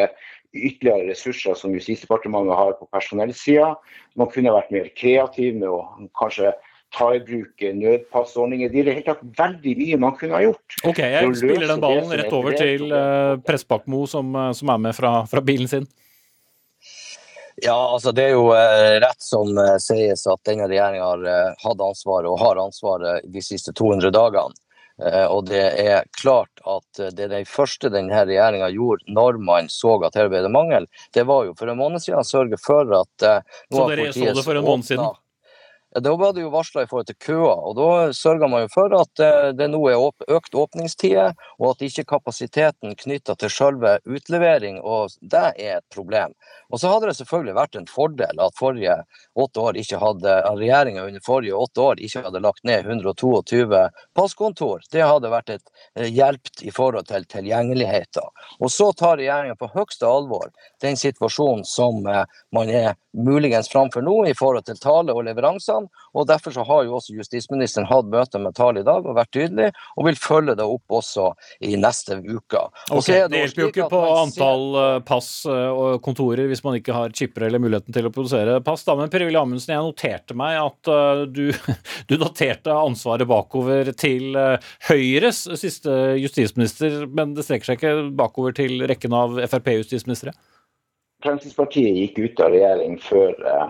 ytterligere 0.57 1.09
ressurser 1.11 1.57
som 1.57 1.75
Justisdepartementet 1.75 2.57
har 2.57 2.73
på 2.79 2.87
personellsida. 2.93 3.73
Man 4.17 4.31
kunne 4.33 4.55
vært 4.55 4.73
mer 4.73 4.89
kreativ 4.97 5.59
med 5.59 5.69
å 5.69 5.83
kanskje 6.17 6.53
ta 6.95 7.09
i 7.15 7.19
bruk 7.19 7.61
nødpassordninger. 7.61 8.71
Det 8.71 8.83
er 8.83 8.97
helt 8.99 9.09
tatt 9.09 9.23
veldig 9.37 9.75
mye 9.81 9.99
man 10.01 10.15
kunne 10.19 10.37
ha 10.37 10.43
gjort. 10.45 10.77
Ok, 10.87 10.99
Jeg 11.03 11.35
spiller 11.39 11.71
den 11.73 11.83
ballen 11.83 12.11
rett 12.21 12.35
over 12.35 12.57
til 12.57 12.91
uh, 12.93 13.37
Pressbakkmo, 13.43 14.05
som, 14.07 14.29
eh, 14.35 14.51
som, 14.57 14.71
er 14.71 14.83
med 14.87 14.95
fra, 14.95 15.13
fra, 15.29 15.43
bilen 15.43 15.67
sin. 15.67 15.87
Ja, 17.57 17.75
altså 17.75 18.13
Det 18.13 18.29
er 18.29 18.35
jo 18.37 18.51
uh, 18.53 18.95
rett 19.03 19.23
som 19.23 19.51
uh, 19.57 19.75
sies 19.83 20.23
at 20.29 20.43
denne 20.47 20.69
regjeringa 20.69 21.11
har 21.11 21.57
hatt 21.65 21.83
ansvaret 21.83 22.29
og 22.31 22.39
har 22.41 22.61
ansvaret 22.61 23.27
de 23.27 23.43
siste 23.43 23.75
200 23.75 24.13
dagene. 24.15 24.55
Eh, 24.97 25.25
og 25.25 25.45
det 25.49 25.61
er 25.83 26.07
klart 26.17 26.63
at 26.65 27.01
det 27.13 27.29
er 27.29 27.49
første 27.49 27.91
denne 27.93 28.23
regjeringa 28.25 28.71
gjorde 28.73 29.13
når 29.13 29.37
man 29.43 29.69
så 29.69 29.97
at 30.07 30.17
her 30.17 30.31
ble 30.31 30.41
det 30.45 30.53
mangel, 30.53 30.89
det 31.13 31.27
var 31.29 31.45
jo 31.45 31.55
for 31.57 31.69
en 31.69 31.79
måned 31.79 32.03
siden 32.03 32.23
å 32.23 32.27
sørge 32.27 32.59
for 32.61 32.89
at 32.97 33.27
uh, 33.27 33.61
Så 33.69 33.87
dere 33.91 34.11
så 34.15 34.33
det 34.33 34.45
for 34.45 34.57
en 34.57 34.65
måned 34.65 34.89
siden? 34.89 35.05
Da 35.95 36.15
var 36.15 36.33
det 36.33 36.41
jo 36.41 36.49
varsla 36.51 36.83
i 36.83 36.88
forhold 36.88 37.07
til 37.07 37.15
køer. 37.15 37.59
og 37.67 37.75
Da 37.77 38.13
sørger 38.13 38.49
man 38.51 38.65
jo 38.65 38.71
for 38.73 38.93
at 38.99 39.21
eh, 39.23 39.51
det 39.55 39.69
nå 39.71 39.79
er 39.88 40.01
økt 40.35 40.55
åpningstider, 40.55 41.31
og 41.59 41.69
at 41.71 41.85
ikke 41.88 42.03
kapasiteten 42.11 42.95
knytta 42.99 43.38
til 43.39 43.49
selve 43.49 43.97
utlevering, 44.05 44.81
og 44.83 45.15
det 45.21 45.45
er 45.55 45.77
et 45.79 45.88
problem. 45.93 46.35
Og 46.69 46.81
så 46.81 46.91
hadde 46.91 47.07
det 47.07 47.15
selvfølgelig 47.21 47.55
vært 47.55 47.79
en 47.79 47.88
fordel 47.88 48.43
at 48.43 48.57
forrige 48.59 48.97
åtte 49.39 49.63
år 49.63 49.79
ikke 49.79 50.01
hadde, 50.01 50.35
regjeringa 50.59 51.05
under 51.07 51.23
forrige 51.23 51.55
åtte 51.55 51.81
år 51.81 52.03
ikke 52.03 52.25
hadde 52.27 52.43
lagt 52.43 52.67
ned 52.67 52.91
122 52.91 53.81
passkontor. 54.17 54.83
Det 54.91 55.07
hadde 55.07 55.31
vært 55.31 55.55
et 55.55 55.65
eh, 55.95 56.11
hjelp 56.11 56.51
i 56.67 56.73
forhold 56.75 57.07
til 57.07 57.25
tilgjengeligheten. 57.31 58.27
Og 58.59 58.71
så 58.73 58.91
tar 58.91 59.21
regjeringa 59.21 59.55
på 59.55 59.71
høyeste 59.71 60.07
alvor 60.07 60.51
den 60.83 60.99
situasjonen 60.99 61.63
som 61.65 62.03
eh, 62.11 62.25
man 62.51 62.69
er 62.69 62.95
muligens 63.17 63.71
framfor 63.71 64.03
nå 64.03 64.19
i 64.27 64.35
forhold 64.38 64.67
til 64.67 64.77
tale 64.83 65.15
og 65.15 65.23
leveransene. 65.78 66.05
og 66.13 66.28
Derfor 66.28 66.51
så 66.51 66.63
har 66.65 66.84
jo 66.86 66.95
også 66.97 67.15
justisministeren 67.15 67.88
hatt 67.88 68.05
møte 68.09 68.39
med 68.39 68.55
Tal 68.55 68.78
i 68.78 68.84
dag 68.84 69.05
og 69.05 69.15
vært 69.15 69.32
tydelig, 69.34 69.71
og 69.95 70.07
vil 70.07 70.17
følge 70.17 70.55
det 70.57 70.65
opp 70.65 70.97
også 70.99 71.34
i 71.61 71.75
neste 71.78 72.19
uke. 72.23 72.63
Okay, 72.91 73.28
det, 73.28 73.32
det 73.32 73.41
hjelper 73.43 73.61
jo 73.61 73.69
ikke 73.71 73.89
på 73.91 74.01
antall 74.17 74.65
ser... 74.73 75.05
pass 75.07 75.30
og 75.47 76.01
kontorer 76.03 76.47
hvis 76.47 76.63
man 76.65 76.78
ikke 76.80 76.95
har 76.95 77.13
chipper 77.13 77.47
eller 77.47 77.61
muligheten 77.61 77.93
til 77.93 78.07
å 78.07 78.13
produsere 78.13 78.59
pass. 78.65 78.86
Da. 78.88 78.95
Men 78.97 79.11
Per-Willy 79.13 79.39
Amundsen, 79.39 79.75
jeg 79.75 79.86
noterte 79.86 80.38
meg 80.38 80.57
at 80.61 80.91
uh, 80.91 81.23
du, 81.30 81.51
du, 82.09 82.17
daterte 82.17 82.73
ansvaret 82.73 83.28
bakover 83.30 83.93
til 83.97 84.36
Høyres 84.88 85.45
siste 85.59 86.17
justisminister, 86.17 87.03
men 87.07 87.36
det 87.38 87.45
strekker 87.45 87.71
seg 87.71 87.80
ikke 87.80 87.95
bakover 88.17 88.55
til 88.57 88.82
rekken 88.89 89.15
av 89.15 89.38
Frp-justisministre? 89.47 90.34
Fremskrittspartiet 91.26 91.97
gikk 91.97 92.20
ut 92.22 92.41
av 92.45 92.53
regjering 92.53 92.97
før 93.01 93.34
uh, 93.41 93.70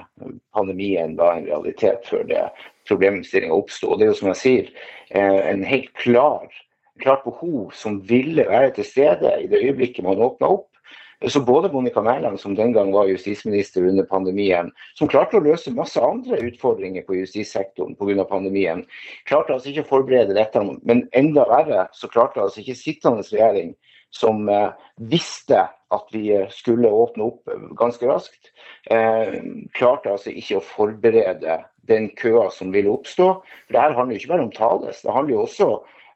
pandemien 0.55 1.15
var 1.19 1.37
en 1.37 1.47
realitet, 1.47 2.03
før 2.09 2.25
det 2.27 2.45
problemstillinga 2.89 3.55
oppsto. 3.55 3.95
Det 3.95 4.07
er 4.07 4.11
jo 4.11 4.17
som 4.19 4.31
jeg 4.33 4.41
sier, 4.41 4.71
en 5.15 5.63
helt 5.63 5.93
klar 5.95 6.47
klart 6.99 7.23
behov 7.23 7.71
som 7.75 8.01
ville 8.09 8.45
være 8.49 8.73
til 8.77 8.85
stede 8.85 9.35
i 9.41 9.47
det 9.51 9.61
øyeblikket 9.63 10.05
man 10.05 10.21
åpna 10.21 10.49
opp. 10.57 10.67
Så 11.27 11.41
både 11.41 11.71
Monica 11.73 12.01
Mæland, 12.01 12.37
som 12.37 12.55
den 12.55 12.73
gang 12.73 12.93
var 12.93 13.07
justisminister 13.09 13.87
under 13.89 14.05
pandemien, 14.05 14.69
som 14.95 15.09
klarte 15.09 15.39
å 15.39 15.41
løse 15.41 15.73
masse 15.73 16.01
andre 16.01 16.37
utfordringer 16.45 17.07
på 17.07 17.17
justissektoren 17.17 17.95
pga. 17.97 18.25
pandemien, 18.29 18.83
klarte 19.25 19.53
altså 19.53 19.71
ikke 19.71 19.87
å 19.87 19.89
forberede 19.95 20.37
dette. 20.37 20.61
Men 20.83 21.07
enda 21.17 21.47
verre 21.49 21.87
så 21.93 22.07
klarte 22.07 22.41
altså 22.41 22.61
ikke 22.61 22.77
sittende 22.77 23.25
regjering, 23.25 23.73
som 24.13 24.47
eh, 24.49 24.69
visste 25.11 25.67
at 25.93 26.13
vi 26.13 26.29
eh, 26.35 26.47
skulle 26.53 26.91
åpne 26.91 27.27
opp 27.27 27.51
ganske 27.79 28.07
raskt, 28.09 28.51
eh, 28.91 29.39
klarte 29.77 30.15
altså 30.15 30.33
ikke 30.33 30.59
å 30.59 30.65
forberede 30.65 31.61
den 31.87 32.09
køa 32.19 32.49
som 32.51 32.73
ville 32.75 32.91
oppstå. 32.91 33.29
For 33.67 33.75
det 33.75 33.83
her 33.83 33.95
handler 33.95 34.17
jo 34.17 34.23
ikke 34.23 34.33
bare 34.33 34.47
om 34.47 34.55
Tales, 34.55 35.03
det 35.03 35.15
handler 35.15 35.37
jo 35.37 35.45
også 35.45 35.71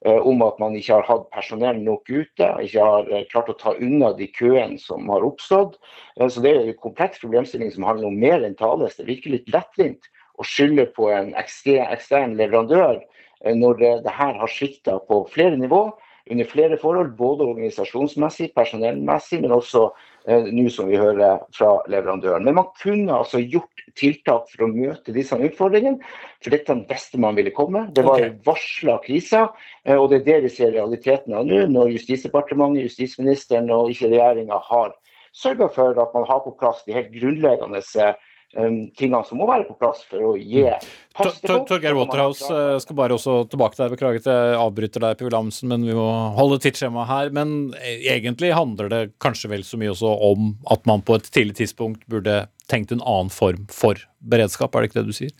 Eh, 0.06 0.18
om 0.28 0.42
at 0.42 0.58
man 0.58 0.74
ikke 0.74 0.96
har 0.98 1.06
hatt 1.06 1.28
personell 1.30 1.78
nok 1.86 2.10
ute, 2.10 2.46
ikke 2.66 2.86
har 2.86 3.10
eh, 3.14 3.26
klart 3.30 3.52
å 3.54 3.58
ta 3.60 3.76
unna 3.78 4.10
de 4.18 4.26
køene 4.34 4.80
som 4.82 5.06
har 5.14 5.22
oppstått. 5.28 5.76
Eh, 6.18 6.26
så 6.26 6.42
Det 6.42 6.54
er 6.56 6.62
en 6.64 6.80
kompleks 6.82 7.22
problemstilling 7.22 7.70
som 7.76 7.86
handler 7.86 8.10
om 8.10 8.18
mer 8.18 8.42
enn 8.42 8.58
Thales. 8.58 8.98
Det 8.98 9.06
virker 9.06 9.36
litt 9.36 9.52
lettvint 9.54 10.10
å 10.42 10.48
skylde 10.48 10.88
på 10.96 11.12
en 11.14 11.36
ekstern 11.38 12.34
leverandør 12.39 13.04
når 13.42 13.78
det 14.06 14.14
her 14.14 14.36
har 14.38 14.50
svikta 14.54 15.00
på 15.10 15.24
flere 15.34 15.58
nivå 15.58 15.88
under 16.30 16.45
flere 16.45 16.78
forhold, 16.78 17.15
både 17.17 17.47
organisasjonsmessig, 17.49 18.51
personellmessig, 18.55 19.41
men 19.41 19.55
også 19.55 19.88
eh, 20.28 20.49
nå 20.53 20.67
som 20.74 20.89
vi 20.91 20.99
hører 21.01 21.41
fra 21.55 21.72
leverandøren. 21.91 22.45
Men 22.45 22.59
man 22.59 22.69
kunne 22.82 23.15
altså 23.15 23.41
gjort 23.41 23.86
tiltak 23.99 24.49
for 24.51 24.65
å 24.67 24.72
møte 24.72 25.15
disse 25.15 25.38
utfordringene, 25.38 26.01
for 26.43 26.53
dette 26.53 26.78
visste 26.89 27.22
man 27.22 27.39
ville 27.39 27.53
komme. 27.55 27.88
Det 27.95 28.05
var 28.07 28.22
okay. 28.22 28.36
varsla 28.45 28.97
kriser, 29.05 29.49
eh, 29.86 29.97
og 29.97 30.11
det 30.11 30.22
er 30.22 30.28
det 30.30 30.39
vi 30.47 30.55
ser 30.57 30.76
realiteten 30.78 31.38
av 31.38 31.47
nå, 31.49 31.63
når 31.72 31.95
Justisdepartementet, 31.97 32.86
justisministeren 32.88 33.72
og 33.74 33.91
ikke 33.93 34.13
regjeringa 34.13 34.61
har 34.69 34.93
sørga 35.34 35.69
for 35.72 35.97
at 35.99 36.13
man 36.13 36.28
har 36.28 36.43
på 36.43 36.53
plass 36.59 36.84
de 36.86 36.95
helt 36.95 37.11
grunnleggende 37.15 37.82
eh, 37.82 38.15
tingene 38.52 39.24
som 39.28 39.39
må 39.39 39.47
være 39.49 39.66
på 39.70 39.78
plass 39.80 40.04
for 40.10 40.32
å 40.32 40.34
gi 40.36 40.66
mm. 40.68 40.88
pass 41.18 41.39
til. 41.39 41.62
Torgeir 41.70 41.95
Waterhouse 41.95 42.47
eh, 42.52 42.78
skal 42.84 42.97
bare 42.99 43.16
også 43.16 43.38
tilbake 43.52 43.78
til 43.78 43.86
deg. 43.86 43.95
Beklager 43.95 44.24
at 44.24 44.32
jeg 44.32 44.60
avbryter 44.60 45.06
deg, 45.06 45.20
Per 45.20 45.38
Amundsen, 45.39 45.72
men 45.72 45.88
vi 45.88 45.95
må 45.97 46.08
holde 46.38 46.60
tidsskjemaet 46.66 47.12
her. 47.12 47.34
Men 47.38 47.74
eh, 47.80 48.08
egentlig 48.16 48.54
handler 48.58 48.91
det 48.91 49.04
kanskje 49.24 49.54
vel 49.54 49.68
så 49.68 49.80
mye 49.80 49.93
også 49.95 50.16
om 50.32 50.56
at 50.74 50.88
man 50.89 51.04
på 51.08 51.20
et 51.20 51.30
tidlig 51.32 51.60
tidspunkt 51.62 52.04
burde 52.12 52.43
tenkt 52.72 52.91
en 52.91 53.04
annen 53.04 53.32
form 53.34 53.68
for 53.72 53.99
beredskap, 54.20 54.76
er 54.76 54.84
det 54.84 54.91
ikke 54.91 55.02
det 55.02 55.10
du 55.10 55.16
sier? 55.16 55.36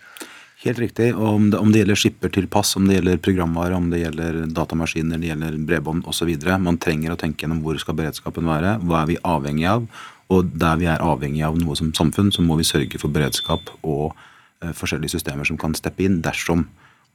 Helt 0.62 0.78
riktig. 0.78 1.08
og 1.16 1.28
om 1.28 1.50
det, 1.50 1.58
om 1.58 1.72
det, 1.74 1.80
gjelder 1.82 1.98
skipper 1.98 2.30
til 2.30 2.48
pass, 2.52 2.76
om 2.78 2.86
det 2.86 3.00
gjelder 3.00 3.22
programvare, 3.26 3.74
om 3.74 3.88
det 3.90 4.04
gjelder 4.04 4.44
datamaskiner, 4.54 5.18
det 5.18 5.32
gjelder 5.32 5.58
bredbånd 5.58 6.06
osv. 6.06 6.30
Man 6.62 6.78
trenger 6.78 7.16
å 7.16 7.18
tenke 7.18 7.48
gjennom 7.48 7.64
hvor 7.66 7.80
skal 7.82 7.98
beredskapen 7.98 8.46
være, 8.46 8.76
hva 8.86 9.02
er 9.02 9.10
vi 9.10 9.18
avhengig 9.26 9.66
av, 9.72 9.88
og 10.32 10.52
der 10.58 10.80
vi 10.80 10.88
er 10.90 11.04
avhengig 11.04 11.44
av 11.46 11.58
noe 11.60 11.76
som 11.78 11.92
samfunn, 11.96 12.32
så 12.32 12.44
må 12.46 12.58
vi 12.60 12.68
sørge 12.68 13.00
for 13.02 13.14
beredskap 13.14 13.74
og 13.82 14.14
eh, 14.64 14.72
forskjellige 14.78 15.18
systemer 15.18 15.48
som 15.48 15.60
kan 15.60 15.76
steppe 15.78 16.06
inn 16.06 16.22
dersom 16.24 16.66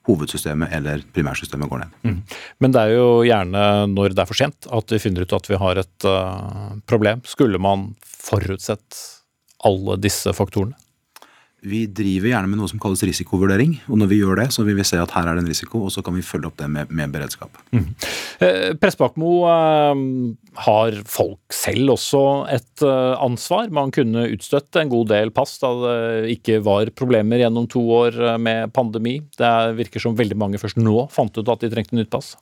hovedsystemet 0.06 0.70
eller 0.76 1.02
primærsystemet 1.14 1.70
går 1.70 1.82
ned. 1.82 1.94
Mm. 2.06 2.18
Men 2.62 2.74
det 2.74 2.82
er 2.82 2.94
jo 2.94 3.08
gjerne 3.26 3.62
når 3.90 4.14
det 4.14 4.22
er 4.22 4.30
for 4.30 4.38
sent 4.38 4.68
at 4.78 4.94
vi 4.94 5.00
finner 5.02 5.26
ut 5.26 5.34
at 5.34 5.48
vi 5.50 5.58
har 5.58 5.80
et 5.82 6.06
uh, 6.06 6.76
problem. 6.86 7.24
Skulle 7.26 7.58
man 7.62 7.88
forutsett 8.06 9.00
alle 9.66 9.98
disse 9.98 10.30
faktorene? 10.36 10.78
Vi 11.66 11.82
driver 11.90 12.30
gjerne 12.30 12.50
med 12.50 12.60
noe 12.60 12.70
som 12.70 12.80
kalles 12.82 13.02
risikovurdering. 13.08 13.76
og 13.90 13.98
Når 13.98 14.10
vi 14.12 14.20
gjør 14.20 14.38
det, 14.42 14.48
så 14.54 14.62
vil 14.66 14.78
vi 14.78 14.86
se 14.86 15.00
at 15.02 15.14
her 15.16 15.26
er 15.26 15.38
det 15.38 15.44
en 15.44 15.50
risiko, 15.50 15.82
og 15.86 15.94
så 15.94 16.04
kan 16.06 16.14
vi 16.14 16.22
følge 16.22 16.50
opp 16.50 16.58
det 16.60 16.68
med, 16.70 16.92
med 16.94 17.14
beredskap. 17.14 17.58
Mm. 17.74 17.88
Eh, 18.46 18.68
Pressbakmo, 18.78 19.32
eh, 19.50 20.04
har 20.66 20.96
folk 21.10 21.52
selv 21.52 21.96
også 21.96 22.22
et 22.54 22.84
eh, 22.86 23.14
ansvar? 23.24 23.70
Man 23.74 23.92
kunne 23.94 24.28
utstøtte 24.32 24.82
en 24.82 24.92
god 24.92 25.10
del 25.12 25.32
pass 25.34 25.56
da 25.62 25.72
det 25.82 26.36
ikke 26.36 26.60
var 26.64 26.92
problemer 26.96 27.42
gjennom 27.42 27.68
to 27.70 27.82
år 27.98 28.16
eh, 28.16 28.38
med 28.40 28.72
pandemi. 28.76 29.18
Det 29.36 29.52
virker 29.80 30.02
som 30.02 30.16
veldig 30.18 30.38
mange 30.38 30.62
først 30.62 30.80
nå 30.80 31.08
fant 31.12 31.34
ut 31.36 31.50
at 31.52 31.64
de 31.64 31.72
trengte 31.72 31.98
nytt 31.98 32.12
pass. 32.12 32.34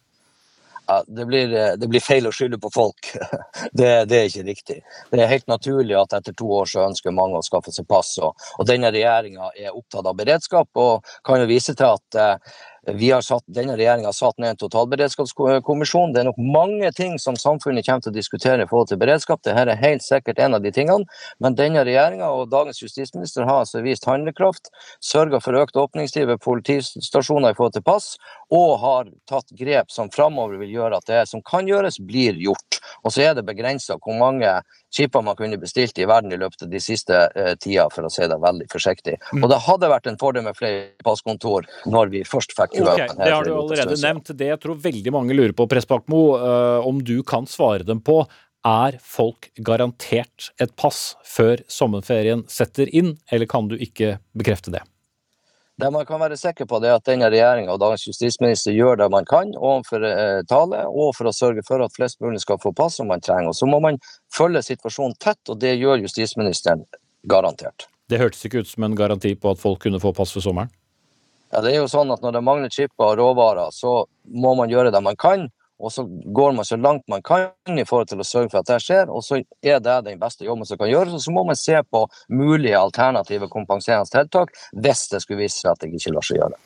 Ja, 0.87 1.05
det, 1.07 1.25
blir, 1.25 1.49
det, 1.81 1.89
blir, 1.89 2.03
feil 2.05 2.27
å 2.29 2.33
skylde 2.35 2.59
på 2.61 2.71
folk. 2.75 3.09
Det, 3.75 4.05
det, 4.07 4.19
er 4.19 4.29
ikke 4.29 4.45
riktig. 4.47 4.77
Det 5.11 5.23
er 5.23 5.31
helt 5.31 5.47
naturlig 5.51 5.97
at 5.99 6.13
etter 6.19 6.35
to 6.37 6.47
år 6.59 6.69
så 6.69 6.85
ønsker 6.85 7.15
mange 7.17 7.39
å 7.41 7.47
skaffe 7.47 7.73
seg 7.75 7.87
pass. 7.91 8.13
Og, 8.23 8.37
og 8.59 8.69
denne 8.69 8.93
regjeringa 8.95 9.49
er 9.57 9.75
opptatt 9.75 10.07
av 10.07 10.19
beredskap 10.19 10.69
og 10.79 11.15
kan 11.27 11.41
jo 11.43 11.49
vise 11.49 11.75
til 11.75 11.97
at 11.97 12.19
eh, 12.21 12.55
Satt, 12.85 13.45
denne 13.49 13.79
regjeringa 13.79 14.11
har 14.11 14.13
satt 14.13 14.37
ned 14.39 14.51
en 14.51 14.59
totalberedskapskommisjon. 14.61 16.13
Det 16.13 16.21
er 16.21 16.27
nok 16.29 16.37
mange 16.37 16.91
ting 16.93 17.17
som 17.19 17.37
samfunnet 17.37 17.87
kommer 17.87 18.05
til 18.05 18.13
å 18.13 18.15
diskutere 18.15 18.67
i 18.67 18.69
forhold 18.69 18.91
til 18.91 19.01
beredskap. 19.01 19.41
Dette 19.41 19.65
er 19.73 19.81
helt 19.81 20.05
sikkert 20.05 20.39
en 20.39 20.59
av 20.59 20.61
de 20.61 20.73
tingene. 20.75 21.09
Men 21.41 21.57
denne 21.57 21.81
regjeringa 21.89 22.29
og 22.29 22.51
dagens 22.53 22.83
justisminister 22.83 23.49
har 23.49 23.63
altså 23.63 23.81
vist 23.81 24.05
handlekraft, 24.05 24.69
sørga 25.01 25.41
for 25.41 25.57
økt 25.63 25.81
åpningstid 25.81 26.29
ved 26.29 26.43
politistasjoner 26.45 27.55
i 27.55 27.57
forhold 27.57 27.79
til 27.79 27.87
pass, 27.89 28.19
og 28.53 28.77
har 28.85 29.09
tatt 29.33 29.49
grep 29.57 29.89
som 29.91 30.13
framover 30.13 30.61
vil 30.61 30.77
gjøre 30.77 31.01
at 31.01 31.09
det 31.09 31.25
som 31.31 31.41
kan 31.41 31.65
gjøres, 31.65 31.97
blir 32.05 32.37
gjort. 32.37 32.83
Og 33.01 33.17
så 33.17 33.31
er 33.31 33.39
det 33.39 33.49
begrensa 33.49 33.97
hvor 33.97 34.21
mange 34.21 34.61
chipper 34.95 35.25
man 35.27 35.37
kunne 35.39 35.59
bestilt 35.61 35.99
i 35.99 36.07
verden 36.09 36.33
i 36.33 36.39
løpet 36.41 36.67
av 36.67 36.71
de 36.73 36.81
siste 36.83 37.19
eh, 37.35 37.53
tida, 37.61 37.89
for 37.93 38.07
å 38.07 38.13
si 38.13 38.27
det 38.31 38.39
veldig 38.41 38.69
forsiktig. 38.73 39.17
Mm. 39.33 39.43
Og 39.43 39.51
det 39.53 39.61
hadde 39.67 39.91
vært 39.91 40.09
en 40.11 40.21
fordel 40.21 40.47
med 40.47 40.59
flere 40.59 40.87
passkontor 41.07 41.69
når 41.91 42.15
vi 42.15 42.25
først 42.29 42.55
fikk 42.57 42.79
okay, 42.83 43.11
Det 43.19 43.33
har 43.33 43.47
du 43.47 43.55
allerede 43.57 43.99
nevnt. 44.01 44.33
Det 44.39 44.53
jeg 44.53 44.63
tror 44.63 44.81
veldig 44.87 45.15
mange 45.15 45.37
lurer 45.37 45.55
på, 45.57 45.69
Pressbakmo, 45.71 46.25
uh, 46.39 46.87
om 46.87 47.03
du 47.05 47.19
kan 47.27 47.49
svare 47.51 47.87
dem 47.87 48.03
på. 48.05 48.23
Er 48.65 48.97
folk 49.05 49.51
garantert 49.61 50.49
et 50.63 50.73
pass 50.81 51.19
før 51.29 51.61
sommerferien 51.69 52.47
setter 52.49 52.89
inn, 52.89 53.13
eller 53.29 53.51
kan 53.51 53.69
du 53.69 53.77
ikke 53.77 54.17
bekrefte 54.33 54.73
det? 54.73 54.81
Det 55.77 55.91
man 55.91 56.07
kan 56.07 56.21
være 56.23 56.37
sikker 56.39 56.69
på, 56.71 56.79
det 56.79 56.91
er 56.91 57.01
at 57.01 57.07
denne 57.09 57.27
regjeringa 57.33 57.73
og 57.75 57.81
dagens 57.83 58.05
justisminister 58.07 58.77
gjør 58.77 59.01
det 59.01 59.09
man 59.11 59.25
kan 59.27 59.51
overfor 59.59 60.05
eh, 60.07 60.43
Tale, 60.47 60.85
og 60.87 61.17
for 61.19 61.27
å 61.27 61.35
sørge 61.35 61.65
for 61.67 61.83
at 61.83 61.95
flest 61.97 62.21
mulig 62.23 62.45
skal 62.45 62.61
få 62.63 62.71
pass 62.79 63.01
om 63.03 63.11
man 63.11 63.25
trenger. 63.25 63.51
Og 63.51 63.59
Så 63.59 63.67
må 63.67 63.81
man 63.83 63.99
følge 64.33 64.63
situasjonen 64.63 65.17
tett, 65.19 65.41
og 65.51 65.59
det 65.59 65.75
gjør 65.81 66.05
justisministeren 66.05 66.87
garantert. 67.27 67.89
Det 68.07 68.21
hørtes 68.23 68.47
ikke 68.47 68.63
ut 68.63 68.71
som 68.71 68.87
en 68.87 68.95
garanti 68.95 69.35
på 69.35 69.51
at 69.51 69.59
folk 69.59 69.83
kunne 69.83 69.99
få 69.99 70.15
pass 70.15 70.37
for 70.37 70.45
sommeren? 70.45 70.71
Ja, 71.51 71.63
det 71.65 71.73
er 71.73 71.83
jo 71.83 71.91
sånn 71.91 72.11
at 72.11 72.23
Når 72.23 72.33
det 72.35 72.43
mangler 72.43 72.71
chipper 72.71 73.11
og 73.11 73.19
råvarer, 73.19 73.75
så 73.75 74.05
må 74.31 74.55
man 74.55 74.71
gjøre 74.71 74.95
det 74.95 75.03
man 75.03 75.19
kan. 75.19 75.49
Og 75.83 75.93
så 75.93 76.05
går 76.07 76.53
man 76.55 76.65
så 76.65 76.77
langt 76.79 77.09
man 77.11 77.23
kan 77.23 77.51
i 77.67 77.85
forhold 77.85 78.13
til 78.13 78.23
å 78.23 78.27
sørge 78.27 78.53
for 78.53 78.63
at 78.63 78.71
det 78.71 78.81
skjer, 78.85 79.11
og 79.11 79.25
så 79.27 79.41
er 79.43 79.81
det 79.83 79.97
den 80.07 80.21
beste 80.21 80.47
jobben 80.47 80.69
som 80.69 80.79
kan 80.81 80.91
gjøres. 80.91 81.17
Og 81.17 81.25
så 81.25 81.35
må 81.35 81.43
man 81.49 81.59
se 81.59 81.81
på 81.91 82.05
mulige 82.31 82.79
alternative 82.79 83.51
kompenserende 83.53 84.11
tiltak 84.13 84.55
hvis 84.73 85.09
det 85.11 85.25
skulle 85.25 85.43
vise 85.45 85.59
seg 85.61 85.73
at 85.73 85.83
det 85.83 85.91
ikke 85.95 86.15
lar 86.15 86.27
seg 86.27 86.41
gjøre. 86.43 86.61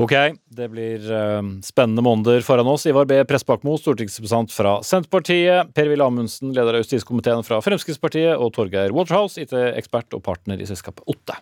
Ok, 0.00 0.12
det 0.56 0.70
blir 0.72 1.04
uh, 1.04 1.44
spennende 1.64 2.04
måneder 2.04 2.40
foran 2.44 2.70
oss. 2.72 2.86
Ivar 2.88 3.04
B. 3.08 3.18
Pressbakmo, 3.28 3.76
stortingsrepresentant 3.76 4.54
fra 4.54 4.78
Senterpartiet. 4.88 5.72
Per-Willy 5.76 6.04
Amundsen, 6.04 6.54
leder 6.56 6.78
av 6.78 6.84
justiskomiteen 6.84 7.44
fra 7.44 7.60
Fremskrittspartiet. 7.64 8.32
Og 8.40 8.54
Torgeir 8.56 8.96
Waterhouse, 8.96 9.40
IT-ekspert 9.42 10.16
og 10.16 10.24
partner 10.24 10.60
i 10.60 10.68
selskapet 10.68 11.04
Otte. 11.12 11.36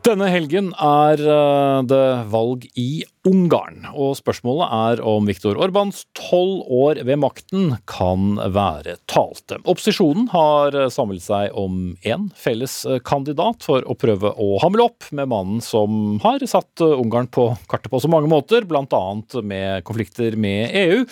Denne 0.00 0.30
helgen 0.32 0.70
er 0.80 1.20
eh, 1.20 1.78
det 1.84 2.04
valg 2.32 2.62
i 2.80 3.02
Ungarn, 3.28 3.82
og 3.92 4.14
spørsmålet 4.16 4.70
er 4.72 5.02
om 5.04 5.26
Viktor 5.28 5.58
Orbans 5.60 6.06
tolv 6.16 6.62
år 6.72 7.02
ved 7.04 7.18
makten 7.20 7.74
kan 7.90 8.38
være 8.54 8.94
talte. 9.12 9.58
Opposisjonen 9.68 10.30
har 10.32 10.78
samlet 10.94 11.20
seg 11.26 11.52
om 11.52 11.98
én 12.00 12.30
felles 12.32 12.78
kandidat 13.04 13.66
for 13.66 13.84
å 13.84 13.98
prøve 14.00 14.32
å 14.40 14.54
hamle 14.64 14.86
opp 14.88 15.10
med 15.12 15.28
mannen 15.34 15.60
som 15.64 16.16
har 16.24 16.40
satt 16.48 16.80
Ungarn 16.80 17.28
på 17.28 17.50
kartet 17.68 17.92
på 17.92 18.00
så 18.00 18.08
mange 18.08 18.30
måter, 18.32 18.64
bl.a. 18.64 19.02
med 19.44 19.84
konflikter 19.84 20.38
med 20.40 20.72
EU. 20.80 21.04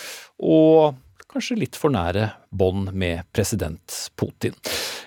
og 0.48 0.96
kanskje 1.28 1.58
litt 1.60 1.76
for 1.78 1.92
nære 1.92 2.30
bånd 2.50 2.92
med 2.96 3.26
president 3.36 4.10
Putin. 4.18 4.56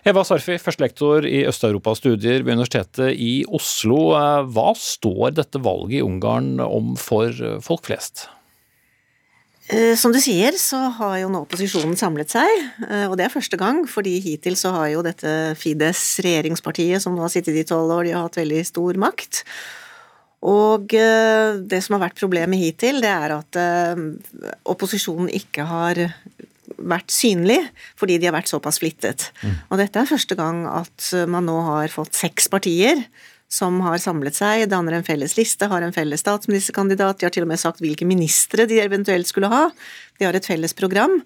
Eva 0.07 0.24
Sarfi, 0.26 0.57
førstelektor 0.61 1.26
i 1.30 1.43
Øst-Europa-studier 1.49 2.45
ved 2.45 2.57
Universitetet 2.57 3.15
i 3.17 3.41
Oslo. 3.49 4.11
Hva 4.53 4.69
står 4.78 5.38
dette 5.38 5.61
valget 5.61 5.99
i 5.99 6.05
Ungarn 6.05 6.59
om 6.63 6.93
for 6.99 7.34
folk 7.65 7.89
flest? 7.89 8.28
Eh, 9.72 9.95
som 9.95 10.11
du 10.11 10.19
sier, 10.19 10.55
så 10.59 10.78
har 10.97 11.19
jo 11.22 11.30
nå 11.32 11.45
opposisjonen 11.45 11.95
samlet 11.99 12.34
seg, 12.34 12.49
eh, 12.89 13.05
og 13.05 13.15
det 13.15 13.28
er 13.28 13.32
første 13.34 13.55
gang, 13.59 13.86
fordi 13.88 14.17
hittil 14.19 14.57
så 14.59 14.74
har 14.76 14.89
jo 14.91 15.03
dette 15.05 15.53
Fides, 15.59 16.01
regjeringspartiet, 16.26 16.99
som 17.03 17.15
nå 17.15 17.24
har 17.24 17.32
sittet 17.32 17.55
i 17.55 17.63
tolv 17.67 17.93
år, 17.95 18.09
de 18.09 18.15
har 18.17 18.26
hatt 18.26 18.41
veldig 18.41 18.65
stor 18.67 18.99
makt. 18.99 19.45
Og 20.41 20.93
eh, 20.97 21.59
det 21.61 21.81
som 21.85 21.97
har 21.97 22.07
vært 22.07 22.21
problemet 22.21 22.61
hittil, 22.61 23.01
det 23.03 23.11
er 23.11 23.35
at 23.35 23.59
eh, 23.61 24.05
opposisjonen 24.71 25.29
ikke 25.37 25.67
har 25.69 26.07
vært 26.81 27.11
synlig, 27.13 27.59
fordi 27.99 28.17
de 28.17 28.29
har 28.29 28.33
vært 28.33 28.49
såpass 28.49 28.79
splittet. 28.79 29.27
Mm. 29.43 29.59
Og 29.69 29.81
dette 29.83 30.01
er 30.01 30.09
første 30.09 30.37
gang 30.39 30.63
at 30.69 31.11
man 31.29 31.45
nå 31.45 31.59
har 31.67 31.93
fått 31.93 32.17
seks 32.17 32.49
partier 32.49 33.03
som 33.51 33.81
har 33.83 33.99
samlet 33.99 34.37
seg, 34.37 34.63
danner 34.71 34.95
en 34.95 35.05
felles 35.05 35.35
liste, 35.35 35.67
har 35.67 35.83
en 35.83 35.93
felles 35.93 36.23
statsministerkandidat, 36.23 37.19
de 37.19 37.27
har 37.27 37.33
til 37.35 37.43
og 37.43 37.51
med 37.51 37.59
sagt 37.59 37.83
hvilke 37.83 38.07
ministre 38.07 38.65
de 38.69 38.79
eventuelt 38.79 39.27
skulle 39.27 39.51
ha, 39.51 39.65
de 40.17 40.27
har 40.27 40.37
et 40.37 40.47
felles 40.47 40.73
program. 40.77 41.19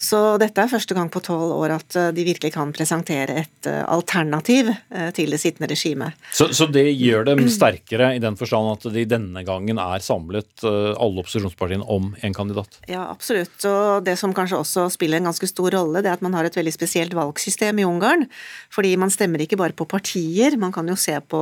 Så 0.00 0.18
dette 0.40 0.62
er 0.62 0.70
første 0.70 0.96
gang 0.96 1.10
på 1.12 1.20
tolv 1.20 1.52
år 1.58 1.74
at 1.74 1.96
eh, 1.98 2.08
de 2.16 2.24
virkelig 2.24 2.54
kan 2.54 2.72
presentere 2.72 3.34
et 3.42 3.68
eh, 3.68 3.82
alternativ 3.84 4.70
eh, 4.72 5.10
til 5.16 5.34
det 5.34 5.40
sittende 5.42 5.68
regimet. 5.68 6.16
Så, 6.32 6.48
så, 6.56 6.64
det 6.72 6.86
gjør 6.96 7.28
dem 7.28 7.44
sterkere 7.52 8.14
i 8.16 8.22
den 8.22 8.38
forstand 8.40 8.70
at 8.72 8.88
de 8.94 9.04
denne 9.10 9.44
gangen 9.44 9.80
er 9.82 10.00
samlet, 10.00 10.48
alle 10.64 11.20
opposisjonspartiene, 11.20 11.84
om 11.84 12.14
en 12.24 12.36
kandidat? 12.36 12.80
Ja, 12.88 13.04
absolutt. 13.12 13.58
Og 13.68 14.06
det 14.06 14.16
som 14.20 14.32
kanskje 14.36 14.62
også 14.62 14.88
spiller 14.94 15.20
en 15.20 15.28
ganske 15.28 15.48
stor 15.50 15.74
rolle, 15.76 16.00
det 16.00 16.08
er 16.08 16.16
at 16.16 16.24
man 16.24 16.36
har 16.38 16.48
et 16.48 16.56
veldig 16.56 16.72
spesielt 16.72 17.16
valgsystem 17.16 17.82
i 17.82 17.88
Ungarn. 17.88 18.24
Fordi 18.72 18.94
man 19.00 19.12
stemmer 19.12 19.44
ikke 19.44 19.60
bare 19.60 19.76
på 19.76 19.88
partier, 19.90 20.56
man 20.60 20.72
kan 20.72 20.88
jo 20.88 20.96
se 21.00 21.18
på 21.20 21.40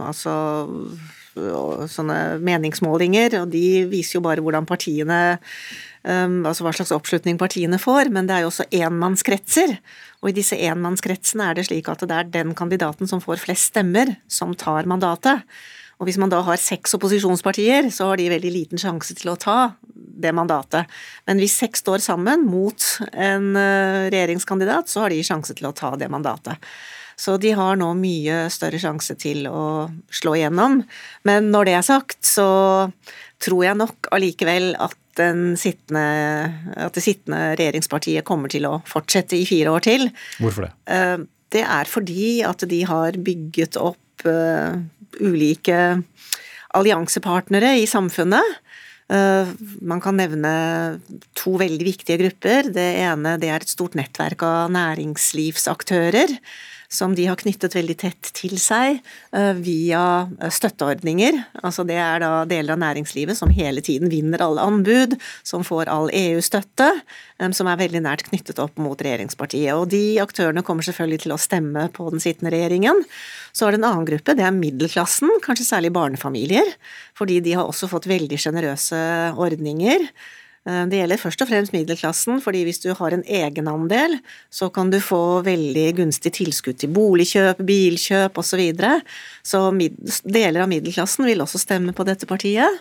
altså 0.00 0.36
sånne 1.32 2.18
meningsmålinger, 2.44 3.40
og 3.42 3.52
de 3.52 3.84
viser 3.90 4.18
jo 4.18 4.24
bare 4.24 4.44
hvordan 4.44 4.68
partiene 4.68 5.20
Altså 6.02 6.64
hva 6.66 6.72
slags 6.74 6.90
oppslutning 6.94 7.36
partiene 7.38 7.78
får, 7.78 8.08
men 8.10 8.26
det 8.26 8.34
er 8.34 8.42
jo 8.42 8.50
også 8.50 8.66
enmannskretser. 8.74 9.76
Og 10.22 10.30
i 10.32 10.34
disse 10.34 10.58
enmannskretsene 10.58 11.46
er 11.46 11.58
det 11.58 11.68
slik 11.68 11.90
at 11.92 12.02
det 12.06 12.16
er 12.16 12.32
den 12.40 12.56
kandidaten 12.58 13.10
som 13.10 13.22
får 13.22 13.38
flest 13.44 13.70
stemmer, 13.70 14.16
som 14.26 14.56
tar 14.58 14.88
mandatet. 14.90 15.46
Og 16.02 16.08
hvis 16.08 16.18
man 16.18 16.32
da 16.32 16.40
har 16.42 16.58
seks 16.58 16.96
opposisjonspartier, 16.98 17.86
så 17.94 18.08
har 18.10 18.18
de 18.18 18.30
veldig 18.32 18.50
liten 18.50 18.80
sjanse 18.80 19.14
til 19.14 19.30
å 19.30 19.38
ta 19.38 19.76
det 19.94 20.32
mandatet. 20.34 20.90
Men 21.30 21.38
hvis 21.38 21.54
seks 21.62 21.84
står 21.84 22.02
sammen 22.02 22.42
mot 22.50 22.86
en 23.12 23.52
uh, 23.54 24.08
regjeringskandidat, 24.10 24.90
så 24.90 25.04
har 25.04 25.14
de 25.14 25.22
sjanse 25.22 25.54
til 25.54 25.70
å 25.70 25.74
ta 25.76 25.92
det 25.98 26.10
mandatet. 26.10 26.58
Så 27.14 27.36
de 27.38 27.52
har 27.54 27.76
nå 27.78 27.92
mye 27.94 28.46
større 28.50 28.80
sjanse 28.82 29.14
til 29.20 29.46
å 29.46 29.86
slå 30.10 30.34
igjennom. 30.40 30.80
Men 31.28 31.52
når 31.54 31.68
det 31.68 31.76
er 31.78 31.86
sagt, 31.86 32.18
så 32.26 32.48
tror 33.42 33.62
jeg 33.66 33.78
nok 33.78 34.10
allikevel 34.16 34.72
at, 34.82 34.98
sittende, 35.18 36.04
at 36.76 36.96
det 36.96 37.04
sittende 37.04 37.52
regjeringspartiet 37.58 38.24
kommer 38.24 38.52
til 38.52 38.66
å 38.68 38.78
fortsette 38.88 39.36
i 39.36 39.46
fire 39.48 39.74
år 39.74 39.84
til. 39.84 40.08
Hvorfor 40.40 40.68
det? 40.68 40.72
Eh, 40.86 41.18
det 41.52 41.64
er 41.68 41.90
fordi 41.90 42.40
at 42.48 42.64
de 42.68 42.80
har 42.88 43.18
bygget 43.20 43.76
opp 43.76 44.24
eh, 44.24 44.78
ulike 45.20 45.80
alliansepartnere 46.72 47.74
i 47.82 47.86
samfunnet. 47.90 48.56
Eh, 49.12 49.52
man 49.84 50.00
kan 50.00 50.16
nevne 50.16 50.52
to 51.36 51.58
veldig 51.60 51.86
viktige 51.86 52.20
grupper. 52.22 52.72
Det 52.72 52.88
ene 53.04 53.36
det 53.42 53.52
er 53.52 53.60
et 53.60 53.72
stort 53.72 53.96
nettverk 53.98 54.44
av 54.48 54.72
næringslivsaktører 54.72 56.38
som 56.92 57.14
de 57.16 57.24
har 57.26 57.40
knyttet 57.40 57.72
veldig 57.76 57.96
tett 58.02 58.30
til 58.36 58.58
seg 58.60 58.98
eh, 59.32 59.52
via 59.56 60.02
eh, 60.38 60.52
støtteordninger. 60.52 61.38
Altså 61.64 61.86
det 61.88 61.96
er 61.96 62.20
da 62.20 62.32
deler 62.48 62.74
av 62.74 62.82
næringslivet 62.82 63.38
som 63.38 63.52
hele 63.54 63.80
tiden 63.84 64.12
vinner 64.12 64.44
alle 64.44 64.64
anbud, 64.68 65.16
som 65.46 65.64
får 65.64 65.88
all 65.92 66.10
EU-støtte, 66.12 66.90
eh, 67.40 67.54
som 67.56 67.70
er 67.70 67.80
veldig 67.80 68.04
nært 68.04 68.26
knyttet 68.28 68.60
opp 68.62 68.76
mot 68.82 69.00
regjeringspartiet. 69.00 69.72
Og 69.72 69.88
de 69.94 70.20
aktørene 70.22 70.64
kommer 70.66 70.84
selvfølgelig 70.84 71.24
til 71.24 71.36
å 71.36 71.40
stemme 71.40 71.88
på 71.96 72.10
den 72.12 72.22
sittende 72.22 72.52
regjeringen. 72.52 73.00
Så 73.56 73.66
er 73.66 73.74
det 73.74 73.80
en 73.80 73.88
annen 73.88 74.08
gruppe, 74.08 74.36
det 74.36 74.44
er 74.44 74.54
middelklassen, 74.56 75.32
kanskje 75.44 75.70
særlig 75.70 75.94
barnefamilier, 75.96 76.68
fordi 77.16 77.40
de 77.44 77.56
har 77.56 77.68
også 77.68 77.88
fått 77.88 78.10
veldig 78.10 78.40
sjenerøse 78.40 79.02
ordninger 79.40 80.08
det 80.62 81.00
gjelder 81.00 81.18
først 81.18 81.42
og 81.42 81.48
fremst 81.50 81.72
middelklassen, 81.74 82.36
fordi 82.38 82.60
hvis 82.62 82.78
du 82.84 82.92
har 82.94 83.14
en 83.16 83.24
egenandel, 83.26 84.14
så 84.46 84.68
kan 84.70 84.92
du 84.92 85.00
få 85.02 85.40
veldig 85.42 85.88
gunstig 85.98 86.30
tilskudd 86.36 86.78
til 86.78 86.92
boligkjøp, 86.94 87.64
bilkjøp 87.66 88.38
osv. 88.38 88.52
Så, 88.52 88.60
videre. 88.60 88.92
så 89.42 89.64
deler 90.22 90.62
av 90.62 90.70
middelklassen 90.70 91.26
vil 91.26 91.42
også 91.42 91.58
stemme 91.64 91.96
på 91.96 92.06
dette 92.06 92.30
partiet. 92.30 92.78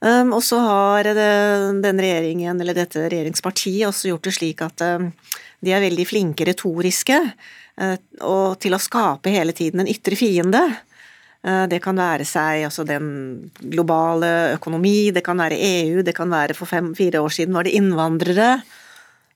Um, 0.00 0.32
og 0.32 0.40
så 0.40 0.56
har 0.64 1.10
denne 1.12 2.00
regjeringen, 2.00 2.56
eller 2.56 2.76
dette 2.76 3.02
regjeringspartiet, 3.04 3.84
også 3.90 4.08
gjort 4.08 4.28
det 4.28 4.32
slik 4.32 4.62
at 4.64 4.84
um, 4.96 5.10
de 5.60 5.74
er 5.76 5.82
veldig 5.84 6.06
flinke 6.08 6.46
retoriske 6.48 7.18
uh, 7.20 7.98
og 8.24 8.56
til 8.64 8.76
å 8.76 8.80
skape 8.80 9.32
hele 9.34 9.52
tiden 9.56 9.84
en 9.84 9.90
ytre 9.92 10.16
fiende. 10.16 10.62
Eh, 11.40 11.64
det 11.72 11.80
kan 11.80 11.96
være 11.96 12.26
seg 12.28 12.66
altså 12.68 12.84
den 12.84 13.06
globale 13.62 14.56
økonomi, 14.58 15.10
det 15.14 15.24
kan 15.24 15.40
være 15.40 15.56
EU, 15.56 16.02
det 16.04 16.14
kan 16.16 16.28
være 16.32 16.56
for 16.58 16.68
fem-fire 16.68 17.22
år 17.24 17.32
siden 17.32 17.56
var 17.56 17.64
det 17.64 17.76
innvandrere. 17.78 18.60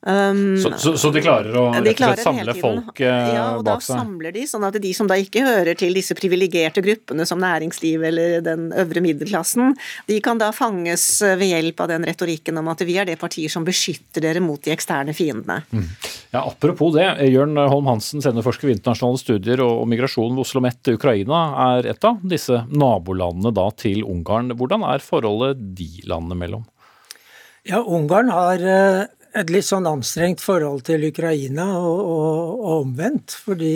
Um, 0.05 0.57
så, 0.61 0.73
så, 0.79 0.95
så, 1.01 1.11
de 1.15 1.23
klarer 1.25 1.55
å 1.57 1.67
og 1.71 1.87
slett 1.89 2.23
samle 2.25 2.55
folk 2.59 2.99
eh, 3.01 3.29
ja, 3.37 3.45
og 3.57 3.63
bak 3.65 3.85
seg? 3.85 3.95
Ja, 3.95 4.01
da 4.01 4.05
samler 4.05 4.35
de, 4.35 4.43
sånn 4.49 4.67
at 4.69 4.79
de 4.83 4.93
som 4.97 5.09
da 5.09 5.17
ikke 5.21 5.45
hører 5.47 5.79
til 5.81 5.97
disse 5.97 6.17
privilegerte 6.19 6.83
gruppene 6.85 7.25
som 7.29 7.41
næringsliv 7.41 8.05
eller 8.11 8.43
den 8.45 8.67
øvre 8.77 9.05
middelklassen, 9.05 9.73
de 10.11 10.19
kan 10.25 10.41
da 10.41 10.51
fanges 10.57 11.07
ved 11.25 11.47
hjelp 11.49 11.85
av 11.85 11.93
den 11.95 12.09
retorikken 12.09 12.61
om 12.61 12.73
at 12.73 12.85
vi 12.85 12.99
er 13.01 13.09
det 13.09 13.17
partiet 13.21 13.53
som 13.53 13.65
beskytter 13.65 14.25
dere 14.25 14.43
mot 14.45 14.61
de 14.65 14.75
eksterne 14.75 15.15
fiendene. 15.17 15.63
Mm. 15.73 15.89
Ja, 16.35 16.45
Apropos 16.45 16.93
det, 16.97 17.07
Jørn 17.31 17.57
Holm 17.57 17.89
Hansen, 17.89 18.23
seniorforsker 18.25 18.69
ved 18.69 18.79
internasjonale 18.79 19.21
studier 19.21 19.65
og, 19.65 19.83
og 19.85 19.89
migrasjon 19.91 20.35
ved 20.35 20.45
Oslo 20.45 20.55
OsloMet 20.55 20.93
Ukraina, 20.95 21.41
er 21.75 21.91
et 21.95 22.07
av 22.07 22.21
disse 22.23 22.61
nabolandene 22.71 23.53
da 23.55 23.67
til 23.77 24.05
Ungarn. 24.07 24.55
Hvordan 24.55 24.85
er 24.87 25.03
forholdet 25.03 25.61
de 25.77 25.89
landene 26.09 26.39
mellom? 26.39 26.65
Ja, 27.67 27.81
Ungarn 27.81 28.31
har 28.31 28.61
eh, 28.61 29.05
et 29.35 29.51
litt 29.51 29.66
sånn 29.66 29.89
anstrengt 29.91 30.43
forhold 30.43 30.85
til 30.87 31.09
Ukraina 31.09 31.66
og, 31.80 32.01
og, 32.01 32.53
og 32.55 32.85
omvendt. 32.85 33.35
Fordi 33.47 33.74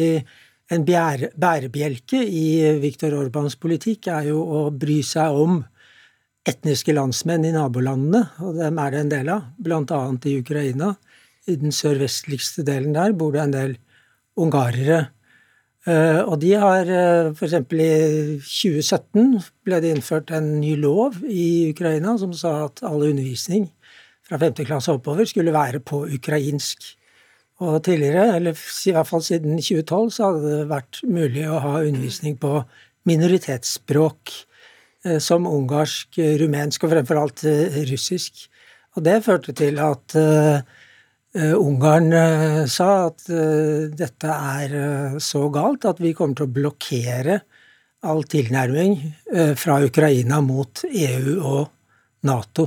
en 0.74 0.84
bærebjelke 0.84 2.20
i 2.22 2.76
Viktor 2.82 3.16
Orbans 3.18 3.56
politikk 3.61 4.11
er 4.12 4.30
jo 4.30 4.42
å 4.42 4.62
bry 4.70 5.00
seg 5.06 5.34
om 5.34 5.61
etniske 6.48 6.94
landsmenn 6.96 7.44
i 7.44 7.52
nabolandene, 7.52 8.22
og 8.40 8.56
dem 8.56 8.78
er 8.80 8.94
det 8.94 9.00
en 9.02 9.12
del 9.12 9.30
av, 9.34 9.48
bl.a. 9.61 10.00
i 10.30 10.38
Ukraina. 10.40 10.94
I 11.48 11.56
den 11.61 11.72
sørvestligste 11.72 12.64
delen 12.64 12.94
der 12.96 13.14
bor 13.16 13.32
det 13.34 13.42
en 13.42 13.54
del 13.54 13.78
ungarere. 14.38 15.06
Eh, 15.88 16.20
og 16.20 16.36
de 16.42 16.52
har 16.61 16.88
eh, 16.92 17.30
f.eks. 17.32 17.54
i 17.72 18.38
2017 18.44 19.38
ble 19.64 19.80
det 19.80 19.94
innført 19.94 20.32
en 20.36 20.59
ny 20.61 20.74
lov 20.80 21.20
i 21.24 21.70
Ukraina 21.72 22.16
som 22.20 22.34
sa 22.36 22.54
at 22.66 22.82
all 22.84 23.06
undervisning 23.06 23.68
fra 24.29 24.39
femte 24.41 24.66
klasse 24.68 24.93
oppover 24.93 25.29
skulle 25.29 25.55
være 25.55 25.81
på 25.85 26.05
ukrainsk. 26.18 26.95
Og 27.64 27.81
tidligere, 27.83 28.37
eller 28.37 28.55
i 28.55 28.93
hvert 28.95 29.09
fall 29.09 29.22
siden 29.24 29.57
2012, 29.59 30.11
så 30.14 30.29
hadde 30.29 30.51
det 30.53 30.68
vært 30.70 31.01
mulig 31.11 31.47
å 31.49 31.59
ha 31.64 31.72
undervisning 31.81 32.37
på 32.39 32.61
minoritetsspråk 33.09 34.35
eh, 35.09 35.18
som 35.22 35.49
ungarsk, 35.49 36.20
rumensk 36.43 36.85
og 36.87 36.93
fremfor 36.95 37.22
alt 37.24 37.43
eh, 37.51 37.81
russisk. 37.91 38.45
Og 38.95 39.03
det 39.07 39.22
førte 39.26 39.55
til 39.57 39.81
at 39.83 40.18
Ungarn 41.39 42.09
sa 42.72 42.87
at 43.11 43.26
dette 43.29 44.33
er 44.33 45.18
så 45.22 45.43
galt 45.55 45.85
at 45.87 46.01
vi 46.03 46.14
kommer 46.16 46.35
til 46.41 46.49
å 46.49 46.55
blokkere 46.57 47.37
all 48.09 48.24
tilnærming 48.26 48.97
fra 49.61 49.76
Ukraina 49.85 50.41
mot 50.43 50.83
EU 50.89 51.37
og 51.37 51.68
Nato. 52.26 52.66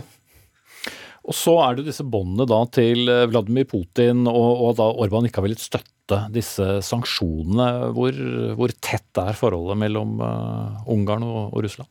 Og 1.31 1.37
så 1.37 1.53
er 1.63 1.77
det 1.77 1.87
disse 1.87 2.03
båndene 2.03 2.47
da 2.49 2.59
til 2.75 3.07
eh, 3.07 3.25
Vladimir 3.31 3.67
Putin, 3.69 4.25
og, 4.27 4.51
og 4.65 4.75
da 4.81 4.89
Orban 4.91 5.27
ikke 5.27 5.39
har 5.39 5.47
villet 5.47 5.63
støtte 5.63 6.25
disse 6.35 6.65
sanksjonene. 6.83 7.93
Hvor, 7.95 8.17
hvor 8.59 8.73
tett 8.83 9.21
er 9.21 9.37
forholdet 9.37 9.79
mellom 9.79 10.17
uh, 10.19 10.81
Ungarn 10.91 11.23
og, 11.23 11.53
og, 11.53 11.61
Russland? 11.63 11.87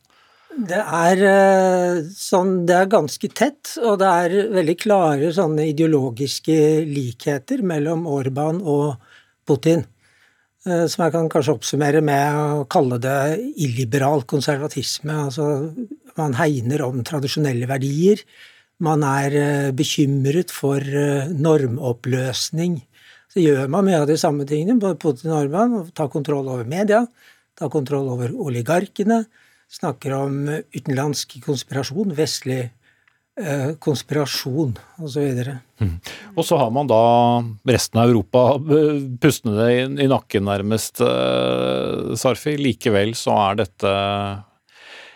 Det 0.69 0.77
er, 0.77 1.23
uh, 1.25 2.03
sånn, 2.13 2.59
det 2.69 2.75
er 2.77 2.91
ganske 2.91 3.31
tett, 3.33 3.71
og 3.81 3.97
det 4.03 4.11
er 4.27 4.53
veldig 4.59 4.77
klare 4.77 5.31
sånne 5.33 5.65
ideologiske 5.71 6.59
likheter 6.85 7.65
mellom 7.65 8.05
Orban 8.11 8.61
og 8.61 8.93
Putin. 9.49 9.87
Som 10.61 11.01
jeg 11.01 11.13
kan 11.15 11.25
kanskje 11.33 11.55
oppsummere 11.55 12.03
med 12.05 12.35
å 12.37 12.65
kalle 12.69 12.99
det 13.01 13.15
illiberal 13.65 14.21
konservatisme. 14.29 15.15
Altså 15.23 15.47
man 16.19 16.35
hegner 16.37 16.83
om 16.85 16.99
tradisjonelle 17.01 17.65
verdier 17.65 18.21
man 18.83 19.05
er 19.05 19.35
eh, 19.37 19.69
bekymret 19.75 20.53
for 20.53 20.81
eh, 20.81 21.29
normoppløsning. 21.31 22.79
Så 23.31 23.43
gjør 23.43 23.69
man 23.71 23.87
mye 23.87 24.01
av 24.01 24.09
de 24.09 24.17
samme 24.19 24.47
tingene, 24.47 24.95
Putin 24.99 25.31
og 25.31 25.45
Orban. 25.45 25.77
tar 25.95 26.11
kontroll 26.11 26.49
over 26.51 26.67
media, 26.67 27.05
tar 27.55 27.71
kontroll 27.71 28.09
over 28.11 28.33
oligarkene. 28.33 29.23
Snakker 29.71 30.17
om 30.17 30.49
utenlandsk 30.75 31.37
konspirasjon, 31.45 32.11
vestlig 32.17 32.59
eh, 33.39 33.71
konspirasjon 33.79 34.75
osv. 34.99 35.45
Mm. 35.79 35.95
Og 36.35 36.43
så 36.43 36.59
har 36.59 36.75
man 36.75 36.91
da 36.91 37.03
resten 37.71 38.01
av 38.01 38.11
Europa 38.11 38.59
pustende 39.23 39.69
i 39.79 40.11
nakken, 40.11 40.49
nærmest, 40.49 40.99
Sarfi. 42.19 42.57
Likevel 42.59 43.15
så 43.15 43.37
er 43.45 43.61
dette 43.63 43.95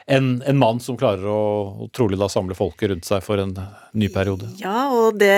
en, 0.05 0.41
en, 0.45 0.57
mann 0.57 0.79
som 0.83 0.97
klarer 0.97 1.25
å, 1.25 1.87
trolig 1.95 2.17
da 2.21 2.27
samle 2.29 2.55
folket 2.57 2.91
rundt 2.91 3.07
seg 3.07 3.23
for 3.25 3.41
en 3.41 3.55
ny 3.97 4.09
periode. 4.13 4.51
Ja, 4.61 4.91
og 4.93 5.17
det, 5.17 5.33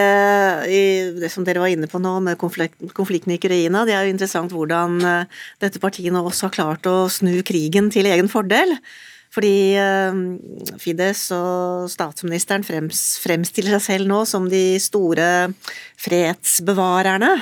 det 1.22 1.32
som 1.32 1.46
dere 1.48 1.64
var 1.64 1.72
inne 1.72 1.88
på 1.88 2.02
nå 2.04 2.18
med 2.26 2.40
konflikt, 2.42 2.76
konflikten 2.98 3.32
i 3.32 3.40
Ukraina, 3.40 3.86
det 3.88 3.96
er 3.96 4.08
jo 4.08 4.16
interessant 4.16 4.52
hvordan 4.56 5.00
eh, 5.08 5.44
dette 5.64 5.80
partiet 5.84 6.12
nå 6.12 6.26
også 6.28 6.50
har 6.50 6.58
klart 6.58 6.90
å 6.92 6.98
snu 7.12 7.40
krigen 7.48 7.88
til 7.94 8.10
egen 8.12 8.28
fordel. 8.32 8.76
Fordi 9.32 9.56
eh, 9.80 10.22
Fides 10.84 11.24
og 11.36 11.88
statsministeren 11.94 12.68
fremstiller 12.68 13.78
seg 13.78 13.86
selv 13.86 14.12
nå 14.12 14.24
som 14.28 14.52
de 14.52 14.66
store 14.84 15.30
fredsbevarerne. 16.04 17.38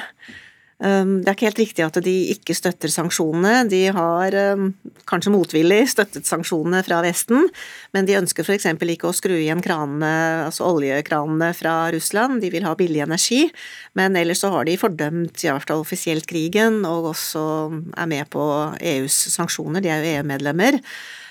Um, 0.76 1.22
det 1.24 1.30
er 1.30 1.36
ikke 1.38 1.48
helt 1.48 1.60
riktig 1.62 1.84
at 1.86 1.98
de 2.04 2.14
ikke 2.34 2.56
støtter 2.58 2.92
sanksjonene. 2.92 3.62
De 3.72 3.80
har 3.96 4.36
um, 4.60 4.74
kanskje 5.08 5.32
motvillig 5.32 5.86
støttet 5.88 6.28
sanksjonene 6.28 6.82
fra 6.84 6.98
Vesten, 7.06 7.48
men 7.96 8.10
de 8.10 8.18
ønsker 8.20 8.44
f.eks. 8.44 8.68
ikke 8.76 9.08
å 9.08 9.16
skru 9.16 9.38
igjen 9.38 9.64
kranene, 9.64 10.12
altså 10.50 10.68
oljekranene 10.74 11.54
fra 11.56 11.78
Russland. 11.96 12.42
De 12.44 12.52
vil 12.52 12.68
ha 12.68 12.76
billig 12.76 13.06
energi, 13.06 13.46
men 13.96 14.20
ellers 14.20 14.44
så 14.44 14.52
har 14.52 14.68
de 14.68 14.76
fordømt 14.82 15.46
i 15.46 15.48
hvert 15.48 15.72
fall 15.72 15.86
offisielt 15.86 16.28
krigen, 16.28 16.82
og 16.84 17.14
også 17.14 17.46
er 17.96 18.12
med 18.12 18.28
på 18.36 18.44
EUs 18.84 19.22
sanksjoner. 19.38 19.80
De 19.80 19.94
er 19.94 20.04
jo 20.04 20.18
EU-medlemmer. 20.18 20.82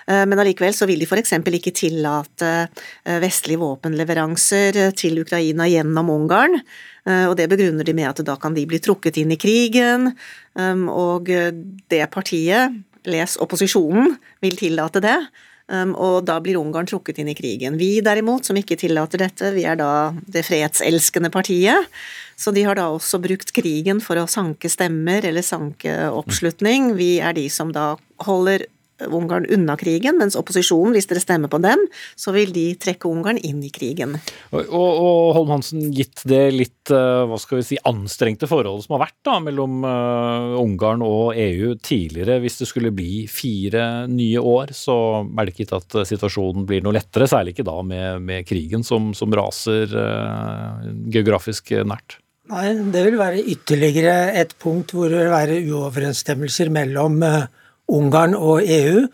Uh, 0.08 0.24
men 0.24 0.40
allikevel 0.40 0.72
så 0.76 0.88
vil 0.88 1.04
de 1.04 1.10
f.eks. 1.10 1.36
ikke 1.36 1.76
tillate 1.76 2.54
uh, 2.64 3.20
vestlige 3.20 3.60
våpenleveranser 3.60 4.80
til 4.96 5.20
Ukraina 5.20 5.68
gjennom 5.68 6.16
Ungarn. 6.16 6.62
Eh, 7.04 7.26
og 7.28 7.36
det 7.40 7.48
begrunner 7.52 7.86
de 7.86 7.94
med 7.96 8.10
at 8.10 8.24
da 8.26 8.36
kan 8.40 8.56
de 8.56 8.66
bli 8.68 8.80
trukket 8.82 9.18
inn 9.20 9.34
i 9.34 9.40
krigen, 9.40 10.12
um, 10.56 10.86
og 10.88 11.28
det 11.28 12.04
partiet, 12.14 12.76
les 13.04 13.36
opposisjonen, 13.42 14.14
vil 14.40 14.56
tillate 14.56 15.02
det. 15.04 15.18
Um, 15.64 15.94
og 15.96 16.26
da 16.28 16.36
blir 16.44 16.58
Ungarn 16.60 16.84
trukket 16.88 17.22
inn 17.22 17.30
i 17.32 17.36
krigen. 17.36 17.78
Vi 17.80 18.02
derimot, 18.04 18.44
som 18.44 18.56
ikke 18.60 18.76
tillater 18.76 19.22
dette, 19.22 19.48
vi 19.54 19.64
er 19.64 19.78
da 19.80 20.12
det 20.28 20.44
fredselskende 20.44 21.30
partiet. 21.32 21.88
Så 22.36 22.52
de 22.52 22.66
har 22.66 22.76
da 22.76 22.90
også 22.92 23.20
brukt 23.22 23.52
krigen 23.56 24.02
for 24.04 24.20
å 24.20 24.28
sanke 24.28 24.68
stemmer 24.68 25.24
eller 25.24 25.44
sanke 25.46 25.94
oppslutning. 26.12 26.92
Vi 26.98 27.16
er 27.24 27.36
de 27.36 27.46
som 27.52 27.72
da 27.72 27.94
holder 28.26 28.66
Ungarn 29.12 29.46
unna 29.52 29.76
krigen, 29.80 30.18
mens 30.20 30.36
opposisjonen, 30.38 30.94
hvis 30.96 31.08
dere 31.10 31.22
stemmer 31.22 31.52
på 31.52 31.60
dem, 31.62 31.82
så 32.16 32.34
vil 32.34 32.52
de 32.54 32.66
trekke 32.80 33.10
Ungarn 33.10 33.38
inn 33.44 33.62
i 33.64 33.72
krigen. 33.74 34.16
Og, 34.54 34.62
og 34.70 35.34
Holm 35.38 35.54
Hansen, 35.56 35.86
gitt 35.94 36.24
det 36.28 36.42
litt 36.54 36.92
eh, 36.94 37.24
hva 37.28 37.38
skal 37.40 37.60
vi 37.60 37.66
si, 37.68 37.80
anstrengte 37.88 38.48
forholdet 38.50 38.86
som 38.86 38.96
har 38.96 39.04
vært 39.06 39.18
da, 39.26 39.38
mellom 39.44 39.84
uh, 39.86 40.56
Ungarn 40.60 41.04
og 41.04 41.36
EU 41.38 41.74
tidligere, 41.82 42.40
hvis 42.42 42.60
det 42.62 42.70
skulle 42.70 42.94
bli 42.94 43.24
fire 43.30 44.06
nye 44.10 44.40
år, 44.40 44.74
så 44.76 44.96
er 45.24 45.44
det 45.44 45.54
ikke 45.54 45.64
gitt 45.64 45.78
at 45.78 46.00
situasjonen 46.08 46.66
blir 46.68 46.84
noe 46.84 46.96
lettere, 46.96 47.28
særlig 47.30 47.54
ikke 47.54 47.68
da 47.68 47.78
med, 47.86 48.24
med 48.24 48.48
krigen 48.48 48.84
som, 48.86 49.12
som 49.16 49.32
raser 49.34 49.90
uh, 49.94 50.84
geografisk 51.12 51.74
nært? 51.84 52.18
Nei, 52.52 52.74
det 52.92 53.06
vil 53.06 53.14
være 53.16 53.40
ytterligere 53.40 54.16
et 54.36 54.50
punkt 54.60 54.92
hvor 54.92 55.08
det 55.08 55.22
vil 55.22 55.32
være 55.32 55.62
uoverensstemmelser 55.64 56.68
mellom 56.74 57.22
uh, 57.24 57.46
Ungarn 57.92 58.34
og 58.36 58.62
EU. 58.64 59.04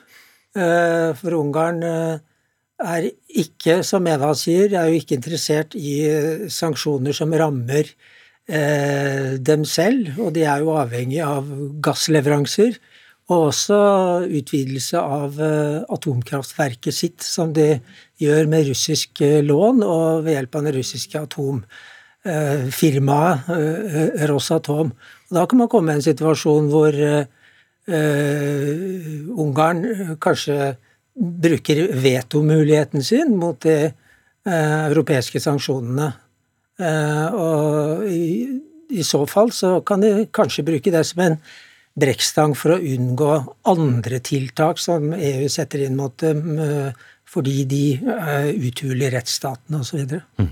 Eh, 0.56 1.14
for 1.18 1.34
Ungarn 1.38 1.82
eh, 1.86 2.18
er 2.80 3.10
ikke, 3.28 3.82
som 3.86 4.06
Eva 4.10 4.34
sier, 4.38 4.72
er 4.74 4.88
jo 4.90 4.96
ikke 4.98 5.14
interessert 5.18 5.74
i 5.78 6.00
eh, 6.08 6.48
sanksjoner 6.50 7.12
som 7.16 7.34
rammer 7.34 7.84
dem 8.50 9.64
selv, 9.68 10.18
og 10.18 10.32
de 10.34 10.42
er 10.42 10.58
jo 10.64 10.72
avhengig 10.74 11.20
av 11.22 11.46
gassleveranser 11.84 12.72
Og 13.30 13.52
også 13.52 13.76
utvidelse 14.26 14.98
av 14.98 15.38
atomkraftverket 15.38 16.94
sitt, 16.96 17.22
som 17.22 17.52
de 17.54 17.78
gjør 18.18 18.46
med 18.50 18.66
russisk 18.72 19.22
lån 19.22 19.82
og 19.86 20.24
ved 20.24 20.32
hjelp 20.34 20.54
av 20.56 20.62
det 20.66 20.74
russiske 20.80 21.18
atomfirmaet 21.28 23.38
Rosatom. 24.32 24.90
Da 25.30 25.46
kan 25.46 25.58
man 25.62 25.70
komme 25.70 25.92
i 25.92 25.94
en 26.00 26.08
situasjon 26.08 26.66
hvor 26.74 26.90
Ungarn 29.40 30.16
kanskje 30.20 30.76
bruker 31.16 31.80
vetomuligheten 32.00 33.04
sin 33.04 33.36
mot 33.40 33.60
de 33.64 33.92
europeiske 34.46 35.40
sanksjonene. 35.42 36.10
Og 37.34 38.04
i, 38.08 38.46
i 38.94 39.02
så 39.04 39.24
fall 39.28 39.50
så 39.52 39.80
kan 39.86 40.04
de 40.04 40.26
kanskje 40.32 40.66
bruke 40.68 40.92
det 40.92 41.04
som 41.08 41.24
en 41.24 41.38
brekkstang 42.00 42.54
for 42.56 42.76
å 42.76 42.80
unngå 42.80 43.32
andre 43.68 44.20
tiltak 44.24 44.78
som 44.80 45.12
EU 45.16 45.48
setter 45.50 45.86
inn 45.88 45.98
mot 45.98 46.14
dem 46.22 46.60
fordi 47.30 47.62
de 47.70 47.84
uthuler 48.58 49.14
rettsstaten 49.14 49.78
osv. 49.78 50.02
Mm. 50.40 50.50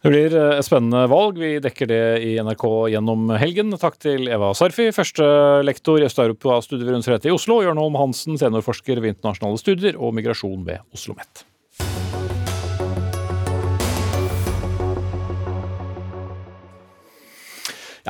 Det 0.00 0.12
blir 0.12 0.36
et 0.38 0.64
spennende 0.64 1.04
valg. 1.10 1.40
Vi 1.42 1.56
dekker 1.60 1.90
det 1.90 2.02
i 2.24 2.36
NRK 2.40 2.64
gjennom 2.94 3.34
helgen. 3.40 3.74
Takk 3.80 3.98
til 4.00 4.30
Eva 4.30 4.52
Sarfi, 4.56 4.88
førstelektor 4.94 6.00
i 6.00 6.06
Øst-Europa-studiet 6.06 6.86
ved 6.86 7.00
Universitetet 7.00 7.32
i 7.32 7.34
Oslo, 7.34 7.60
Jørn 7.66 7.82
Holm 7.82 7.98
Hansen, 7.98 8.38
seniorforsker 8.40 9.02
ved 9.02 9.16
internasjonale 9.16 9.60
studier 9.60 9.98
og 9.98 10.14
migrasjon 10.16 10.62
ved 10.64 10.80
Oslo 10.94 11.10
OsloMet. 11.10 11.49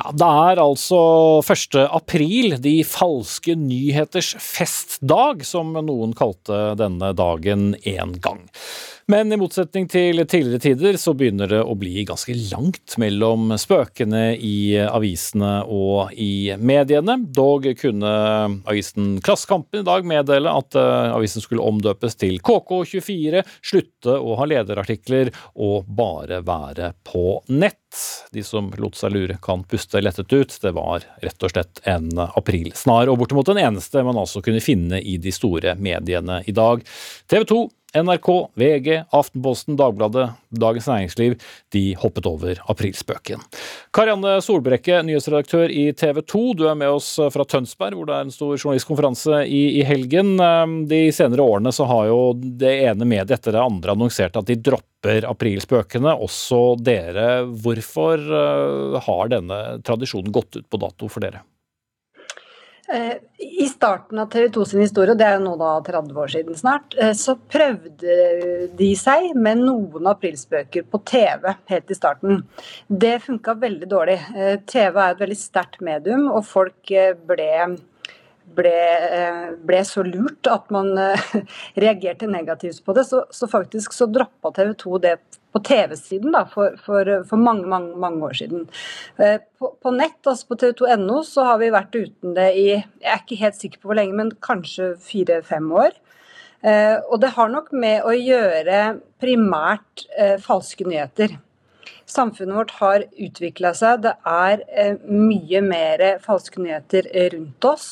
Ja, 0.00 0.12
Det 0.16 0.26
er 0.26 0.60
altså 0.62 1.00
1. 1.44 1.76
april, 1.92 2.54
de 2.62 2.80
falske 2.88 3.52
nyheters 3.58 4.32
festdag, 4.40 5.44
som 5.44 5.74
noen 5.76 6.14
kalte 6.16 6.72
denne 6.80 7.12
dagen 7.16 7.74
en 7.84 8.14
gang. 8.24 8.46
Men 9.10 9.32
i 9.32 9.36
motsetning 9.40 9.88
til 9.90 10.20
tidligere 10.28 10.62
tider 10.62 10.96
så 11.00 11.16
begynner 11.18 11.50
det 11.50 11.60
å 11.66 11.72
bli 11.78 12.04
ganske 12.06 12.34
langt 12.52 12.94
mellom 13.00 13.56
spøkene 13.58 14.36
i 14.36 14.76
avisene 14.84 15.64
og 15.66 16.12
i 16.14 16.52
mediene. 16.60 17.16
Dog 17.34 17.66
kunne 17.80 18.12
avisen 18.70 19.16
Klassekampen 19.24 19.82
i 19.82 19.88
dag 19.88 20.06
meddele 20.06 20.52
at 20.54 20.78
eh, 20.78 21.10
avisen 21.16 21.42
skulle 21.42 21.64
omdøpes 21.66 22.14
til 22.20 22.38
KK24, 22.44 23.42
slutte 23.72 24.14
å 24.14 24.36
ha 24.38 24.46
lederartikler 24.46 25.32
og 25.58 25.90
bare 25.90 26.44
være 26.46 26.92
på 27.02 27.40
nett. 27.50 27.78
De 28.30 28.44
som 28.46 28.70
lot 28.78 28.94
seg 28.94 29.16
lure, 29.16 29.40
kan 29.42 29.64
puste 29.66 29.98
lettet 29.98 30.30
ut. 30.30 30.54
Det 30.62 30.70
var 30.76 31.02
rett 31.24 31.48
og 31.48 31.50
slett 31.50 31.82
en 31.90 32.12
aprilsnar, 32.28 33.10
og 33.10 33.18
bortimot 33.24 33.50
den 33.50 33.64
eneste 33.64 34.06
man 34.06 34.20
altså 34.22 34.44
kunne 34.44 34.62
finne 34.62 35.02
i 35.02 35.18
de 35.18 35.34
store 35.34 35.74
mediene 35.82 36.44
i 36.46 36.54
dag. 36.54 36.86
TV 37.26 37.48
2 37.50 37.60
NRK, 37.94 38.50
VG, 38.54 39.04
Aftenposten, 39.10 39.76
Dagbladet, 39.76 40.28
Dagens 40.48 40.86
Næringsliv 40.86 41.34
de 41.74 41.82
hoppet 41.98 42.26
over 42.30 42.60
aprilspøken. 42.70 43.42
Karianne 43.94 44.36
Solbrekke, 44.44 45.00
nyhetsredaktør 45.06 45.72
i 45.74 45.88
TV 45.98 46.22
2, 46.22 46.42
du 46.60 46.64
er 46.70 46.78
med 46.78 46.94
oss 47.00 47.08
fra 47.34 47.46
Tønsberg, 47.50 47.98
hvor 47.98 48.06
det 48.06 48.14
er 48.14 48.28
en 48.28 48.34
stor 48.34 48.54
journalistkonferanse 48.54 49.42
i, 49.50 49.62
i 49.80 49.84
helgen. 49.86 50.36
Ehm, 50.38 50.76
de 50.90 51.02
senere 51.14 51.42
årene 51.42 51.74
så 51.74 51.88
har 51.90 52.06
jo 52.12 52.20
det 52.38 52.76
ene 52.86 53.08
mediet 53.08 53.40
etter 53.40 53.58
det 53.58 53.64
andre 53.64 53.96
annonsert 53.96 54.38
at 54.38 54.46
de 54.46 54.60
dropper 54.70 55.26
aprilspøkene, 55.26 56.14
også 56.14 56.76
dere. 56.78 57.30
Hvorfor 57.64 58.22
eh, 58.22 59.00
har 59.02 59.34
denne 59.34 59.62
tradisjonen 59.86 60.30
gått 60.34 60.60
ut 60.60 60.68
på 60.70 60.82
dato 60.86 61.10
for 61.10 61.26
dere? 61.26 61.42
Eh, 62.92 63.16
I 63.38 63.68
starten 63.68 64.18
av 64.18 64.26
TV 64.26 64.48
2 64.48 64.64
sin 64.64 64.80
historie, 64.80 65.12
og 65.12 65.18
det 65.18 65.26
er 65.28 65.36
jo 65.36 65.44
nå 65.44 65.52
da 65.60 65.76
30 65.86 66.16
år 66.18 66.30
siden 66.32 66.56
snart, 66.58 66.96
eh, 66.98 67.12
så 67.14 67.36
prøvde 67.38 68.16
de 68.76 68.88
seg 68.98 69.28
med 69.38 69.62
noen 69.62 70.08
aprilspøker 70.10 70.88
på 70.90 70.98
TV 71.06 71.52
helt 71.70 71.90
i 71.90 71.98
starten. 71.98 72.42
Det 72.88 73.20
funka 73.22 73.54
veldig 73.62 73.90
dårlig. 73.92 74.18
Eh, 74.34 74.56
TV 74.66 74.98
er 74.98 75.14
et 75.14 75.22
veldig 75.22 75.38
sterkt 75.38 75.80
medium, 75.80 76.26
og 76.32 76.42
folk 76.44 76.94
ble 77.30 77.78
ble, 78.50 78.78
ble, 79.62 79.80
så 79.86 80.02
lurt 80.02 80.48
at 80.50 80.72
man 80.74 80.88
reagerte 81.84 82.26
negativt 82.26 82.82
på 82.84 82.96
det. 82.96 83.04
Så, 83.06 83.22
så 83.30 83.46
faktisk 83.46 83.94
så 83.94 84.10
droppa 84.10 84.50
TV 84.50 84.74
2 84.74 84.98
det 84.98 85.12
på 85.52 85.62
TV-siden 85.66 86.36
for, 86.52 86.76
for, 86.84 87.10
for, 87.28 87.40
mange, 87.40 87.66
mange, 87.68 87.96
mange 87.98 88.22
år 88.28 88.38
siden. 88.38 88.66
Eh, 89.18 89.38
på, 89.58 89.72
på 89.82 89.92
nett, 89.94 90.20
altså 90.24 90.50
på 90.50 90.58
tv2.no, 90.62 91.22
så 91.26 91.46
har 91.48 91.60
vi 91.62 91.72
vært 91.74 91.96
uten 91.96 92.36
det 92.36 92.48
i 92.58 92.68
jeg 92.70 93.10
er 93.10 93.22
ikke 93.22 93.40
helt 93.42 93.58
sikker 93.58 93.82
på 93.82 93.90
hvor 93.90 93.98
lenge, 93.98 94.16
men 94.18 94.34
kanskje 94.42 94.92
fire-fem 95.02 95.70
år. 95.74 95.96
Eh, 96.62 96.96
og 97.08 97.22
det 97.22 97.32
har 97.36 97.50
nok 97.50 97.72
med 97.72 98.04
å 98.06 98.14
gjøre 98.14 98.82
primært 99.22 100.06
eh, 100.16 100.36
falske 100.42 100.86
nyheter. 100.86 101.38
Samfunnet 102.10 102.56
vårt 102.56 102.76
har 102.78 103.06
utvikla 103.22 103.72
seg. 103.78 104.04
Det 104.06 104.14
er 104.26 104.96
mye 105.06 105.60
mer 105.62 106.02
falske 106.22 106.62
nyheter 106.62 107.06
rundt 107.36 107.66
oss. 107.68 107.90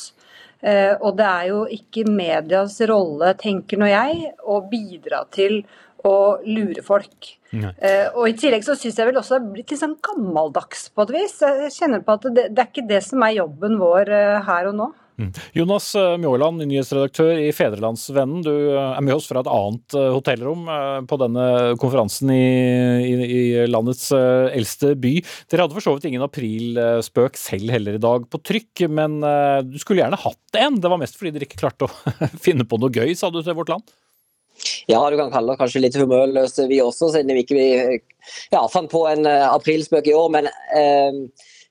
Og 0.58 1.12
det 1.14 1.26
er 1.28 1.44
jo 1.52 1.60
ikke 1.70 2.02
medias 2.10 2.80
rolle, 2.90 3.28
tenker 3.38 3.78
nå 3.78 3.86
jeg, 3.86 4.32
å 4.42 4.56
bidra 4.66 5.20
til 5.30 5.60
å 6.06 6.38
lure 6.46 6.84
folk. 6.86 7.34
Uh, 7.48 8.12
og 8.12 8.28
I 8.28 8.36
tillegg 8.36 8.64
så 8.66 8.76
syns 8.76 8.98
jeg 9.00 9.08
vel 9.08 9.18
også 9.18 9.38
det 9.38 9.40
er 9.40 9.52
blitt 9.56 9.72
litt 9.72 9.80
sånn 9.80 9.98
gammeldags 10.04 10.88
på 10.92 11.06
et 11.06 11.16
vis. 11.16 11.36
Jeg 11.42 11.74
kjenner 11.78 12.04
på 12.04 12.18
at 12.18 12.30
det, 12.30 12.48
det 12.52 12.64
er 12.64 12.72
ikke 12.72 12.88
det 12.90 13.02
som 13.06 13.24
er 13.24 13.38
jobben 13.40 13.78
vår 13.80 14.12
uh, 14.12 14.40
her 14.48 14.72
og 14.72 14.82
nå. 14.82 14.94
Mm. 15.18 15.32
Jonas 15.50 15.86
eh, 15.98 16.12
Mjåland, 16.22 16.62
nyhetsredaktør 16.62 17.40
i 17.42 17.48
Fedrelandsvennen. 17.50 18.44
Du 18.46 18.52
er 18.78 19.00
med 19.02 19.16
oss 19.16 19.26
fra 19.26 19.42
et 19.42 19.50
annet 19.50 19.96
hotellrom 20.14 20.68
på 21.10 21.18
denne 21.18 21.46
konferansen 21.82 22.30
i, 22.30 22.44
i, 23.02 23.16
i 23.26 23.40
landets 23.66 24.12
eldste 24.14 24.92
by. 24.94 25.16
Dere 25.50 25.66
hadde 25.66 25.74
for 25.74 25.82
så 25.82 25.96
vidt 25.96 26.06
ingen 26.06 26.22
aprilspøk 26.22 27.34
selv 27.34 27.74
heller 27.74 27.98
i 27.98 28.04
dag 28.04 28.30
på 28.30 28.44
trykk, 28.46 28.86
men 28.94 29.18
du 29.66 29.74
skulle 29.82 30.04
gjerne 30.04 30.22
hatt 30.22 30.62
en. 30.62 30.78
Det 30.78 30.94
var 30.94 31.02
mest 31.02 31.18
fordi 31.18 31.34
dere 31.34 31.50
ikke 31.50 31.64
klarte 31.64 31.90
å 31.90 32.30
finne 32.46 32.68
på 32.70 32.78
noe 32.78 32.94
gøy, 32.94 33.10
sa 33.18 33.34
du 33.34 33.42
til 33.42 33.58
Vårt 33.58 33.74
Land? 33.74 33.90
Ja, 34.88 35.02
du 35.10 35.18
kan 35.18 35.32
kalle 35.32 35.52
det 35.52 35.60
kanskje 35.60 35.82
litt 35.84 35.98
humørløse 35.98 36.68
vi 36.70 36.80
også, 36.82 37.12
siden 37.14 37.36
vi 37.36 37.44
ikke 37.44 38.00
ja, 38.54 38.64
fant 38.72 38.90
på 38.92 39.04
en 39.10 39.28
uh, 39.28 39.52
aprilspøk 39.52 40.08
i 40.08 40.16
år. 40.16 40.32
Men 40.34 40.48
eh, 40.48 41.22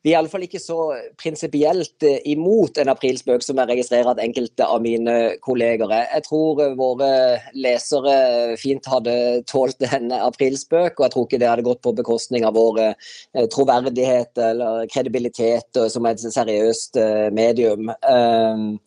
vi 0.06 0.12
er 0.12 0.16
i 0.16 0.18
alle 0.20 0.32
fall 0.32 0.46
ikke 0.46 0.62
så 0.62 0.78
prinsipielt 1.20 2.06
uh, 2.06 2.20
imot 2.30 2.80
en 2.80 2.92
aprilspøk 2.94 3.44
som 3.46 3.60
jeg 3.60 3.72
registrerer 3.72 4.12
at 4.14 4.22
enkelte 4.24 4.66
av 4.66 4.82
mine 4.86 5.18
kolleger 5.44 5.92
er. 5.92 6.08
Jeg 6.14 6.28
tror 6.30 6.64
våre 6.80 7.12
lesere 7.58 8.16
fint 8.62 8.88
hadde 8.90 9.18
tålt 9.50 9.84
en 9.90 10.14
aprilspøk, 10.18 10.98
og 10.98 11.08
jeg 11.08 11.16
tror 11.16 11.28
ikke 11.28 11.42
det 11.44 11.52
hadde 11.52 11.68
gått 11.68 11.84
på 11.86 11.96
bekostning 11.98 12.48
av 12.48 12.58
vår 12.58 12.94
troverdighet 13.54 14.40
eller 14.52 14.86
kredibilitet 14.94 15.82
som 15.92 16.06
et 16.10 16.22
seriøst 16.24 17.02
medium. 17.36 17.92
Uh, 18.06 18.78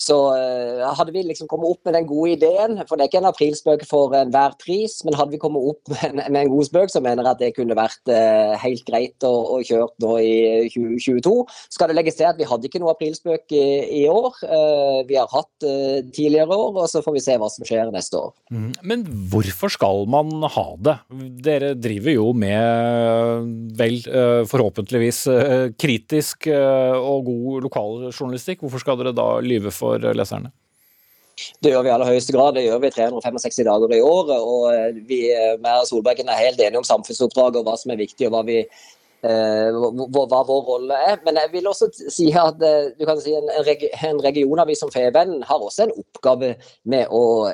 så 0.00 0.16
uh, 0.32 0.86
hadde 0.96 1.12
vi 1.12 1.22
liksom 1.28 1.48
kommet 1.50 1.68
opp 1.68 1.84
med 1.84 1.92
den 1.98 2.06
gode 2.08 2.32
ideen, 2.38 2.78
for 2.88 2.96
det 2.96 3.04
er 3.04 3.10
ikke 3.10 3.20
en 3.20 3.28
aprilspøk 3.28 3.82
for 3.88 4.14
enhver 4.16 4.54
pris, 4.62 4.96
men 5.04 5.16
hadde 5.18 5.34
vi 5.34 5.40
kommet 5.42 5.66
opp 5.74 5.92
med 5.92 6.04
en, 6.08 6.22
med 6.32 6.38
en 6.40 6.52
god 6.54 6.68
spøk, 6.70 6.92
så 6.92 7.02
mener 7.04 7.26
jeg 7.26 7.36
at 7.36 7.42
det 7.42 7.50
kunne 7.58 7.76
vært 7.76 8.12
uh, 8.12 8.56
helt 8.62 8.86
greit 8.88 9.26
å, 9.28 9.32
å 9.56 9.58
kjøre 9.66 9.90
nå 10.00 10.14
i 10.24 10.32
2022. 10.72 11.34
Skal 11.76 11.92
det 11.92 11.98
legges 11.98 12.16
til 12.16 12.30
at 12.30 12.40
vi 12.40 12.48
hadde 12.48 12.70
ikke 12.70 12.80
noe 12.80 12.94
aprilspøk 12.94 13.52
i, 13.52 13.66
i 14.00 14.02
år. 14.08 14.40
Uh, 14.40 15.00
vi 15.10 15.20
har 15.20 15.28
hatt 15.34 15.68
tidligere 16.16 16.56
år, 16.56 16.80
og 16.80 16.88
så 16.88 17.02
får 17.04 17.18
vi 17.18 17.24
se 17.26 17.36
hva 17.36 17.50
som 17.52 17.66
skjer 17.68 17.92
neste 17.92 18.16
år. 18.16 18.32
Mm. 18.54 18.70
Men 18.86 19.04
hvorfor 19.32 19.72
skal 19.72 20.06
man 20.10 20.32
ha 20.48 20.66
det? 20.80 20.96
Dere 21.44 21.74
driver 21.76 22.16
jo 22.16 22.30
med 22.32 23.52
vel 23.76 24.00
forhåpentligvis 24.48 25.20
kritisk 25.80 26.48
og 26.50 27.28
god 27.28 27.66
lokaljournalistikk. 27.66 28.64
Hvorfor 28.64 28.82
skal 28.82 29.00
dere 29.00 29.14
da 29.16 29.28
lyve 29.44 29.72
for 29.74 29.89
for 29.90 30.18
leserne? 30.22 30.54
Det 31.62 31.72
gjør 31.72 31.84
vi 31.84 31.88
i 31.88 31.92
aller 31.94 32.10
høyeste 32.10 32.34
grad. 32.36 32.56
Det 32.56 32.66
gjør 32.66 32.80
vi 32.82 32.92
365 32.94 33.62
dager 33.68 33.94
i 33.96 34.00
året. 34.04 34.38
og 34.38 35.02
Vi 35.08 35.20
med 35.62 35.86
Solbergen 35.88 36.28
er 36.28 36.42
helt 36.44 36.60
enige 36.60 36.82
om 36.82 36.88
samfunnsoppdraget 36.88 37.60
og 37.60 37.68
hva 37.68 37.76
som 37.80 37.94
er 37.94 38.02
viktig 38.02 38.28
og 38.28 38.34
hva 38.34 38.42
vi 38.48 38.58
Eh, 39.20 39.68
hva 39.76 40.40
vår 40.48 40.62
rolle 40.64 40.96
er. 41.10 41.18
Men 41.26 41.36
jeg 41.42 41.52
vil 41.52 41.68
også 41.68 41.90
si 41.92 42.30
at 42.32 42.62
eh, 42.64 42.92
du 42.96 43.04
kan 43.08 43.20
si 43.20 43.34
en, 43.36 43.50
en 43.52 44.20
regionavis 44.24 44.80
som 44.80 44.92
Fevennen 44.92 45.42
har 45.44 45.60
også 45.60 45.84
en 45.84 45.92
oppgave 46.00 46.54
med 46.88 47.10
å 47.12 47.50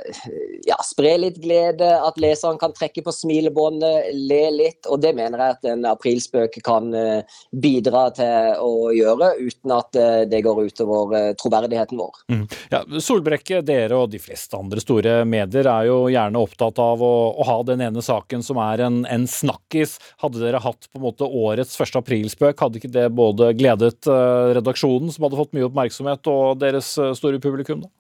ja, 0.67 0.79
spre 0.87 1.17
litt 1.19 1.41
glede, 1.43 1.89
at 1.99 2.21
leseren 2.23 2.61
kan 2.61 2.75
trekke 2.77 3.03
på 3.03 3.15
smilebåndet, 3.15 4.13
le 4.31 4.43
litt. 4.55 4.87
Og 4.87 5.03
det 5.03 5.17
mener 5.19 5.43
jeg 5.43 5.57
at 5.57 5.69
en 5.73 5.89
aprilspøk 5.91 6.61
kan 6.67 6.95
eh, 6.95 7.41
bidra 7.51 8.07
til 8.15 8.63
å 8.63 8.93
gjøre, 8.95 9.33
uten 9.43 9.75
at 9.75 9.99
det 10.31 10.43
går 10.45 10.63
utover 10.69 11.35
troverdigheten 11.41 11.99
vår. 11.99 12.23
Mm. 12.31 12.45
Ja, 12.71 12.83
Solbrekke, 13.03 13.61
dere 13.67 13.99
og 13.99 14.13
de 14.13 14.21
fleste 14.23 14.59
andre 14.59 14.83
store 14.83 15.19
medier 15.27 15.67
er 15.71 15.89
jo 15.89 15.99
gjerne 16.13 16.43
opptatt 16.43 16.79
av 16.83 17.03
å, 17.03 17.15
å 17.35 17.47
ha 17.49 17.59
den 17.67 17.83
ene 17.89 18.05
saken 18.05 18.45
som 18.47 18.61
er 18.63 18.85
en, 18.87 19.03
en 19.11 19.27
snakkis. 19.31 19.97
Hadde 20.23 20.43
dere 20.45 20.63
hatt 20.63 20.87
på 20.93 21.01
en 21.01 21.07
måte 21.09 21.27
år 21.27 21.56
årets 21.57 21.81
1. 21.81 22.01
aprilspøk, 22.03 22.59
hadde 22.61 22.81
ikke 22.81 22.93
det 22.93 23.07
både 23.17 23.53
gledet 23.57 24.09
eh, 24.11 24.55
redaksjonen, 24.59 25.13
som 25.13 25.27
hadde 25.27 25.39
fått 25.41 25.55
mye 25.57 25.69
oppmerksomhet, 25.71 26.29
og 26.29 26.59
deres 26.61 26.93
eh, 27.01 27.15
store 27.17 27.41
publikum? 27.43 27.87
da? 27.87 27.93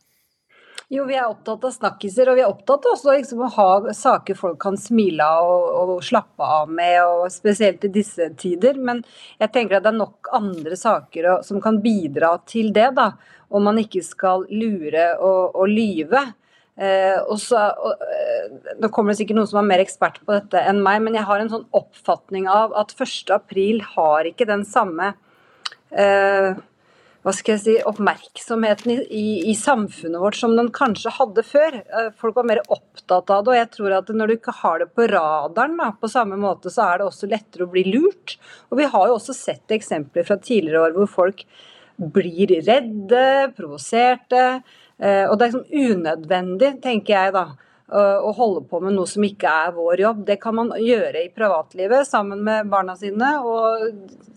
Jo, 0.89 1.03
vi 1.09 1.17
er 1.19 1.27
opptatt 1.27 1.65
av 1.67 1.73
snakkiser, 1.75 2.29
og 2.31 2.37
vi 2.39 2.43
er 2.45 2.51
opptatt 2.53 2.85
også 2.87 3.17
liksom, 3.17 3.41
å 3.43 3.55
ha 3.57 3.95
saker 3.97 4.37
folk 4.39 4.61
kan 4.63 4.77
smile 4.79 5.25
av 5.27 5.49
og, 5.51 5.97
og, 5.97 6.05
slappe 6.07 6.47
av 6.47 6.71
med, 6.71 7.01
og 7.03 7.33
spesielt 7.35 7.83
i 7.89 7.91
disse 7.91 8.29
tider. 8.39 8.79
Men 8.79 9.01
jeg 9.41 9.51
tenker 9.57 9.81
at 9.81 9.87
det 9.89 9.91
er 9.91 9.99
nok 9.99 10.31
andre 10.37 10.79
saker 10.79 11.33
som 11.47 11.59
kan 11.65 11.81
bidra 11.83 12.37
til 12.47 12.71
det, 12.77 12.93
da. 13.01 13.11
Om 13.51 13.67
man 13.67 13.81
ikke 13.83 14.03
skal 14.03 14.47
lure 14.51 15.09
og, 15.19 15.59
og 15.59 15.67
lyve. 15.71 16.23
Eh, 16.77 17.16
og 17.24 17.39
så, 17.41 17.62
og, 17.81 18.03
eh, 18.05 18.74
nå 18.83 18.91
kommer 18.93 19.14
det 19.14 19.22
sikkert 19.22 19.39
noen 19.39 19.49
som 19.49 19.62
er 19.62 19.68
mer 19.70 19.83
ekspert 19.85 20.20
på 20.20 20.35
dette 20.37 20.61
enn 20.61 20.83
meg, 20.85 21.01
men 21.05 21.16
jeg 21.16 21.24
har 21.29 21.41
en 21.41 21.53
sånn 21.53 21.68
oppfatning 21.77 22.49
av 22.53 22.77
at 22.77 22.93
1. 22.93 23.33
april 23.33 23.81
har 23.95 24.29
ikke 24.29 24.49
den 24.49 24.66
samme 24.68 25.14
eh, 25.97 26.59
hva 27.27 27.33
skal 27.35 27.57
jeg 27.57 27.62
si, 27.64 27.72
oppmerksomheten 27.91 28.93
i, 28.93 28.97
i, 29.11 29.24
i, 29.51 29.55
samfunnet 29.59 30.22
vårt 30.22 30.37
som 30.39 30.53
den 30.55 30.68
kanskje 30.74 31.11
hadde 31.16 31.43
før. 31.43 31.81
Eh, 31.83 32.12
folk 32.20 32.37
var 32.39 32.47
mer 32.47 32.61
opptatt 32.68 33.33
av 33.35 33.41
det, 33.43 33.51
og 33.51 33.59
jeg 33.59 33.70
tror 33.74 33.97
at 33.97 34.12
når 34.14 34.31
du 34.31 34.35
ikke 34.37 34.55
har 34.61 34.85
det 34.85 34.93
på 34.95 35.09
radaren 35.11 35.74
da, 35.81 35.89
på 35.99 36.11
samme 36.12 36.39
måte, 36.39 36.70
så 36.70 36.85
er 36.87 37.01
det 37.01 37.09
også 37.09 37.31
lettere 37.33 37.66
å 37.66 37.72
bli 37.72 37.83
lurt. 37.89 38.37
Og 38.70 38.79
vi 38.79 38.87
har 38.93 39.09
jo 39.11 39.16
også 39.16 39.35
sett 39.35 39.74
eksempler 39.74 40.29
fra 40.29 40.39
tidligere 40.39 40.85
år 40.85 40.95
hvor 40.95 41.11
folk 41.16 41.43
blir 41.97 42.61
redde, 42.62 43.27
provoserte. 43.59 44.61
Eh, 45.03 45.24
og 45.28 45.36
det 45.36 45.47
er 45.47 45.55
liksom 45.55 45.92
unødvendig, 45.92 46.74
tenker 46.84 47.18
jeg 47.18 47.38
da 47.38 47.47
å 47.86 48.32
holde 48.34 48.64
på 48.66 48.80
med 48.82 48.97
noe 48.97 49.07
som 49.07 49.22
ikke 49.22 49.47
er 49.47 49.74
vår 49.76 50.01
jobb. 50.03 50.24
Det 50.26 50.40
kan 50.42 50.57
man 50.59 50.72
gjøre 50.74 51.20
i 51.22 51.28
privatlivet 51.30 52.09
sammen 52.09 52.40
med 52.42 52.66
barna 52.66 52.97
sine, 52.99 53.28
og 53.38 53.84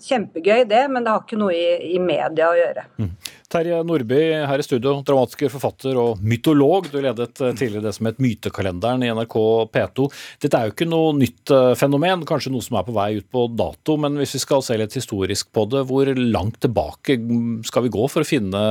kjempegøy 0.05 0.67
det, 0.69 0.83
men 0.93 1.01
det 1.01 1.13
har 1.15 1.23
ikke 1.23 1.39
noe 1.39 1.55
i, 1.55 1.95
i 1.95 1.97
media 2.01 2.51
å 2.51 2.57
gjøre. 2.59 2.85
Mm. 3.01 3.09
Terje 3.49 3.79
Nordby 3.81 4.19
her 4.45 4.61
i 4.61 4.65
studio, 4.65 4.99
dramatiske 5.05 5.49
forfatter 5.49 5.97
og 5.97 6.21
mytolog. 6.21 6.91
Du 6.91 6.99
ledet 7.01 7.41
eh, 7.41 7.55
tidligere 7.57 7.87
det 7.87 7.95
som 7.97 8.09
het 8.09 8.21
Mytekalenderen 8.21 9.03
i 9.05 9.09
NRK 9.17 9.37
P2. 9.73 10.07
Dette 10.45 10.59
er 10.59 10.69
jo 10.69 10.75
ikke 10.75 10.89
noe 10.89 11.15
nytt 11.17 11.53
eh, 11.55 11.73
fenomen, 11.79 12.27
kanskje 12.29 12.53
noe 12.53 12.65
som 12.65 12.77
er 12.77 12.85
på 12.85 12.95
vei 12.95 13.11
ut 13.17 13.29
på 13.33 13.47
dato, 13.57 13.97
men 14.01 14.19
hvis 14.21 14.37
vi 14.37 14.43
skal 14.45 14.65
se 14.65 14.77
litt 14.77 14.97
historisk 14.99 15.49
på 15.55 15.65
det, 15.73 15.87
hvor 15.89 16.13
langt 16.19 16.61
tilbake 16.61 17.17
skal 17.65 17.87
vi 17.87 17.93
gå 17.97 18.09
for 18.11 18.21
å 18.21 18.29
finne 18.29 18.63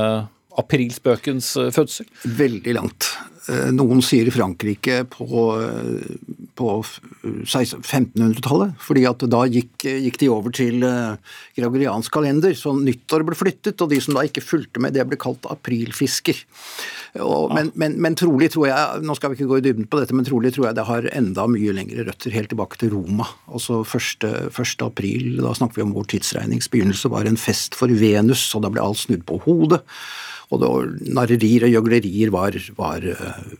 aprilspøkens 0.59 1.55
eh, 1.59 1.73
fødsel? 1.75 2.07
Veldig 2.39 2.75
langt. 2.77 3.09
Eh, 3.49 3.69
noen 3.73 4.03
sier 4.05 4.27
i 4.29 4.33
Frankrike 4.33 5.01
på, 5.09 5.45
eh, 5.63 6.03
på 6.59 6.67
1500-tallet, 7.23 8.75
fordi 8.83 9.05
at 9.09 9.25
da 9.31 9.45
gikk, 9.49 9.87
gikk, 9.87 10.19
de 10.21 10.29
over 10.29 10.53
til 10.53 10.83
gregoriansk 11.57 12.13
kalender, 12.13 12.53
så 12.57 12.75
nyttår 12.75 13.25
ble 13.27 13.37
flyttet, 13.39 13.81
og 13.81 13.89
de 13.93 13.99
som 14.03 14.17
da 14.17 14.25
ikke 14.27 14.45
fulgte 14.45 14.83
med, 14.83 14.93
det 14.93 15.07
ble 15.07 15.17
kalt 15.19 15.47
aprilfisker. 15.49 16.43
Og, 17.23 17.49
men, 17.55 17.71
men, 17.79 17.95
men, 17.97 18.13
trolig 18.19 18.51
tror 18.53 18.67
jeg, 18.69 19.01
nå 19.01 19.15
skal 19.17 19.31
vi 19.31 19.39
ikke 19.39 19.49
gå 19.49 19.57
i 19.61 19.65
dybden 19.65 19.89
på 19.89 19.97
dette, 20.01 20.13
men 20.13 20.27
trolig 20.27 20.53
tror 20.53 20.69
jeg 20.69 20.77
det 20.77 20.85
har 20.85 21.09
enda 21.15 21.47
mye 21.49 21.73
lengre 21.73 22.05
røtter, 22.05 22.35
helt 22.35 22.51
tilbake 22.53 22.77
til 22.81 22.93
Roma. 22.93 23.25
Altså 23.49 23.81
1. 23.81 24.27
1. 24.51 24.85
april, 24.85 25.39
da 25.41 25.55
snakker 25.57 25.79
vi 25.79 25.87
om 25.87 25.95
vår 25.95 26.11
tidsregnings 26.13 26.69
begynnelse, 26.69 27.09
var 27.09 27.25
en 27.25 27.39
fest 27.39 27.77
for 27.79 27.89
Venus, 27.89 28.45
og 28.53 28.67
da 28.67 28.73
ble 28.73 28.83
alt 28.83 29.07
snudd 29.07 29.25
på 29.25 29.41
hodet 29.47 29.81
og 30.55 30.63
narrerier 31.13 31.67
og 31.67 31.73
gjøglerier 31.75 32.31
var, 32.33 32.55
var, 32.77 33.05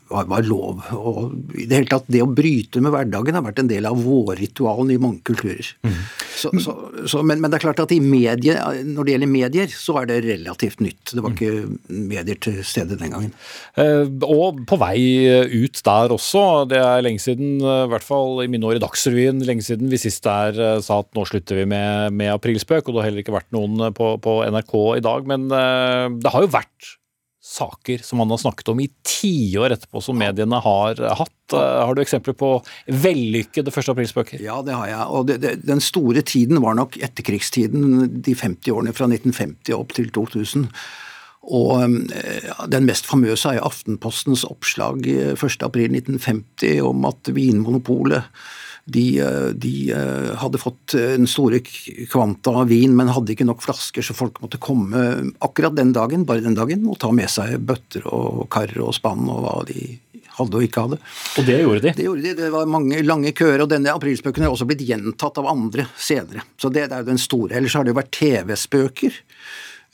var, 0.09 0.25
var, 0.31 0.45
lov. 0.47 0.81
Og 0.97 1.53
i 1.53 1.67
det 1.69 1.81
hele 1.81 1.91
tatt, 1.91 2.07
det 2.09 2.23
å 2.25 2.29
bryte 2.33 2.81
med 2.81 2.93
hverdagen 2.95 3.37
har 3.37 3.45
vært 3.45 3.61
en 3.61 3.69
del 3.69 3.85
av 3.85 3.99
vårritualen 4.01 4.95
i 4.95 4.99
mange 5.01 5.21
kulturer. 5.27 5.69
Mm. 5.85 5.99
Så, 6.39 6.51
så, 6.63 6.73
så, 7.03 7.21
men, 7.21 7.41
men, 7.43 7.51
det 7.51 7.59
er 7.59 7.65
klart 7.67 7.83
at 7.83 7.93
medie, 7.99 8.55
når 8.87 9.05
det 9.05 9.13
gjelder 9.13 9.31
medier, 9.31 9.69
så 9.73 9.99
er 10.01 10.09
det 10.09 10.19
relativt 10.25 10.81
nytt. 10.81 11.13
Det 11.13 11.23
var 11.23 11.35
ikke 11.35 11.93
medier 12.09 12.39
til 12.41 12.61
stede 12.65 12.97
den 12.97 13.13
gangen. 13.13 13.33
Eh, 13.77 14.07
og 14.25 14.63
på 14.69 14.79
vei 14.81 14.97
ut 15.51 15.81
der 15.85 16.15
også. 16.15 16.45
Det 16.71 16.79
er 16.81 17.05
lenge 17.05 17.21
siden, 17.21 17.59
i 17.59 17.89
hvert 17.91 18.05
fall 18.05 18.41
i 18.43 18.49
mine 18.49 18.65
år 18.65 18.79
i 18.79 18.83
Dagsrevyen, 18.83 19.43
lenge 19.45 19.67
siden 19.67 19.91
vi 19.91 20.01
sist 20.01 20.23
der 20.25 20.57
eh, 20.57 20.81
sa 20.85 21.01
at 21.03 21.11
nå 21.17 21.27
slutter 21.27 21.61
vi 21.61 21.67
med, 21.69 22.15
med 22.17 22.33
aprilspøk, 22.33 22.87
og 22.87 22.95
det 22.95 23.03
har 23.03 23.09
heller 23.11 23.25
ikke 23.25 23.35
vært 23.35 23.51
noen 23.55 23.91
på, 23.93 24.15
på 24.23 24.39
NRK 24.49 24.75
i 24.97 25.05
dag. 25.05 25.29
Men 25.29 25.49
eh, 25.53 26.05
det 26.23 26.33
har 26.33 26.45
jo 26.45 26.53
vært 26.55 26.78
saker 27.49 28.03
som 28.05 28.21
man 28.21 28.29
har 28.29 28.37
snakket 28.37 28.69
om 28.69 28.79
i 28.79 28.87
tiår 29.07 29.73
etterpå, 29.73 30.01
som 30.03 30.17
mediene 30.19 30.59
har 30.61 31.01
hatt. 31.17 31.53
Eh, 31.53 31.81
har 31.85 31.95
du 31.95 32.01
eksempler 32.03 32.37
på 32.37 32.51
vellykkede 32.87 33.73
1. 33.73 33.91
aprilspøker? 33.95 34.41
Ja, 34.43 34.59
det 34.65 34.77
har 34.77 34.89
jeg. 34.91 35.05
Og 35.09 35.27
det, 35.29 35.39
det, 35.43 35.55
den 35.65 35.81
store 35.83 36.21
tiden 36.21 36.61
var 36.63 36.77
nok 36.77 36.99
etterkrigstiden, 37.01 38.21
de 38.21 38.35
50 38.37 38.75
årene 38.75 38.95
fra 38.95 39.09
1950 39.09 39.77
opp 39.79 39.95
til 39.97 40.11
2000. 40.15 40.69
Og 41.49 41.83
eh, 42.13 42.49
den 42.69 42.85
mest 42.87 43.09
famøse 43.09 43.55
er 43.55 43.65
Aftenpostens 43.65 44.45
oppslag 44.47 45.07
1.4.1950 45.07 46.67
eh, 46.69 46.81
om 46.85 47.07
at 47.09 47.33
Vinmonopolet 47.33 48.29
de, 48.91 49.05
eh, 49.23 49.49
de, 49.53 49.73
eh, 49.95 50.35
hadde 50.41 50.61
fått 50.61 50.95
en 50.99 51.27
store 51.29 51.61
kvanta 52.09 52.53
av 52.61 52.69
vin, 52.71 52.95
men 52.95 53.11
hadde 53.13 53.35
ikke 53.35 53.47
nok 53.47 53.63
flasker, 53.63 54.05
så 54.05 54.15
folk 54.17 54.41
måtte 54.43 54.61
komme 54.61 55.31
akkurat 55.45 55.75
den 55.77 55.93
dagen, 55.93 56.25
bare 56.25 56.43
den 56.45 56.57
dagen, 56.57 56.87
og 56.89 56.99
ta 56.99 57.11
med 57.15 57.29
seg 57.29 57.57
bøtter 57.65 58.05
og 58.09 58.47
kar 58.49 58.73
og 58.81 58.93
spann 58.97 59.29
og 59.29 59.43
hva 59.45 59.55
de 59.69 59.99
hadde 60.39 60.59
og 60.59 60.65
ikke 60.65 60.85
hadde. 60.85 60.99
Og 61.39 61.47
det 61.47 61.57
gjorde 61.61 61.83
de? 61.83 61.93
Det 61.97 62.05
gjorde 62.07 62.25
de. 62.25 62.35
Det 62.39 62.51
var 62.53 62.69
mange 62.71 63.01
lange 63.05 63.33
køer, 63.35 63.63
og 63.63 63.71
denne 63.71 63.93
aprilspøken 63.93 64.45
har 64.45 64.53
også 64.53 64.67
blitt 64.69 64.85
gjentatt 64.87 65.41
av 65.41 65.49
andre 65.51 65.89
senere. 65.99 66.45
Så 66.59 66.71
det, 66.71 66.87
det 66.89 66.97
er 66.97 67.03
jo 67.03 67.11
den 67.11 67.21
store. 67.21 67.57
Ellers 67.59 67.75
har 67.77 67.85
det 67.85 67.93
jo 67.93 67.99
vært 67.99 68.13
TV-spøker. 68.15 69.19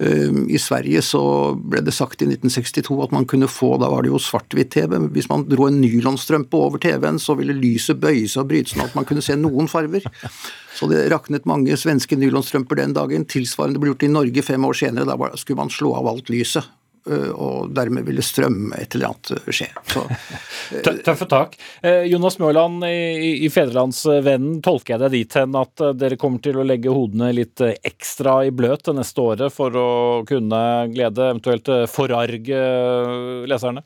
Ehm, 0.04 0.50
I 0.52 0.60
Sverige 0.60 1.00
så 1.06 1.22
ble 1.56 1.80
det 1.86 1.94
sagt 1.96 2.24
i 2.24 2.28
1962 2.28 2.98
at 3.06 3.14
man 3.16 3.28
kunne 3.30 3.48
få, 3.48 3.76
da 3.80 3.88
var 3.92 4.04
det 4.04 4.12
jo 4.12 4.20
svart-hvitt-TV, 4.20 4.98
hvis 5.16 5.30
man 5.32 5.46
dro 5.48 5.70
en 5.70 5.80
nylonstrømpe 5.80 6.60
over 6.60 6.82
TV-en, 6.84 7.20
så 7.22 7.38
ville 7.40 7.56
lyset 7.56 8.02
bøye 8.02 8.28
seg 8.28 8.44
og 8.44 8.52
bryte 8.52 8.74
sånn 8.74 8.88
at 8.88 8.98
man 8.98 9.08
kunne 9.08 9.24
se 9.24 9.38
noen 9.40 9.72
farver. 9.72 10.06
Så 10.76 10.90
det 10.92 11.06
raknet 11.08 11.46
mange 11.48 11.72
svenske 11.80 12.18
nylonstrømper 12.20 12.76
den 12.76 12.92
dagen. 12.92 13.24
Tilsvarende 13.32 13.80
ble 13.80 13.94
gjort 13.94 14.04
i 14.04 14.10
Norge 14.12 14.42
fem 14.44 14.66
år 14.68 14.76
senere. 14.76 15.08
Da 15.08 15.30
skulle 15.40 15.62
man 15.62 15.72
slå 15.72 15.94
av 15.96 16.10
alt 16.12 16.28
lyset. 16.28 16.68
Eh, 17.06 17.30
og 17.30 17.70
dermed 17.76 18.06
ville 18.08 18.24
strømme 18.26 18.80
et 18.82 18.96
eller 18.98 19.12
annet 19.14 19.54
skje. 19.54 19.68
skje. 19.92 20.84
Tøffe 21.06 21.28
tak. 21.30 21.58
Eh, 21.86 22.06
Jonas 22.10 22.40
Mørland 22.42 22.86
i, 22.88 23.46
i 23.46 23.50
Fedrelandsvennen, 23.54 24.60
tolker 24.66 24.96
jeg 24.96 25.04
deg 25.04 25.14
dit 25.14 25.38
hen 25.38 25.58
at 25.60 25.86
dere 26.00 26.20
kommer 26.22 26.42
til 26.42 26.58
å 26.58 26.66
legge 26.66 26.94
hodene 26.94 27.30
litt 27.36 27.62
ekstra 27.62 28.40
i 28.48 28.54
bløt 28.56 28.88
det 28.90 28.98
neste 28.98 29.22
året 29.22 29.54
for 29.54 29.78
å 29.78 29.90
kunne 30.28 30.62
glede, 30.94 31.30
eventuelt 31.30 31.70
forarge 31.94 32.64
leserne? 33.50 33.86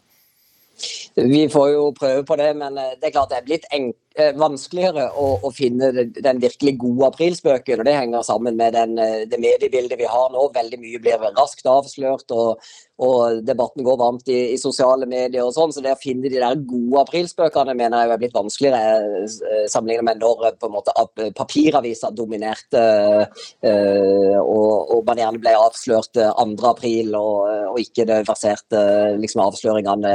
Vi 1.20 1.42
får 1.52 1.74
jo 1.74 1.90
prøve 1.92 2.24
på 2.24 2.38
det, 2.40 2.54
men 2.56 2.78
det 2.80 3.10
er 3.10 3.12
klart 3.12 3.34
det 3.34 3.42
er 3.42 3.48
blitt 3.50 3.68
enkelt 3.76 4.09
vanskeligere 4.40 5.10
å, 5.18 5.30
å, 5.44 5.52
finne 5.56 5.92
den 6.10 6.42
virkelig 6.44 6.76
gode 6.82 7.10
aprilspøken. 7.12 7.82
og 7.82 7.88
Det 7.88 7.96
henger 7.96 8.28
sammen 8.28 8.60
med 8.60 8.76
den, 8.78 8.96
det 9.32 9.42
mediebildet 9.42 10.00
vi 10.00 10.10
har 10.10 10.30
nå. 10.34 10.50
Veldig 10.56 10.80
mye 10.82 11.02
blir 11.04 11.28
raskt 11.38 11.68
avslørt. 11.70 12.32
og 12.36 12.62
og 13.00 13.44
debatten 13.48 13.86
går 13.88 13.98
varmt 14.00 14.28
i, 14.28 14.38
i, 14.54 14.58
sosiale 14.60 15.08
medier 15.08 15.46
og 15.46 15.54
sånn, 15.56 15.72
så 15.72 15.84
det 15.84 15.94
å 15.96 16.00
finne 16.02 16.28
de 16.28 16.42
der 16.42 16.60
gode 16.68 17.04
aprilspøkene 17.06 17.76
mener 17.78 18.04
jeg 18.04 18.14
er 18.16 18.20
blitt 18.20 18.36
vanskeligere 18.36 19.22
eh, 19.24 19.68
sammenlignet 19.72 20.08
med 20.10 20.20
når 20.20 20.50
eh, 20.50 20.58
på 20.60 20.68
en 20.68 20.74
måte 20.76 20.96
papiraviser 21.38 22.12
dominerte 22.16 22.82
og, 24.40 24.92
og, 24.92 25.00
man 25.08 25.20
gjerne 25.22 25.42
ble 25.42 25.54
avslørt 25.58 26.18
2. 26.18 26.46
april 26.68 27.16
og, 27.18 27.48
og 27.72 27.80
ikke 27.82 28.06
det 28.10 28.20
verserte 28.28 28.82
liksom 29.20 29.42
avsløringene 29.46 30.14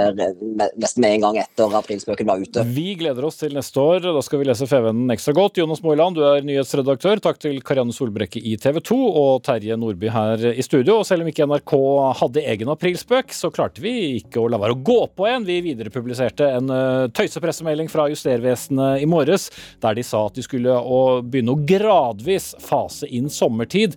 nesten 0.77 1.05
med 1.05 1.17
en 1.17 1.25
gang 1.25 1.39
etter 1.41 1.77
aprilspøken 1.81 2.29
var 2.29 2.43
ute. 2.43 2.67
Vi 2.77 2.95
gleder 3.01 3.27
oss 3.27 3.41
til 3.41 3.57
neste 3.57 3.81
år. 3.81 3.94
Da 4.03 4.23
skal 4.27 4.41
vi 4.41 4.47
lese 4.49 4.67
Fevennen 4.67 5.11
ekstra 5.13 5.31
godt. 5.37 5.59
Jonas 5.61 5.83
Moiland, 5.85 6.17
du 6.17 6.25
er 6.27 6.43
nyhetsredaktør. 6.43 7.21
Takk 7.23 7.37
til 7.39 7.61
Karianne 7.63 7.95
Solbrekke 7.95 8.41
i 8.43 8.57
TV 8.59 8.81
2 8.83 8.97
og 9.21 9.45
Terje 9.47 9.77
Nordby 9.79 10.09
her 10.11 10.43
i 10.51 10.65
studio. 10.67 10.97
Og 10.99 11.07
selv 11.07 11.23
om 11.23 11.31
ikke 11.31 11.47
NRK 11.47 11.75
hadde 12.19 12.43
egen 12.51 12.73
aprilspøk, 12.75 13.31
så 13.31 13.53
klarte 13.55 13.85
vi 13.85 13.93
ikke 14.17 14.43
å 14.43 14.49
la 14.51 14.59
være 14.59 14.75
å 14.75 14.81
gå 14.83 14.99
på 15.15 15.29
en. 15.31 15.47
Vi 15.47 15.61
viderepubliserte 15.69 16.49
en 16.57 16.75
uh, 16.75 17.07
tøysepressemelding 17.15 17.93
fra 17.93 18.09
Justervesenet 18.11 19.05
i 19.05 19.07
morges, 19.07 19.47
der 19.85 19.95
de 19.95 20.07
sa 20.07 20.25
at 20.27 20.41
de 20.41 20.43
skulle 20.43 20.75
begynne 21.31 21.55
å 21.55 21.63
gradvis 21.63 22.51
fase 22.67 23.07
inn 23.15 23.31
sommertid 23.31 23.95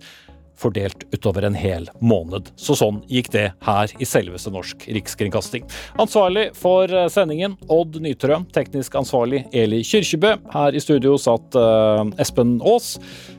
fordelt 0.58 1.06
utover 1.14 1.46
en 1.46 1.56
hel 1.58 1.88
måned. 2.00 2.50
Så 2.56 2.76
sånn 2.78 3.00
gikk 3.10 3.30
det 3.34 3.46
her 3.64 3.94
i 3.98 4.08
selveste 4.08 4.52
Norsk 4.54 4.88
Rikskringkasting. 4.90 5.66
Ansvarlig 6.02 6.48
for 6.58 6.90
eh, 6.90 7.08
sendingen 7.12 7.56
Odd 7.72 8.00
Nytrø, 8.02 8.42
teknisk 8.54 8.98
ansvarlig 8.98 9.44
Eli 9.56 9.82
Kyrkjebø. 9.86 10.34
Her 10.52 10.76
i 10.76 10.82
studio 10.82 11.16
satt 11.20 11.56
uh, 11.58 12.04
Espen 12.20 12.58
Aas. 12.66 12.96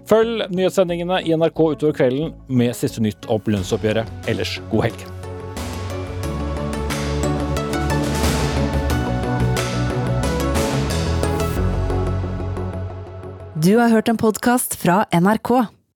Følg 0.09 0.47
nyhetssendingene 0.53 1.21
i 1.27 1.35
NRK 1.37 1.63
utover 1.75 1.95
kvelden 2.01 2.33
med 2.47 2.75
siste 2.77 3.03
nytt 3.03 3.29
opp 3.31 3.49
lønnsoppgjøret. 3.51 4.09
Ellers 4.31 4.57
god 4.73 4.89
helg. 4.89 5.09
Du 13.59 13.73
har 13.75 13.89
hørt 13.91 14.07
en 14.07 14.17
podkast 14.17 14.77
fra 14.79 15.03
NRK. 15.11 15.78